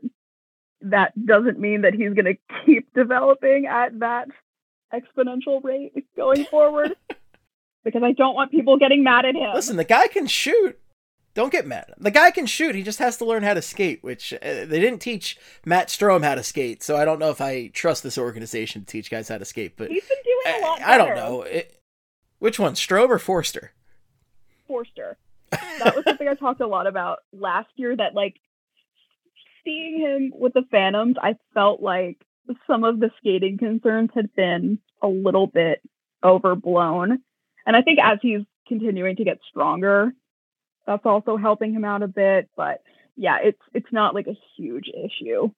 that 0.82 1.14
doesn't 1.26 1.60
mean 1.60 1.82
that 1.82 1.94
he's 1.94 2.14
going 2.14 2.26
to 2.36 2.38
keep 2.66 2.94
developing 2.94 3.68
at 3.68 4.00
that 4.00 4.30
exponential 4.94 5.64
rate 5.64 5.94
going 6.16 6.46
forward. 6.46 6.96
because 7.84 8.02
I 8.04 8.14
don't 8.14 8.34
want 8.34 8.52
people 8.52 8.78
getting 8.78 9.04
mad 9.04 9.26
at 9.26 9.36
him. 9.36 9.54
Listen, 9.54 9.78
the 9.78 9.84
guy 9.84 10.08
can 10.08 10.28
shoot. 10.28 10.80
Don't 11.36 11.52
get 11.52 11.66
mad. 11.66 11.94
The 11.98 12.12
guy 12.12 12.30
can 12.30 12.46
shoot. 12.46 12.76
He 12.76 12.84
just 12.84 13.00
has 13.00 13.18
to 13.18 13.26
learn 13.26 13.42
how 13.42 13.56
to 13.56 13.62
skate, 13.62 14.04
which 14.04 14.34
uh, 14.34 14.38
they 14.42 14.80
didn't 14.80 15.00
teach 15.00 15.38
Matt 15.66 15.88
Strome 15.88 16.24
how 16.24 16.36
to 16.36 16.44
skate. 16.44 16.84
So 16.84 16.96
I 16.96 17.06
don't 17.06 17.18
know 17.18 17.32
if 17.32 17.42
I 17.42 17.68
trust 17.68 18.04
this 18.04 18.18
organization 18.18 18.82
to 18.82 18.88
teach 18.88 19.10
guys 19.10 19.30
how 19.30 19.40
to 19.40 19.46
skate. 19.46 19.76
But 19.76 19.90
he's 19.90 20.06
been 20.06 20.18
doing 20.24 20.62
a 20.62 20.66
lot. 20.66 20.82
I, 20.82 20.94
I 20.94 20.98
don't 20.98 21.16
know. 21.16 21.42
It, 21.42 21.80
which 22.38 22.60
one, 22.60 22.74
Strome 22.74 23.10
or 23.10 23.20
Foerster. 23.20 23.72
Foerster. 24.68 25.18
That 25.52 25.96
was 25.96 26.04
something 26.04 26.28
I 26.28 26.36
talked 26.36 26.62
a 26.62 26.68
lot 26.68 26.88
about 26.88 27.20
last 27.32 27.70
year. 27.76 27.96
That 27.96 28.14
like 28.14 28.36
seeing 29.64 30.00
him 30.00 30.34
with 30.40 30.54
the 30.54 30.64
Phantoms, 30.70 31.16
I 31.22 31.36
felt 31.54 31.82
like 31.82 32.18
some 32.68 32.84
of 32.84 33.00
the 33.00 33.10
skating 33.18 33.58
concerns 33.58 34.10
had 34.14 34.36
been 34.36 34.80
a 35.02 35.08
little 35.08 35.48
bit 35.48 35.82
overblown. 36.24 37.20
And 37.66 37.76
I 37.76 37.82
think 37.82 38.00
as 38.04 38.20
he's 38.22 38.42
continuing 38.68 39.16
to 39.16 39.24
get 39.24 39.40
stronger, 39.50 40.14
that's 40.86 41.06
also 41.06 41.38
helping 41.38 41.74
him 41.74 41.86
out 41.86 42.04
a 42.04 42.08
bit. 42.08 42.50
But 42.56 42.82
yeah, 43.16 43.38
it's 43.42 43.62
it's 43.74 43.92
not 43.92 44.16
like 44.16 44.28
a 44.28 44.38
huge 44.56 44.90
issue. 44.90 45.52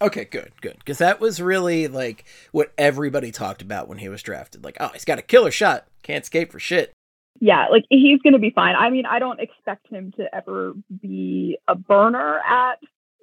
Okay, 0.00 0.24
good, 0.24 0.52
good. 0.60 0.76
Because 0.78 0.98
that 0.98 1.20
was 1.20 1.40
really 1.40 1.86
like 1.86 2.24
what 2.50 2.72
everybody 2.76 3.30
talked 3.30 3.62
about 3.62 3.88
when 3.88 3.98
he 3.98 4.08
was 4.08 4.22
drafted. 4.22 4.64
Like, 4.64 4.76
oh, 4.80 4.88
he's 4.88 5.04
got 5.04 5.20
a 5.20 5.22
killer 5.22 5.52
shot, 5.52 5.86
can't 6.02 6.26
skate 6.26 6.50
for 6.50 6.58
shit. 6.58 6.92
Yeah, 7.40 7.66
like 7.70 7.84
he's 7.88 8.20
going 8.20 8.34
to 8.34 8.38
be 8.38 8.50
fine. 8.50 8.74
I 8.76 8.90
mean, 8.90 9.06
I 9.06 9.18
don't 9.18 9.40
expect 9.40 9.88
him 9.88 10.12
to 10.16 10.34
ever 10.34 10.74
be 11.00 11.58
a 11.68 11.74
burner 11.74 12.40
at 12.40 12.78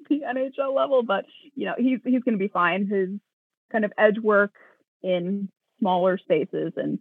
the 0.10 0.22
NHL 0.22 0.74
level, 0.74 1.04
but 1.04 1.26
you 1.56 1.66
know, 1.66 1.76
he's 1.78 2.00
he's 2.04 2.24
going 2.24 2.38
to 2.38 2.40
be 2.40 2.48
fine. 2.48 2.88
His 2.88 3.10
kind 3.72 3.86
of 3.86 3.94
edge 3.98 4.18
work 4.18 4.52
in 5.04 5.50
smaller 5.80 6.18
spaces 6.18 6.74
and 6.76 7.00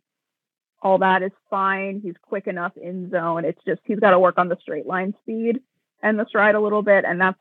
all 0.83 0.99
that 0.99 1.23
is 1.23 1.33
fine. 1.51 2.01
He's 2.03 2.15
quick 2.23 2.47
enough 2.47 2.73
in 2.77 3.11
zone. 3.11 3.45
It's 3.45 3.61
just 3.67 3.81
he's 3.85 3.99
got 3.99 4.11
to 4.11 4.19
work 4.19 4.39
on 4.39 4.49
the 4.49 4.59
straight 4.61 4.87
line 4.87 5.15
speed 5.23 5.61
and 6.03 6.19
the 6.19 6.27
stride 6.29 6.55
a 6.55 6.61
little 6.61 6.83
bit. 6.83 7.05
And 7.05 7.21
that's, 7.21 7.41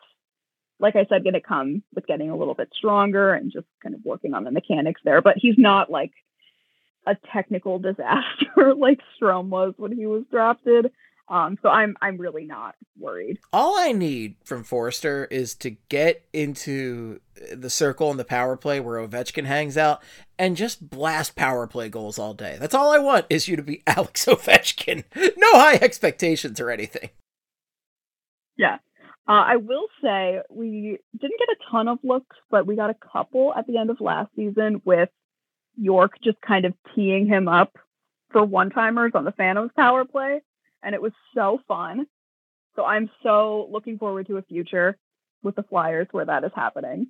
like 0.80 0.96
I 0.96 1.06
said, 1.10 1.24
going 1.24 1.34
to 1.34 1.42
come 1.42 1.84
with 1.94 2.08
getting 2.08 2.30
a 2.30 2.38
little 2.38 2.54
bit 2.54 2.70
stronger 2.76 3.34
and 3.34 3.52
just 3.52 3.68
kind 3.82 3.96
of 3.96 4.02
working 4.04 4.34
on 4.34 4.44
the 4.44 4.52
mechanics 4.52 5.02
there. 5.04 5.22
But 5.22 5.36
he's 5.38 5.58
not 5.58 5.92
like 5.92 6.12
a 7.06 7.16
technical 7.32 7.80
disaster 7.80 8.74
like 8.76 9.00
Strome 9.20 9.50
was 9.50 9.74
when 9.78 9.96
he 9.96 10.06
was 10.06 10.24
drafted. 10.32 10.92
Um, 11.30 11.58
so 11.62 11.70
I'm 11.70 11.98
I'm 12.02 12.18
really 12.18 12.46
not 12.46 12.76
worried. 12.98 13.40
All 13.52 13.78
I 13.78 13.92
need 13.92 14.36
from 14.46 14.64
Foerster 14.64 15.26
is 15.26 15.56
to 15.56 15.72
get 15.90 16.24
into 16.32 17.20
the 17.54 17.70
circle 17.70 18.10
in 18.12 18.18
the 18.18 18.24
power 18.24 18.56
play 18.56 18.80
where 18.80 19.06
Ovechkin 19.06 19.46
hangs 19.46 19.78
out 19.78 20.02
and 20.40 20.56
just 20.56 20.90
blast 20.90 21.36
power 21.36 21.68
play 21.68 21.90
goals 21.90 22.18
all 22.18 22.34
day. 22.34 22.58
That's 22.60 22.74
all 22.74 22.92
I 22.92 23.00
want 23.00 23.26
is 23.30 23.48
you 23.48 23.58
to 23.58 23.62
be 23.62 23.84
Alex 23.88 24.26
Ovechkin. 24.26 25.04
No 25.38 25.52
high 25.54 25.76
expectations 25.82 26.60
or 26.60 26.70
anything. 26.70 27.10
Yeah. 28.56 28.78
Uh, 29.28 29.44
I 29.46 29.58
will 29.58 29.88
say 30.02 30.40
we 30.50 30.98
didn't 31.20 31.40
get 31.40 31.50
a 31.50 31.72
ton 31.72 31.90
of 31.90 32.00
looks, 32.04 32.38
but 32.50 32.66
we 32.66 32.78
got 32.78 32.90
a 32.90 32.96
couple 32.96 33.54
at 33.54 33.68
the 33.68 33.78
end 33.78 33.90
of 33.90 34.00
last 34.00 34.30
season 34.38 34.82
with 34.86 35.10
York 35.76 36.14
just 36.24 36.40
kind 36.40 36.64
of 36.64 36.74
teeing 36.96 37.28
him 37.28 37.50
up 37.50 37.78
for 38.32 38.44
one 38.44 38.70
timers 38.70 39.12
on 39.14 39.26
the 39.26 39.34
Phantoms 39.34 39.72
power 39.76 40.06
play 40.06 40.42
and 40.84 40.96
it 40.96 41.02
was 41.02 41.14
so 41.36 41.60
fun. 41.68 42.08
So 42.76 42.86
I'm 42.86 43.10
so 43.24 43.68
looking 43.72 43.98
forward 43.98 44.28
to 44.28 44.38
a 44.38 44.42
future 44.44 44.98
with 45.44 45.56
the 45.56 45.64
Flyers 45.64 46.08
where 46.12 46.26
that 46.26 46.44
is 46.44 46.52
happening. 46.56 47.08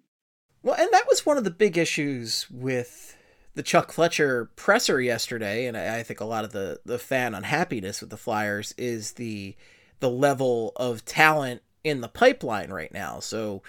Well, 0.64 0.76
and 0.76 0.90
that 0.92 1.06
was 1.08 1.26
one 1.26 1.38
of 1.38 1.44
the 1.44 1.52
big 1.52 1.78
issues 1.78 2.48
with 2.50 3.18
the 3.58 3.64
Chuck 3.64 3.92
Fletcher 3.92 4.52
presser 4.56 5.02
yesterday, 5.02 5.66
and 5.66 5.76
I, 5.76 6.04
think 6.04 6.20
a 6.20 6.26
lot 6.26 6.46
of 6.46 6.52
the 6.52 6.80
the 6.86 7.00
fan 7.00 7.34
unhappiness 7.34 8.02
with 8.02 8.12
the 8.12 8.18
Flyers 8.18 8.74
is 8.78 9.14
the 9.14 9.56
the 10.00 10.10
level 10.10 10.74
of 10.76 11.04
talent 11.06 11.62
in 11.84 12.02
the 12.02 12.08
pipeline 12.08 12.70
right 12.70 12.94
now. 12.94 13.20
So, 13.20 13.64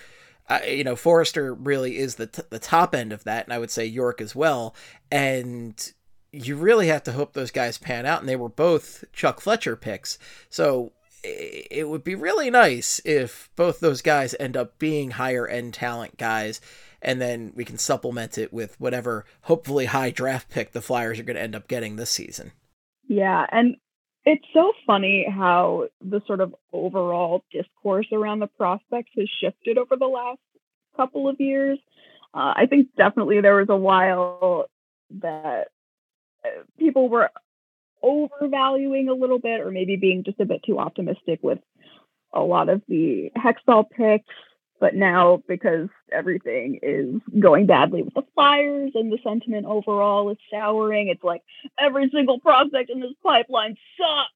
you 0.67 0.85
know, 0.85 0.95
Forrester 0.95 1.55
really 1.55 1.97
is 1.97 2.17
the 2.17 2.27
t- 2.27 2.43
the 2.51 2.59
top 2.59 2.95
end 2.95 3.13
of 3.13 3.25
that, 3.25 3.47
and 3.47 3.53
I 3.53 3.59
would 3.59 3.71
say 3.71 3.87
York 3.87 4.21
as 4.21 4.37
well. 4.37 4.75
And 5.11 5.93
you 6.33 6.57
really 6.57 6.89
have 6.89 7.03
to 7.05 7.13
hope 7.13 7.33
those 7.33 7.51
guys 7.51 7.79
pan 7.79 8.07
out. 8.07 8.21
And 8.21 8.29
they 8.29 8.37
were 8.37 8.49
both 8.49 9.05
Chuck 9.13 9.41
Fletcher 9.41 9.77
picks. 9.77 10.19
So 10.51 10.93
it 11.25 11.89
would 11.89 12.05
be 12.05 12.15
really 12.15 12.51
nice 12.51 13.01
if 13.05 13.51
both 13.57 13.81
those 13.81 14.03
guys 14.03 14.35
end 14.39 14.57
up 14.57 14.79
being 14.79 15.13
higher 15.13 15.47
end 15.47 15.75
talent 15.75 16.17
guys 16.17 16.61
and 17.03 17.21
then 17.21 17.53
we 17.55 17.65
can 17.65 17.79
supplement 17.79 18.39
it 18.39 18.53
with 18.53 18.81
whatever 18.81 19.25
hopefully 19.43 19.87
high 19.87 20.11
draft 20.11 20.51
pick 20.51 20.73
the 20.73 20.83
Flyers 20.83 21.19
are 21.19 21.25
going 21.25 21.37
to 21.37 21.43
end 21.43 21.55
up 21.55 21.69
getting 21.69 21.97
this 21.97 22.11
season. 22.11 22.53
Yeah, 23.07 23.47
and 23.51 23.77
it's 24.25 24.45
so 24.53 24.73
funny 24.87 25.27
how 25.29 25.89
the 26.01 26.21
sort 26.27 26.41
of 26.41 26.55
overall 26.73 27.45
discourse 27.53 28.07
around 28.13 28.41
the 28.41 28.47
prospects 28.47 29.11
has 29.17 29.29
shifted 29.41 29.79
over 29.79 29.97
the 29.97 30.07
last 30.07 30.41
couple 30.97 31.29
of 31.29 31.41
years. 31.41 31.79
Uh, 32.35 32.53
I 32.57 32.67
think 32.69 32.89
definitely 32.97 33.41
there 33.41 33.57
was 33.57 33.71
a 33.71 33.77
while 33.77 34.67
that 35.23 35.69
people 36.79 37.09
were 37.09 37.31
overvaluing 38.03 39.09
a 39.09 39.15
little 39.15 39.39
bit, 39.39 39.61
or 39.61 39.71
maybe 39.71 39.97
being 39.97 40.25
just 40.25 40.41
a 40.41 40.45
bit 40.45 40.63
too 40.65 40.79
optimistic 40.79 41.41
with 41.43 41.59
a 42.33 42.41
lot 42.41 42.69
of 42.69 42.83
the 42.89 43.31
Hextall 43.37 43.91
picks. 43.91 44.27
But 44.81 44.95
now, 44.95 45.43
because 45.49 45.89
everything 46.13 46.79
is 46.83 47.21
going 47.41 47.67
badly 47.67 48.03
with 48.03 48.15
the 48.15 48.23
Flyers 48.35 48.93
and 48.95 49.11
the 49.11 49.19
sentiment 49.25 49.67
overall 49.67 50.31
is 50.31 50.39
souring, 50.51 51.09
it's 51.09 51.25
like 51.25 51.43
every 51.81 52.09
single 52.15 52.39
prospect 52.39 52.89
in 52.89 53.01
this 53.01 53.11
pipeline 53.25 53.77
sucks. 53.97 54.33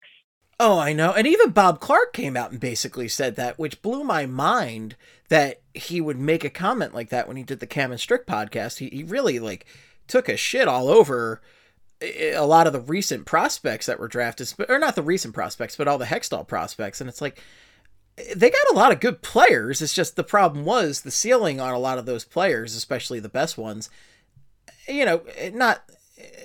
Oh, 0.58 0.78
I 0.78 0.92
know. 0.92 1.12
And 1.12 1.26
even 1.26 1.50
Bob 1.50 1.80
Clarke 1.80 2.12
came 2.12 2.36
out 2.36 2.50
and 2.50 2.60
basically 2.60 3.08
said 3.08 3.36
that, 3.36 3.58
which 3.58 3.82
blew 3.82 4.02
my 4.04 4.26
mind 4.26 4.96
that 5.28 5.60
he 5.74 6.00
would 6.00 6.18
make 6.18 6.44
a 6.44 6.50
comment 6.50 6.94
like 6.94 7.08
that 7.10 7.26
when 7.26 7.36
he 7.36 7.42
did 7.42 7.60
the 7.60 7.66
Cam 7.66 7.90
and 7.90 8.00
Strick 8.00 8.26
podcast. 8.26 8.78
He, 8.78 8.88
he 8.88 9.02
really 9.02 9.38
like 9.38 9.66
took 10.06 10.28
a 10.28 10.36
shit 10.36 10.68
all 10.68 10.88
over 10.88 11.40
a 12.02 12.40
lot 12.40 12.66
of 12.66 12.72
the 12.72 12.80
recent 12.80 13.26
prospects 13.26 13.86
that 13.86 13.98
were 13.98 14.08
drafted, 14.08 14.52
or 14.68 14.78
not 14.78 14.94
the 14.94 15.02
recent 15.02 15.34
prospects, 15.34 15.76
but 15.76 15.88
all 15.88 15.98
the 15.98 16.04
Hextall 16.06 16.46
prospects. 16.46 17.00
And 17.00 17.08
it's 17.08 17.20
like, 17.20 17.40
they 18.34 18.50
got 18.50 18.70
a 18.72 18.76
lot 18.76 18.92
of 18.92 19.00
good 19.00 19.22
players. 19.22 19.80
It's 19.80 19.94
just 19.94 20.16
the 20.16 20.24
problem 20.24 20.64
was 20.64 21.00
the 21.00 21.10
ceiling 21.10 21.60
on 21.60 21.72
a 21.72 21.78
lot 21.78 21.98
of 21.98 22.06
those 22.06 22.24
players, 22.24 22.74
especially 22.74 23.20
the 23.20 23.28
best 23.28 23.56
ones, 23.56 23.88
you 24.86 25.04
know, 25.04 25.22
not 25.52 25.82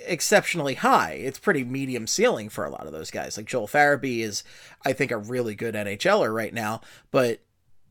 exceptionally 0.05 0.75
high. 0.75 1.13
It's 1.13 1.39
pretty 1.39 1.63
medium 1.63 2.07
ceiling 2.07 2.49
for 2.49 2.63
a 2.63 2.69
lot 2.69 2.85
of 2.85 2.93
those 2.93 3.11
guys. 3.11 3.35
Like 3.35 3.47
Joel 3.47 3.67
Farabee 3.67 4.19
is, 4.19 4.43
I 4.85 4.93
think, 4.93 5.11
a 5.11 5.17
really 5.17 5.55
good 5.55 5.75
NHLer 5.75 6.33
right 6.33 6.53
now, 6.53 6.81
but 7.11 7.41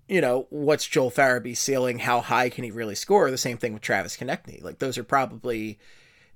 you 0.08 0.20
know, 0.20 0.46
what's 0.50 0.86
Joel 0.86 1.10
Farabee's 1.10 1.58
ceiling? 1.58 1.98
How 1.98 2.20
high 2.20 2.48
can 2.48 2.62
he 2.62 2.70
really 2.70 2.94
score? 2.94 3.28
The 3.30 3.36
same 3.36 3.58
thing 3.58 3.72
with 3.72 3.82
Travis 3.82 4.16
Konecny. 4.16 4.62
Like 4.62 4.78
those 4.78 4.96
are 4.98 5.04
probably 5.04 5.78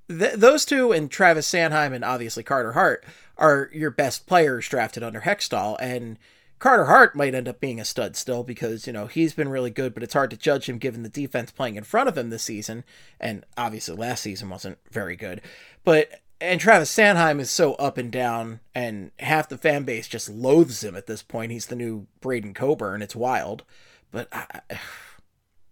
th- 0.07 0.35
those 0.35 0.65
two 0.65 0.91
and 0.91 1.09
Travis 1.09 1.47
Sanheim 1.47 1.93
and 1.93 2.03
obviously 2.03 2.43
Carter 2.43 2.73
Hart 2.73 3.05
are 3.37 3.69
your 3.73 3.91
best 3.91 4.27
players 4.27 4.67
drafted 4.67 5.03
under 5.03 5.21
Hextall 5.21 5.77
and 5.79 6.17
Carter 6.61 6.85
Hart 6.85 7.15
might 7.15 7.33
end 7.33 7.47
up 7.47 7.59
being 7.59 7.79
a 7.79 7.85
stud 7.85 8.15
still 8.15 8.43
because, 8.43 8.85
you 8.85 8.93
know, 8.93 9.07
he's 9.07 9.33
been 9.33 9.49
really 9.49 9.71
good, 9.71 9.95
but 9.95 10.03
it's 10.03 10.13
hard 10.13 10.29
to 10.29 10.37
judge 10.37 10.69
him 10.69 10.77
given 10.77 11.01
the 11.01 11.09
defense 11.09 11.51
playing 11.51 11.75
in 11.75 11.83
front 11.83 12.07
of 12.07 12.15
him 12.15 12.29
this 12.29 12.43
season. 12.43 12.83
And 13.19 13.43
obviously 13.57 13.95
last 13.95 14.21
season 14.21 14.47
wasn't 14.51 14.77
very 14.91 15.15
good. 15.15 15.41
But, 15.83 16.21
and 16.39 16.61
Travis 16.61 16.95
Sanheim 16.95 17.39
is 17.39 17.49
so 17.49 17.73
up 17.73 17.97
and 17.97 18.11
down, 18.11 18.59
and 18.75 19.09
half 19.17 19.49
the 19.49 19.57
fan 19.57 19.85
base 19.85 20.07
just 20.07 20.29
loathes 20.29 20.83
him 20.83 20.95
at 20.95 21.07
this 21.07 21.23
point. 21.23 21.51
He's 21.51 21.65
the 21.65 21.75
new 21.75 22.05
Braydon 22.19 22.53
Coburn. 22.53 23.01
It's 23.01 23.15
wild. 23.15 23.63
But 24.11 24.27
I, 24.31 24.61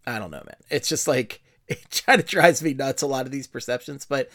I 0.07 0.17
don't 0.17 0.31
know, 0.31 0.43
man. 0.43 0.57
It's 0.71 0.89
just 0.89 1.07
like, 1.07 1.43
it 1.69 2.03
kind 2.05 2.19
of 2.19 2.27
drives 2.27 2.61
me 2.61 2.73
nuts, 2.73 3.01
a 3.01 3.07
lot 3.07 3.25
of 3.25 3.31
these 3.31 3.47
perceptions. 3.47 4.05
But 4.05 4.29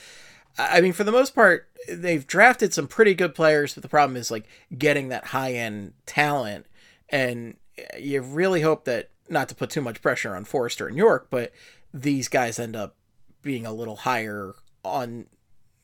I 0.57 0.81
mean, 0.81 0.93
for 0.93 1.05
the 1.05 1.13
most 1.13 1.35
part, 1.35 1.69
they've 1.89 2.27
drafted 2.27 2.73
some 2.73 2.87
pretty 2.87 3.15
good 3.15 3.35
players, 3.35 3.75
but 3.75 3.83
the 3.83 3.89
problem 3.89 4.17
is 4.17 4.31
like 4.31 4.47
getting 4.77 5.09
that 5.09 5.27
high 5.27 5.53
end 5.53 5.95
talent. 6.07 6.67
And 7.09 7.57
you 7.99 8.23
really 8.23 8.61
hope 8.63 8.85
that 8.85 9.11
not 9.29 9.49
to 9.49 9.55
put 9.55 9.71
too 9.71 9.81
much 9.81 10.01
pressure 10.01 10.35
on 10.35 10.45
Foerster 10.45 10.87
and 10.87 10.97
York, 10.97 11.27
but 11.31 11.53
these 11.93 12.29
guys 12.29 12.59
end 12.59 12.77
up 12.77 12.97
being 13.43 13.67
a 13.67 13.73
little 13.73 13.97
higher 13.97 14.55
on 14.85 15.27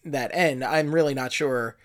that 0.05 0.30
end. 0.32 0.64
I'm 0.64 0.94
really 0.94 1.14
not 1.14 1.32
sure. 1.32 1.76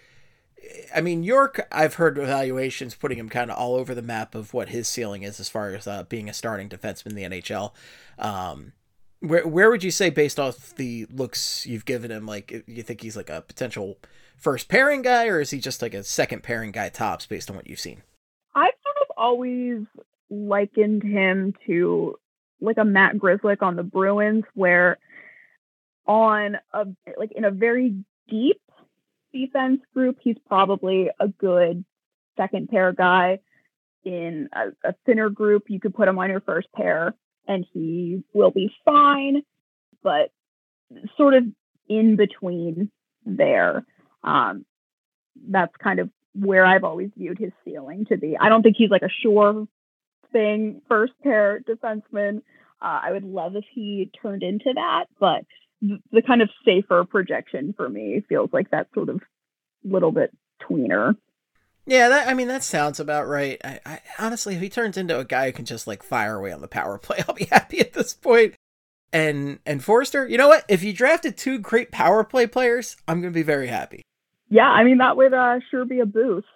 I 0.95 1.01
mean, 1.01 1.23
York, 1.23 1.67
I've 1.71 1.95
heard 1.95 2.17
evaluations 2.17 2.95
putting 2.95 3.17
him 3.17 3.29
kind 3.29 3.51
of 3.51 3.57
all 3.57 3.75
over 3.75 3.93
the 3.93 4.01
map 4.01 4.35
of 4.35 4.53
what 4.53 4.69
his 4.69 4.87
ceiling 4.87 5.23
is 5.23 5.39
as 5.39 5.49
far 5.49 5.73
as 5.73 5.87
uh, 5.87 6.03
being 6.03 6.29
a 6.29 6.33
starting 6.33 6.69
defenseman 6.69 7.07
in 7.07 7.15
the 7.15 7.41
NHL. 7.41 7.71
Um, 8.17 8.73
where 9.19 9.47
where 9.47 9.69
would 9.69 9.83
you 9.83 9.91
say 9.91 10.09
based 10.09 10.39
off 10.39 10.75
the 10.75 11.05
looks 11.09 11.65
you've 11.65 11.85
given 11.85 12.11
him 12.11 12.25
like 12.25 12.63
you 12.67 12.83
think 12.83 13.01
he's 13.01 13.17
like 13.17 13.29
a 13.29 13.41
potential 13.41 13.97
first 14.37 14.67
pairing 14.67 15.01
guy 15.01 15.27
or 15.27 15.39
is 15.39 15.51
he 15.51 15.59
just 15.59 15.81
like 15.81 15.93
a 15.93 16.03
second 16.03 16.43
pairing 16.43 16.71
guy 16.71 16.89
tops 16.89 17.25
based 17.25 17.49
on 17.49 17.55
what 17.55 17.67
you've 17.67 17.79
seen? 17.79 18.03
I've 18.53 18.73
sort 18.83 18.97
of 19.01 19.15
always 19.17 19.85
likened 20.29 21.03
him 21.03 21.53
to 21.67 22.15
like 22.61 22.77
a 22.77 22.85
matt 22.85 23.15
grzelcyk 23.15 23.61
on 23.61 23.75
the 23.75 23.83
bruins 23.83 24.43
where 24.53 24.97
on 26.07 26.57
a 26.73 26.85
like 27.17 27.31
in 27.31 27.45
a 27.45 27.51
very 27.51 27.95
deep 28.29 28.61
defense 29.33 29.81
group 29.93 30.17
he's 30.21 30.37
probably 30.47 31.09
a 31.19 31.27
good 31.27 31.83
second 32.37 32.69
pair 32.69 32.91
guy. 32.91 33.39
In 34.03 34.49
a, 34.53 34.89
a 34.89 34.93
thinner 35.05 35.29
group 35.29 35.63
you 35.67 35.79
could 35.79 35.95
put 35.95 36.07
him 36.07 36.19
on 36.19 36.29
your 36.29 36.41
first 36.41 36.67
pair 36.73 37.15
and 37.47 37.65
he 37.73 38.23
will 38.33 38.51
be 38.51 38.71
fine, 38.83 39.43
but 40.03 40.31
sort 41.17 41.33
of 41.33 41.43
in 41.87 42.15
between 42.15 42.91
there. 43.25 43.85
Um, 44.23 44.65
that's 45.47 45.75
kind 45.77 45.99
of 45.99 46.09
where 46.33 46.65
I've 46.65 46.83
always 46.83 47.09
viewed 47.15 47.39
his 47.39 47.51
ceiling 47.63 48.05
to 48.09 48.17
be. 48.17 48.37
I 48.37 48.49
don't 48.49 48.61
think 48.61 48.75
he's 48.77 48.89
like 48.89 49.03
a 49.03 49.09
sure 49.21 49.67
thing 50.31 50.81
first 50.87 51.13
pair 51.23 51.61
defenseman. 51.61 52.37
Uh, 52.81 52.99
I 53.03 53.11
would 53.11 53.23
love 53.23 53.55
if 53.55 53.65
he 53.73 54.11
turned 54.21 54.43
into 54.43 54.71
that, 54.75 55.05
but 55.19 55.45
the, 55.81 55.99
the 56.11 56.21
kind 56.21 56.41
of 56.41 56.49
safer 56.65 57.05
projection 57.05 57.73
for 57.75 57.87
me 57.87 58.23
feels 58.27 58.49
like 58.51 58.71
that 58.71 58.87
sort 58.93 59.09
of 59.09 59.21
little 59.83 60.11
bit 60.11 60.35
tweener. 60.61 61.15
Yeah, 61.85 62.09
that 62.09 62.27
I 62.27 62.33
mean 62.33 62.47
that 62.47 62.63
sounds 62.63 62.99
about 62.99 63.27
right. 63.27 63.61
I, 63.63 63.79
I, 63.85 63.99
honestly, 64.17 64.55
if 64.55 64.61
he 64.61 64.69
turns 64.69 64.97
into 64.97 65.19
a 65.19 65.25
guy 65.25 65.47
who 65.47 65.53
can 65.53 65.65
just 65.65 65.85
like 65.85 66.01
fire 66.01 66.35
away 66.35 66.51
on 66.51 66.61
the 66.61 66.67
power 66.67 66.97
play, 66.97 67.23
I'll 67.27 67.35
be 67.35 67.45
happy 67.45 67.79
at 67.79 67.93
this 67.93 68.13
point. 68.13 68.55
And 69.13 69.59
and 69.65 69.83
Foerster, 69.83 70.27
you 70.27 70.37
know 70.37 70.47
what? 70.47 70.65
If 70.67 70.83
you 70.83 70.93
drafted 70.93 71.37
two 71.37 71.59
great 71.59 71.91
power 71.91 72.23
play 72.23 72.47
players, 72.47 72.97
I'm 73.07 73.21
gonna 73.21 73.31
be 73.31 73.43
very 73.43 73.67
happy. 73.67 74.01
Yeah, 74.49 74.67
I 74.67 74.83
mean 74.83 74.97
that 74.97 75.15
would 75.15 75.33
uh, 75.33 75.59
sure 75.69 75.85
be 75.85 75.99
a 75.99 76.05
boost. 76.05 76.47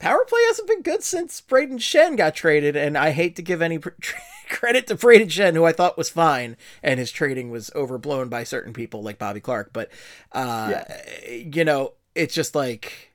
Power 0.00 0.24
play 0.26 0.40
hasn't 0.48 0.66
been 0.66 0.82
good 0.82 1.04
since 1.04 1.40
Brayden 1.40 1.78
Schenn 1.78 2.16
got 2.16 2.34
traded, 2.34 2.74
and 2.74 2.98
I 2.98 3.10
hate 3.10 3.36
to 3.36 3.42
give 3.42 3.62
any 3.62 3.78
pr- 3.78 3.90
credit 4.48 4.88
to 4.88 4.96
Brayden 4.96 5.28
Schenn, 5.28 5.54
who 5.54 5.64
I 5.64 5.72
thought 5.72 5.96
was 5.96 6.10
fine, 6.10 6.56
and 6.82 6.98
his 6.98 7.12
trading 7.12 7.50
was 7.50 7.70
overblown 7.76 8.28
by 8.28 8.42
certain 8.42 8.72
people 8.72 9.04
like 9.04 9.20
Bobby 9.20 9.38
Clarke. 9.38 9.72
But 9.72 9.90
uh, 10.32 10.70
yeah. 10.72 11.34
you 11.34 11.64
know, 11.64 11.92
it's 12.16 12.34
just 12.34 12.56
like 12.56 13.11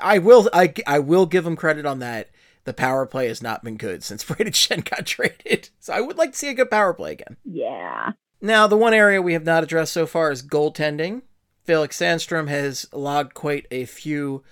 I 0.00 0.18
will 0.18 0.48
I, 0.52 0.72
I 0.86 0.98
will 0.98 1.26
give 1.26 1.46
him 1.46 1.56
credit 1.56 1.86
on 1.86 1.98
that. 2.00 2.30
The 2.64 2.72
power 2.72 3.06
play 3.06 3.28
has 3.28 3.42
not 3.42 3.64
been 3.64 3.76
good 3.76 4.04
since 4.04 4.24
Brayden 4.26 4.52
Schenn 4.52 4.88
got 4.88 5.06
traded. 5.06 5.70
So 5.80 5.92
I 5.92 6.00
would 6.00 6.18
like 6.18 6.32
to 6.32 6.38
see 6.38 6.48
a 6.48 6.54
good 6.54 6.70
power 6.70 6.94
play 6.94 7.12
again. 7.12 7.36
Yeah. 7.44 8.12
Now, 8.40 8.66
the 8.66 8.76
one 8.76 8.94
area 8.94 9.22
we 9.22 9.34
have 9.34 9.44
not 9.44 9.62
addressed 9.62 9.92
so 9.92 10.06
far 10.06 10.32
is 10.32 10.42
goaltending. 10.42 11.22
Felix 11.64 11.96
Sandstrom 11.96 12.48
has 12.48 12.88
logged 12.92 13.34
quite 13.34 13.66
a 13.70 13.84
few 13.84 14.42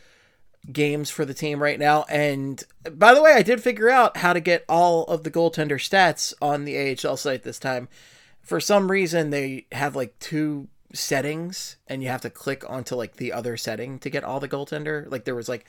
games 0.71 1.11
for 1.11 1.25
the 1.25 1.35
team 1.35 1.63
right 1.63 1.79
now. 1.79 2.05
And 2.09 2.63
by 2.93 3.15
the 3.15 3.23
way, 3.23 3.33
I 3.33 3.43
did 3.43 3.63
figure 3.63 3.91
out 3.91 4.19
how 4.19 4.33
to 4.33 4.41
get 4.41 4.65
all 4.69 5.05
of 5.05 5.25
the 5.25 5.31
goaltender 5.31 5.73
stats 5.73 6.33
on 6.41 6.65
the 6.65 6.97
AHL 6.97 7.17
site 7.17 7.43
this 7.43 7.59
time. 7.59 7.89
For 8.41 8.61
some 8.61 8.91
reason, 8.91 9.31
they 9.31 9.67
have 9.73 9.97
like 9.97 10.19
two 10.19 10.69
settings 10.93 11.77
and 11.87 12.03
you 12.03 12.09
have 12.09 12.23
to 12.23 12.31
click 12.31 12.69
onto 12.69 12.95
like 12.95 13.17
the 13.17 13.33
other 13.33 13.57
setting 13.57 13.99
to 14.01 14.11
get 14.11 14.25
all 14.25 14.41
the 14.41 14.49
goaltender. 14.49 15.11
Like 15.11 15.25
there 15.25 15.35
was 15.35 15.49
like 15.49 15.67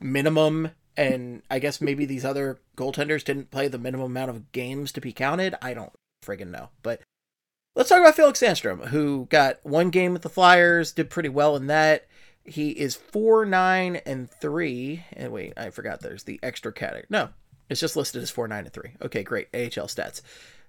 minimum 0.00 0.70
and 0.96 1.42
I 1.50 1.58
guess 1.58 1.80
maybe 1.80 2.04
these 2.04 2.24
other 2.24 2.60
goaltenders 2.76 3.24
didn't 3.24 3.50
play 3.50 3.68
the 3.68 3.78
minimum 3.78 4.06
amount 4.06 4.30
of 4.30 4.52
games 4.52 4.92
to 4.92 5.00
be 5.00 5.12
counted. 5.12 5.54
I 5.60 5.74
don't 5.74 5.92
friggin' 6.24 6.50
know. 6.50 6.70
But 6.82 7.02
let's 7.74 7.88
talk 7.88 8.00
about 8.00 8.16
Felix 8.16 8.40
Sandstrom, 8.40 8.86
who 8.88 9.26
got 9.30 9.58
one 9.64 9.90
game 9.90 10.12
with 10.12 10.22
the 10.22 10.28
Flyers, 10.28 10.92
did 10.92 11.10
pretty 11.10 11.28
well 11.28 11.56
in 11.56 11.66
that. 11.66 12.06
He 12.44 12.70
is 12.70 12.94
four 12.94 13.44
nine 13.44 13.96
and 14.04 14.30
three. 14.30 15.04
And 15.12 15.32
wait, 15.32 15.54
I 15.56 15.70
forgot 15.70 16.00
there's 16.00 16.24
the 16.24 16.38
extra 16.42 16.72
category. 16.72 17.06
No, 17.08 17.30
it's 17.68 17.80
just 17.80 17.96
listed 17.96 18.22
as 18.22 18.30
four 18.30 18.46
nine 18.48 18.64
and 18.64 18.72
three. 18.72 18.92
Okay, 19.02 19.22
great. 19.22 19.48
AHL 19.54 19.88
stats. 19.88 20.20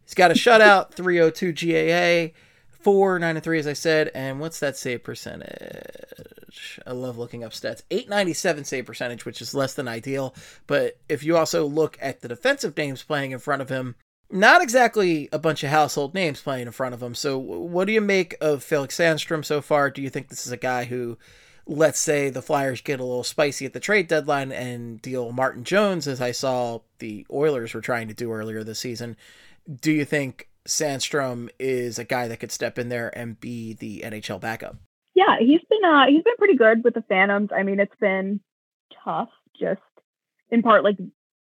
He's 0.05 0.13
got 0.13 0.31
a 0.31 0.35
shutout, 0.35 0.91
302 0.91 1.51
GAA, 1.51 2.33
four, 2.79 3.17
nine 3.19 3.35
and 3.35 3.43
three, 3.43 3.59
as 3.59 3.67
I 3.67 3.73
said. 3.73 4.11
And 4.13 4.39
what's 4.39 4.59
that 4.59 4.77
save 4.77 5.03
percentage? 5.03 6.79
I 6.85 6.91
love 6.91 7.17
looking 7.17 7.43
up 7.43 7.51
stats. 7.51 7.83
897 7.91 8.65
save 8.65 8.85
percentage, 8.85 9.25
which 9.25 9.41
is 9.41 9.53
less 9.53 9.73
than 9.73 9.87
ideal. 9.87 10.35
But 10.67 10.97
if 11.09 11.23
you 11.23 11.37
also 11.37 11.65
look 11.65 11.97
at 12.01 12.21
the 12.21 12.27
defensive 12.27 12.75
names 12.77 13.03
playing 13.03 13.31
in 13.31 13.39
front 13.39 13.61
of 13.61 13.69
him, 13.69 13.95
not 14.29 14.61
exactly 14.61 15.29
a 15.31 15.39
bunch 15.39 15.63
of 15.63 15.69
household 15.69 16.13
names 16.13 16.41
playing 16.41 16.67
in 16.67 16.71
front 16.71 16.95
of 16.95 17.03
him. 17.03 17.13
So, 17.13 17.37
what 17.37 17.85
do 17.85 17.93
you 17.93 18.01
make 18.01 18.35
of 18.41 18.63
Felix 18.63 18.97
Sandstrom 18.97 19.45
so 19.45 19.61
far? 19.61 19.91
Do 19.91 20.01
you 20.01 20.09
think 20.09 20.29
this 20.29 20.45
is 20.45 20.51
a 20.51 20.57
guy 20.57 20.85
who 20.85 21.17
let's 21.67 21.99
say 21.99 22.29
the 22.29 22.41
Flyers 22.41 22.81
get 22.81 22.99
a 22.99 23.03
little 23.03 23.23
spicy 23.23 23.65
at 23.65 23.73
the 23.73 23.79
trade 23.79 24.07
deadline 24.07 24.51
and 24.51 25.01
deal 25.01 25.31
Martin 25.31 25.63
Jones, 25.63 26.07
as 26.07 26.21
I 26.21 26.31
saw 26.31 26.79
the 26.99 27.25
Oilers 27.31 27.73
were 27.73 27.81
trying 27.81 28.07
to 28.07 28.13
do 28.13 28.31
earlier 28.31 28.63
this 28.63 28.79
season, 28.79 29.17
do 29.81 29.91
you 29.91 30.05
think 30.05 30.47
Sandstrom 30.67 31.49
is 31.59 31.99
a 31.99 32.03
guy 32.03 32.27
that 32.27 32.37
could 32.37 32.51
step 32.51 32.79
in 32.79 32.89
there 32.89 33.15
and 33.17 33.39
be 33.39 33.73
the 33.73 34.01
NHL 34.05 34.39
backup? 34.39 34.77
Yeah, 35.13 35.37
he's 35.39 35.61
been 35.69 35.85
uh, 35.85 36.07
he's 36.07 36.23
been 36.23 36.35
pretty 36.37 36.57
good 36.57 36.83
with 36.83 36.93
the 36.93 37.03
Phantoms. 37.03 37.49
I 37.55 37.63
mean, 37.63 37.79
it's 37.79 37.95
been 37.99 38.41
tough, 39.03 39.29
just 39.59 39.81
in 40.51 40.61
part 40.61 40.83
like 40.83 40.97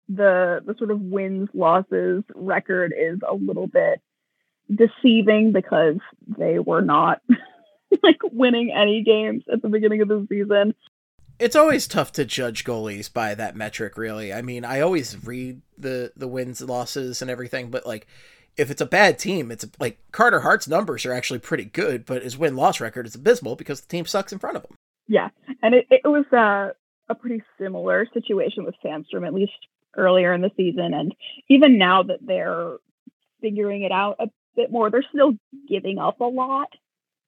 the 0.07 0.61
the 0.65 0.75
sort 0.77 0.91
of 0.91 1.01
wins 1.01 1.49
losses 1.53 2.23
record 2.35 2.93
is 2.97 3.19
a 3.27 3.33
little 3.33 3.67
bit 3.67 4.01
deceiving 4.73 5.51
because 5.51 5.97
they 6.37 6.59
were 6.59 6.81
not 6.81 7.21
like 8.03 8.19
winning 8.31 8.71
any 8.71 9.03
games 9.03 9.43
at 9.51 9.61
the 9.61 9.69
beginning 9.69 10.01
of 10.01 10.07
the 10.07 10.25
season. 10.29 10.75
It's 11.37 11.55
always 11.55 11.87
tough 11.87 12.13
to 12.13 12.23
judge 12.23 12.63
goalies 12.63 13.11
by 13.11 13.35
that 13.35 13.57
metric, 13.57 13.97
really. 13.97 14.31
I 14.31 14.41
mean, 14.41 14.63
I 14.63 14.81
always 14.81 15.25
read 15.25 15.61
the 15.77 16.11
the 16.15 16.27
wins, 16.27 16.61
losses, 16.61 17.21
and 17.21 17.31
everything, 17.31 17.71
but 17.71 17.85
like 17.85 18.07
if 18.57 18.71
it's 18.71 18.81
a 18.81 18.85
bad 18.85 19.19
team, 19.19 19.51
it's 19.51 19.65
like 19.79 19.99
Carter 20.11 20.41
Hart's 20.41 20.67
numbers 20.67 21.05
are 21.05 21.13
actually 21.13 21.39
pretty 21.39 21.65
good, 21.65 22.05
but 22.05 22.23
his 22.23 22.37
win 22.37 22.55
loss 22.55 22.79
record 22.79 23.05
is 23.05 23.15
abysmal 23.15 23.55
because 23.55 23.81
the 23.81 23.87
team 23.87 24.05
sucks 24.05 24.31
in 24.31 24.39
front 24.39 24.57
of 24.57 24.63
him. 24.63 24.75
Yeah, 25.07 25.29
and 25.61 25.75
it, 25.75 25.87
it 25.91 26.07
was 26.07 26.25
uh, 26.31 26.73
a 27.09 27.15
pretty 27.15 27.43
similar 27.59 28.07
situation 28.13 28.65
with 28.65 28.75
Sandstrom, 28.83 29.25
at 29.25 29.33
least 29.33 29.53
earlier 29.95 30.33
in 30.33 30.41
the 30.41 30.51
season, 30.57 30.93
and 30.93 31.13
even 31.49 31.77
now 31.77 32.03
that 32.03 32.19
they're 32.21 32.77
figuring 33.41 33.83
it 33.83 33.91
out 33.91 34.15
a 34.19 34.27
bit 34.55 34.71
more, 34.71 34.89
they're 34.89 35.05
still 35.09 35.33
giving 35.67 35.99
up 35.99 36.19
a 36.21 36.25
lot 36.25 36.69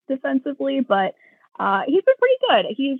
defensively, 0.07 0.79
but 0.79 1.13
uh, 1.59 1.81
he's 1.85 2.03
been 2.03 2.15
pretty 2.17 2.35
good. 2.49 2.75
He's 2.75 2.99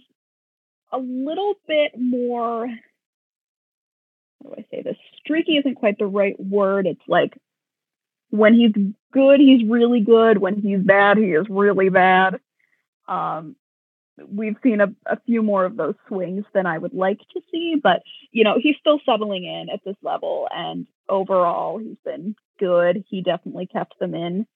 a 0.92 0.98
little 0.98 1.56
bit 1.68 1.94
more. 1.98 2.68
How 2.68 4.50
do 4.50 4.56
I 4.58 4.66
say 4.70 4.82
this? 4.84 4.98
Streaky 5.20 5.58
isn't 5.58 5.76
quite 5.76 5.98
the 5.98 6.06
right 6.06 6.40
word. 6.40 6.86
It's 6.88 7.02
like 7.08 7.38
when 8.30 8.54
he's 8.54 8.74
good, 9.12 9.40
he's 9.40 9.68
really 9.68 10.02
good. 10.02 10.38
When 10.38 10.62
he's 10.62 10.80
bad, 10.80 11.18
he 11.18 11.34
is 11.34 11.46
really 11.50 11.90
bad. 11.90 12.40
Um, 13.08 13.56
we've 14.28 14.58
seen 14.64 14.82
a, 14.82 14.94
a 15.06 15.20
few 15.26 15.42
more 15.42 15.66
of 15.66 15.78
those 15.78 15.96
swings 16.08 16.46
than 16.54 16.66
I 16.66 16.78
would 16.78 16.94
like 16.94 17.20
to 17.34 17.42
see, 17.52 17.76
but 17.82 18.02
you 18.32 18.44
know, 18.44 18.58
he's 18.62 18.76
still 18.80 19.00
settling 19.06 19.46
in 19.46 19.70
at 19.70 19.84
this 19.86 19.96
level 20.02 20.48
and 20.54 20.88
overall 21.08 21.78
he's 21.78 21.98
been 22.04 22.36
good. 22.60 23.04
He 23.08 23.22
definitely 23.22 23.68
kept 23.68 24.00
them 24.00 24.14
in 24.16 24.48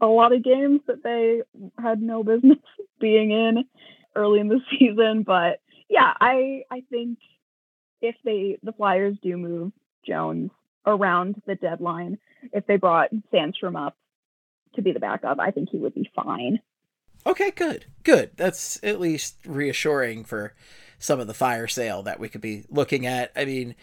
a 0.00 0.06
lot 0.06 0.32
of 0.32 0.42
games 0.44 0.80
that 0.86 1.02
they 1.02 1.42
had 1.80 2.00
no 2.00 2.22
business 2.24 2.58
being 3.00 3.30
in 3.30 3.64
early 4.14 4.40
in 4.40 4.48
the 4.48 4.60
season. 4.78 5.22
But 5.22 5.60
yeah, 5.88 6.12
I 6.20 6.62
I 6.70 6.82
think 6.90 7.18
if 8.00 8.16
they 8.24 8.58
the 8.62 8.72
Flyers 8.72 9.16
do 9.22 9.36
move 9.36 9.72
Jones 10.06 10.50
around 10.88 11.40
the 11.46 11.54
deadline, 11.54 12.18
if 12.52 12.66
they 12.66 12.76
brought 12.76 13.10
Sandstrom 13.32 13.76
up 13.76 13.96
to 14.74 14.82
be 14.82 14.92
the 14.92 15.00
backup, 15.00 15.38
I 15.40 15.50
think 15.50 15.70
he 15.70 15.78
would 15.78 15.94
be 15.94 16.10
fine. 16.14 16.60
Okay, 17.26 17.50
good. 17.50 17.86
Good. 18.04 18.30
That's 18.36 18.78
at 18.82 19.00
least 19.00 19.36
reassuring 19.44 20.24
for 20.24 20.54
some 20.98 21.20
of 21.20 21.26
the 21.26 21.34
fire 21.34 21.68
sale 21.68 22.02
that 22.04 22.20
we 22.20 22.28
could 22.28 22.40
be 22.40 22.64
looking 22.70 23.06
at. 23.06 23.32
I 23.36 23.44
mean, 23.44 23.74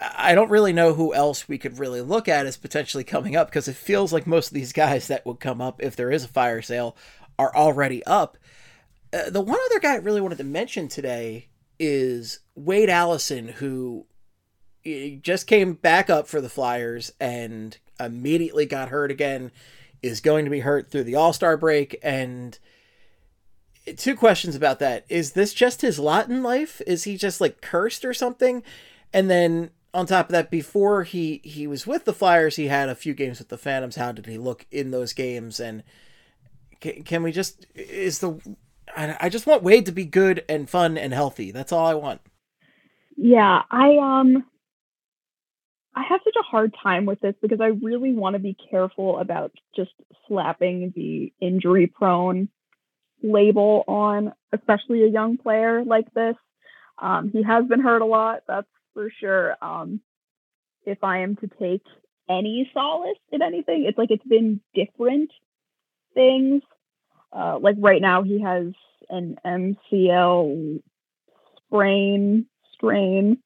I 0.00 0.34
don't 0.34 0.50
really 0.50 0.72
know 0.72 0.94
who 0.94 1.14
else 1.14 1.48
we 1.48 1.58
could 1.58 1.78
really 1.78 2.00
look 2.00 2.28
at 2.28 2.46
as 2.46 2.56
potentially 2.56 3.04
coming 3.04 3.36
up 3.36 3.48
because 3.48 3.68
it 3.68 3.76
feels 3.76 4.12
like 4.12 4.26
most 4.26 4.48
of 4.48 4.54
these 4.54 4.72
guys 4.72 5.08
that 5.08 5.26
would 5.26 5.40
come 5.40 5.60
up 5.60 5.82
if 5.82 5.96
there 5.96 6.10
is 6.10 6.24
a 6.24 6.28
fire 6.28 6.62
sale 6.62 6.96
are 7.38 7.54
already 7.54 8.04
up. 8.04 8.36
Uh, 9.12 9.30
the 9.30 9.40
one 9.40 9.58
other 9.66 9.80
guy 9.80 9.94
I 9.94 9.98
really 9.98 10.20
wanted 10.20 10.38
to 10.38 10.44
mention 10.44 10.88
today 10.88 11.48
is 11.78 12.40
Wade 12.54 12.90
Allison, 12.90 13.48
who 13.48 14.06
just 14.84 15.46
came 15.46 15.74
back 15.74 16.10
up 16.10 16.26
for 16.26 16.40
the 16.40 16.48
Flyers 16.48 17.12
and 17.20 17.76
immediately 18.00 18.66
got 18.66 18.88
hurt 18.88 19.10
again, 19.10 19.50
is 20.02 20.20
going 20.20 20.44
to 20.44 20.50
be 20.50 20.60
hurt 20.60 20.90
through 20.90 21.04
the 21.04 21.14
All 21.14 21.32
Star 21.32 21.56
break. 21.56 21.98
And 22.02 22.58
two 23.96 24.16
questions 24.16 24.54
about 24.56 24.78
that. 24.80 25.04
Is 25.08 25.32
this 25.32 25.54
just 25.54 25.82
his 25.82 25.98
lot 25.98 26.28
in 26.28 26.42
life? 26.42 26.80
Is 26.86 27.04
he 27.04 27.16
just 27.16 27.40
like 27.40 27.60
cursed 27.60 28.04
or 28.04 28.14
something? 28.14 28.62
And 29.12 29.30
then 29.30 29.70
on 29.94 30.06
top 30.06 30.26
of 30.26 30.32
that, 30.32 30.50
before 30.50 31.04
he 31.04 31.40
he 31.44 31.66
was 31.66 31.86
with 31.86 32.04
the 32.04 32.14
Flyers, 32.14 32.56
he 32.56 32.66
had 32.66 32.88
a 32.88 32.94
few 32.94 33.14
games 33.14 33.38
with 33.38 33.48
the 33.48 33.58
Phantoms. 33.58 33.96
How 33.96 34.12
did 34.12 34.26
he 34.26 34.38
look 34.38 34.66
in 34.70 34.90
those 34.90 35.12
games? 35.12 35.60
And 35.60 35.82
can, 36.80 37.02
can 37.02 37.22
we 37.22 37.32
just 37.32 37.66
is 37.74 38.20
the 38.20 38.38
I, 38.96 39.16
I 39.20 39.28
just 39.28 39.46
want 39.46 39.62
Wade 39.62 39.86
to 39.86 39.92
be 39.92 40.04
good 40.04 40.44
and 40.48 40.68
fun 40.68 40.96
and 40.96 41.12
healthy. 41.12 41.50
That's 41.50 41.72
all 41.72 41.86
I 41.86 41.94
want. 41.94 42.20
Yeah, 43.16 43.62
I 43.70 43.96
um 43.98 44.44
I 45.94 46.02
have 46.08 46.20
such 46.24 46.36
a 46.38 46.42
hard 46.42 46.74
time 46.82 47.04
with 47.04 47.20
this 47.20 47.34
because 47.42 47.60
I 47.60 47.66
really 47.66 48.14
want 48.14 48.34
to 48.34 48.38
be 48.40 48.56
careful 48.70 49.18
about 49.18 49.52
just 49.76 49.92
slapping 50.26 50.92
the 50.96 51.32
injury 51.40 51.86
prone 51.86 52.48
label 53.22 53.84
on, 53.86 54.32
especially 54.52 55.04
a 55.04 55.08
young 55.08 55.36
player 55.36 55.84
like 55.84 56.12
this. 56.14 56.36
Um, 56.98 57.30
he 57.30 57.42
has 57.42 57.66
been 57.66 57.80
hurt 57.80 58.02
a 58.02 58.06
lot. 58.06 58.40
That's 58.48 58.66
for 58.94 59.10
sure. 59.20 59.56
Um, 59.60 60.00
if 60.86 61.04
I 61.04 61.18
am 61.20 61.36
to 61.36 61.48
take 61.60 61.82
any 62.28 62.70
solace 62.72 63.18
in 63.30 63.42
anything, 63.42 63.84
it's 63.86 63.98
like 63.98 64.10
it's 64.10 64.26
been 64.26 64.60
different 64.74 65.30
things. 66.14 66.62
Uh, 67.32 67.58
like 67.60 67.76
right 67.78 68.00
now, 68.00 68.22
he 68.22 68.40
has 68.40 68.72
an 69.10 69.36
MCL 69.44 70.82
sprain, 71.66 72.46
strain, 72.74 73.38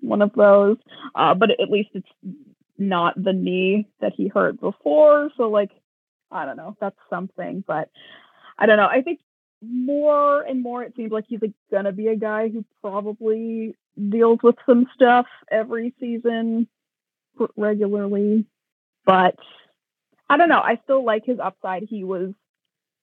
one 0.00 0.22
of 0.22 0.32
those. 0.34 0.76
Uh, 1.14 1.34
but 1.34 1.50
at 1.50 1.70
least 1.70 1.90
it's 1.94 2.08
not 2.78 3.22
the 3.22 3.32
knee 3.32 3.86
that 4.00 4.12
he 4.16 4.28
hurt 4.28 4.60
before. 4.60 5.30
So, 5.36 5.48
like, 5.48 5.70
I 6.30 6.44
don't 6.44 6.56
know. 6.56 6.76
That's 6.80 6.96
something. 7.08 7.64
But 7.66 7.90
I 8.58 8.66
don't 8.66 8.76
know. 8.76 8.86
I 8.86 9.02
think 9.02 9.20
more 9.62 10.42
and 10.42 10.62
more 10.62 10.82
it 10.82 10.94
seems 10.96 11.12
like 11.12 11.24
he's 11.28 11.42
like, 11.42 11.52
gonna 11.70 11.92
be 11.92 12.08
a 12.08 12.16
guy 12.16 12.48
who 12.48 12.64
probably 12.80 13.76
deals 14.08 14.38
with 14.42 14.56
some 14.66 14.86
stuff 14.94 15.26
every 15.50 15.94
season 16.00 16.66
regularly. 17.56 18.46
But 19.04 19.36
I 20.28 20.36
don't 20.36 20.48
know. 20.48 20.60
I 20.60 20.80
still 20.84 21.04
like 21.04 21.24
his 21.26 21.38
upside. 21.38 21.82
He 21.82 22.04
was 22.04 22.32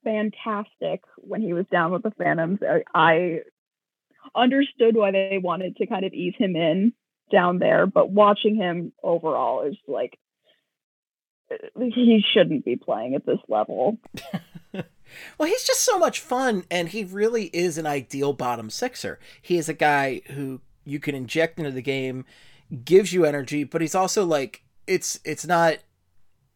fantastic 0.04 1.02
when 1.18 1.42
he 1.42 1.54
was 1.54 1.66
down 1.72 1.92
with 1.92 2.04
the 2.04 2.12
Phantoms. 2.12 2.60
I, 2.64 2.84
I 2.94 3.40
understood 4.36 4.96
why 4.96 5.12
they 5.12 5.40
wanted 5.42 5.76
to 5.78 5.88
kind 5.88 6.06
of 6.06 6.14
ease 6.14 6.34
him 6.38 6.56
in 6.56 6.94
down 7.32 7.60
there, 7.60 7.86
but 7.86 8.10
watching 8.10 8.56
him 8.56 8.94
overall 9.04 9.64
is 9.64 9.76
like 9.88 10.18
eh, 11.52 11.56
he 11.76 12.24
shouldn't 12.34 12.66
be 12.66 12.76
playing 12.76 13.16
at 13.16 13.26
this 13.26 13.40
level. 13.48 13.98
well, 15.38 15.50
he's 15.50 15.64
just 15.64 15.84
so 15.84 15.98
much 15.98 16.20
fun, 16.20 16.64
and 16.72 16.90
he 16.90 17.04
really 17.04 17.46
is 17.46 17.78
an 17.78 17.86
ideal 17.86 18.34
bottom 18.34 18.70
sixer. 18.70 19.20
He 19.42 19.58
is 19.58 19.70
a 19.70 19.74
guy 19.74 20.22
who 20.28 20.62
you 20.86 21.00
can 21.00 21.16
inject 21.16 21.60
into 21.60 21.72
the 21.72 21.82
game, 21.82 22.26
gives 22.86 23.14
you 23.14 23.26
energy, 23.26 23.64
but 23.64 23.82
he's 23.82 23.96
also 23.96 24.26
like 24.26 24.64
it's 24.88 25.20
it's 25.26 25.46
not 25.46 25.78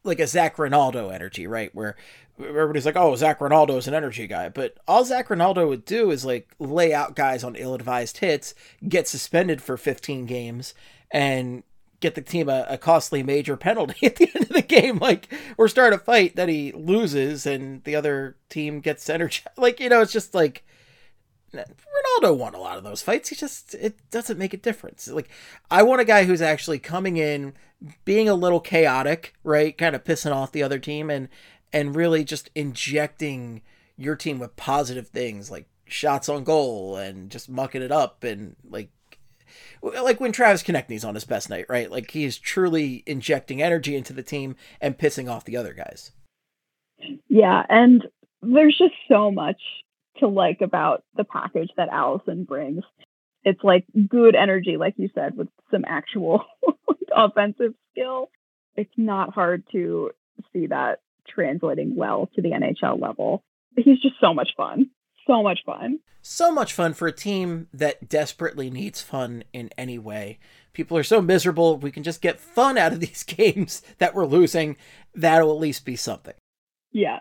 like 0.04 0.20
a 0.20 0.28
Zac 0.28 0.58
Rinaldo 0.58 1.10
energy, 1.10 1.46
right? 1.46 1.74
Where 1.76 1.96
everybody's 2.40 2.86
like, 2.86 2.96
"Oh, 2.96 3.16
Zac 3.16 3.42
Rinaldo 3.42 3.78
is 3.78 3.88
an 3.88 3.94
energy 3.94 4.28
guy," 4.28 4.50
but 4.50 4.78
all 4.88 5.06
Zac 5.06 5.30
Rinaldo 5.30 5.68
would 5.68 5.86
do 5.86 6.12
is 6.12 6.26
like 6.26 6.54
lay 6.60 6.94
out 6.94 7.16
guys 7.16 7.44
on 7.44 7.56
ill-advised 7.56 8.18
hits, 8.18 8.54
get 8.88 9.08
suspended 9.08 9.62
for 9.62 9.78
15 9.78 10.26
games, 10.26 10.74
and 11.12 11.64
get 12.00 12.16
the 12.16 12.22
team 12.22 12.50
a, 12.50 12.66
a, 12.68 12.78
costly 12.78 13.22
major 13.24 13.56
penalty 13.56 13.96
at 14.06 14.16
the 14.18 14.30
end 14.34 14.46
of 14.46 14.50
the 14.50 14.62
game. 14.62 14.98
Like, 14.98 15.32
or 15.58 15.68
start 15.68 15.94
a 15.94 15.98
fight 15.98 16.36
that 16.36 16.50
he 16.50 16.72
loses, 16.72 17.46
and 17.46 17.84
the 17.84 17.96
other 17.96 18.38
team 18.50 18.82
gets 18.82 19.10
energy. 19.10 19.44
Like, 19.58 19.80
you 19.80 19.90
know, 19.90 20.02
it's 20.02 20.12
just 20.12 20.34
like 20.34 20.64
Rinaldo 21.54 22.34
won 22.34 22.56
a 22.56 22.60
lot 22.60 22.78
of 22.78 22.84
those 22.84 23.02
fights. 23.02 23.30
He 23.30 23.36
just 23.36 23.76
it 23.76 23.98
doesn't 24.10 24.40
make 24.40 24.54
a 24.54 24.58
difference. 24.58 25.08
Like 25.08 25.30
I 25.70 25.84
want 25.84 26.02
a 26.02 26.06
guy 26.06 26.24
who's 26.24 26.42
actually 26.42 26.80
coming 26.80 27.18
in, 27.18 27.54
being 28.06 28.30
a 28.30 28.36
little 28.36 28.60
chaotic, 28.60 29.34
right? 29.44 29.78
Kind 29.78 29.96
of 29.96 30.04
pissing 30.04 30.34
off 30.34 30.52
the 30.52 30.64
other 30.64 30.80
team 30.80 31.10
and 31.10 31.30
and 31.74 31.96
really 31.96 32.24
just 32.24 32.50
injecting 32.56 33.62
your 33.98 34.16
team 34.16 34.40
with 34.40 34.56
positive 34.56 35.08
things 35.08 35.52
like 35.52 35.68
shots 35.86 36.30
on 36.30 36.44
goal 36.44 36.96
and 36.96 37.30
just 37.30 37.50
mucking 37.50 37.82
it 37.82 37.92
up 37.92 38.24
and 38.24 38.56
like 38.70 38.90
like 39.82 40.20
when 40.20 40.32
Travis 40.32 40.64
Konecny's 40.64 41.04
on 41.04 41.16
his 41.16 41.26
best 41.26 41.50
night, 41.50 41.66
right? 41.68 41.92
Like 41.92 42.12
he 42.12 42.24
is 42.24 42.38
truly 42.38 43.04
injecting 43.06 43.62
energy 43.62 43.96
into 43.96 44.14
the 44.14 44.24
team 44.24 44.56
and 44.80 44.98
pissing 44.98 45.30
off 45.30 45.46
the 45.46 45.58
other 45.58 45.74
guys. 45.74 46.12
Yeah, 47.28 47.64
and 47.68 48.06
there's 48.42 48.78
just 48.78 48.94
so 49.08 49.32
much 49.32 49.60
to 50.20 50.28
like 50.28 50.62
about 50.62 51.04
the 51.16 51.24
package 51.24 51.70
that 51.78 51.90
Allison 51.90 52.44
brings. 52.44 52.84
It's 53.44 53.64
like 53.64 53.86
good 54.08 54.36
energy, 54.36 54.78
like 54.78 54.94
you 54.98 55.10
said, 55.16 55.36
with 55.36 55.48
some 55.72 55.84
actual 55.88 56.46
offensive 57.16 57.74
skill. 57.92 58.30
It's 58.76 58.94
not 58.98 59.34
hard 59.34 59.64
to 59.72 60.12
see 60.54 60.68
that 60.68 61.00
translating 61.28 61.96
well 61.96 62.30
to 62.36 62.42
the 62.42 62.52
NHL 62.52 63.02
level. 63.02 63.44
He's 63.76 64.02
just 64.02 64.16
so 64.20 64.34
much 64.34 64.50
fun. 64.58 64.90
so 65.28 65.42
much 65.44 65.60
fun. 65.66 66.00
So 66.22 66.52
much 66.52 66.74
fun 66.74 66.94
for 66.94 67.08
a 67.08 67.12
team 67.12 67.68
that 67.74 68.08
desperately 68.08 68.70
needs 68.70 69.02
fun 69.02 69.44
in 69.54 69.70
any 69.78 69.98
way. 69.98 70.40
People 70.74 70.98
are 70.98 71.04
so 71.04 71.22
miserable. 71.22 71.78
We 71.78 71.92
can 71.92 72.04
just 72.04 72.22
get 72.22 72.40
fun 72.40 72.78
out 72.78 72.94
of 72.94 73.00
these 73.00 73.24
games 73.28 73.82
that 73.98 74.14
we're 74.14 74.26
losing. 74.26 74.78
That'll 75.16 75.52
at 75.52 75.60
least 75.60 75.86
be 75.86 75.96
something. 75.96 76.36
Yeah. 76.92 77.20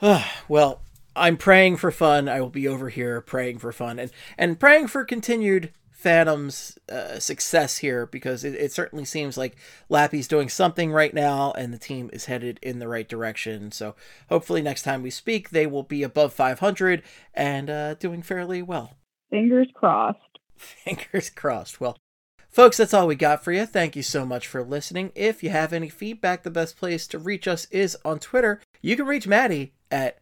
well, 0.48 0.82
I'm 1.14 1.36
praying 1.36 1.76
for 1.76 1.90
fun. 1.90 2.28
I 2.28 2.40
will 2.40 2.50
be 2.50 2.68
over 2.68 2.88
here 2.88 3.20
praying 3.20 3.58
for 3.58 3.72
fun 3.72 3.98
and 3.98 4.10
and 4.38 4.58
praying 4.58 4.86
for 4.86 5.04
continued 5.04 5.72
Phantom's 6.00 6.78
uh, 6.90 7.18
success 7.18 7.78
here 7.78 8.06
because 8.06 8.42
it, 8.42 8.54
it, 8.54 8.72
certainly 8.72 9.04
seems 9.04 9.36
like 9.36 9.54
Lappy's 9.90 10.26
doing 10.26 10.48
something 10.48 10.92
right 10.92 11.12
now 11.12 11.52
and 11.52 11.74
the 11.74 11.78
team 11.78 12.08
is 12.10 12.24
headed 12.24 12.58
in 12.62 12.78
the 12.78 12.88
right 12.88 13.06
direction. 13.06 13.70
So 13.70 13.94
hopefully 14.30 14.62
next 14.62 14.82
time 14.82 15.02
we 15.02 15.10
speak, 15.10 15.50
they 15.50 15.66
will 15.66 15.82
be 15.82 16.02
above 16.02 16.32
500 16.32 17.02
and 17.34 17.68
uh, 17.68 17.94
doing 17.94 18.22
fairly 18.22 18.62
well. 18.62 18.96
Fingers 19.28 19.68
crossed. 19.74 20.18
Fingers 20.56 21.28
crossed. 21.28 21.82
Well, 21.82 21.98
folks, 22.48 22.78
that's 22.78 22.94
all 22.94 23.06
we 23.06 23.14
got 23.14 23.44
for 23.44 23.52
you. 23.52 23.66
Thank 23.66 23.94
you 23.94 24.02
so 24.02 24.24
much 24.24 24.46
for 24.46 24.64
listening. 24.64 25.12
If 25.14 25.42
you 25.42 25.50
have 25.50 25.74
any 25.74 25.90
feedback, 25.90 26.44
the 26.44 26.50
best 26.50 26.78
place 26.78 27.06
to 27.08 27.18
reach 27.18 27.46
us 27.46 27.66
is 27.66 27.98
on 28.06 28.20
Twitter. 28.20 28.62
You 28.80 28.96
can 28.96 29.04
reach 29.04 29.26
Maddie 29.28 29.74
at 29.90 30.16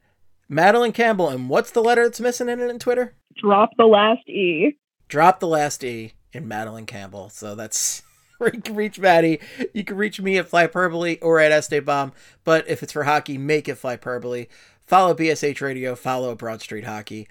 Madeline 0.48 0.92
Campbell. 0.92 1.28
And 1.28 1.48
what's 1.48 1.70
the 1.70 1.84
letter 1.84 2.02
that's 2.02 2.18
missing 2.20 2.48
in 2.48 2.58
it 2.58 2.68
in 2.68 2.80
Twitter? 2.80 3.14
Drop 3.40 3.70
the 3.78 3.86
last 3.86 4.28
E 4.28 4.76
drop 5.08 5.40
the 5.40 5.48
last 5.48 5.82
E 5.84 6.12
in 6.32 6.46
Madeline 6.46 6.86
Campbell. 6.86 7.30
So 7.30 7.54
that's 7.54 8.02
where 8.38 8.54
you 8.54 8.60
can 8.60 8.74
reach 8.74 8.98
Maddie. 8.98 9.40
You 9.72 9.84
can 9.84 9.96
reach 9.96 10.20
me 10.20 10.38
at 10.38 10.50
Flyperbole 10.50 11.18
or 11.22 11.40
at 11.40 11.52
Esteban. 11.52 12.12
But 12.44 12.68
if 12.68 12.82
it's 12.82 12.92
for 12.92 13.04
hockey, 13.04 13.38
make 13.38 13.68
it 13.68 13.80
Flyperbole. 13.80 14.48
Follow 14.86 15.14
BSH 15.14 15.60
Radio, 15.60 15.94
follow 15.94 16.34
Broad 16.34 16.62
Street 16.62 16.84
Hockey. 16.84 17.28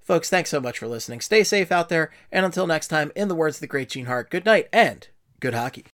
Folks, 0.00 0.30
thanks 0.30 0.50
so 0.50 0.60
much 0.60 0.78
for 0.78 0.88
listening. 0.88 1.20
Stay 1.20 1.44
safe 1.44 1.72
out 1.72 1.88
there. 1.88 2.10
And 2.30 2.44
until 2.44 2.66
next 2.66 2.88
time, 2.88 3.12
in 3.14 3.28
the 3.28 3.34
words 3.34 3.56
of 3.56 3.60
the 3.60 3.66
great 3.66 3.88
Gene 3.88 4.06
Hart, 4.06 4.30
good 4.30 4.44
night 4.44 4.68
and 4.72 5.06
good 5.40 5.54
hockey. 5.54 5.86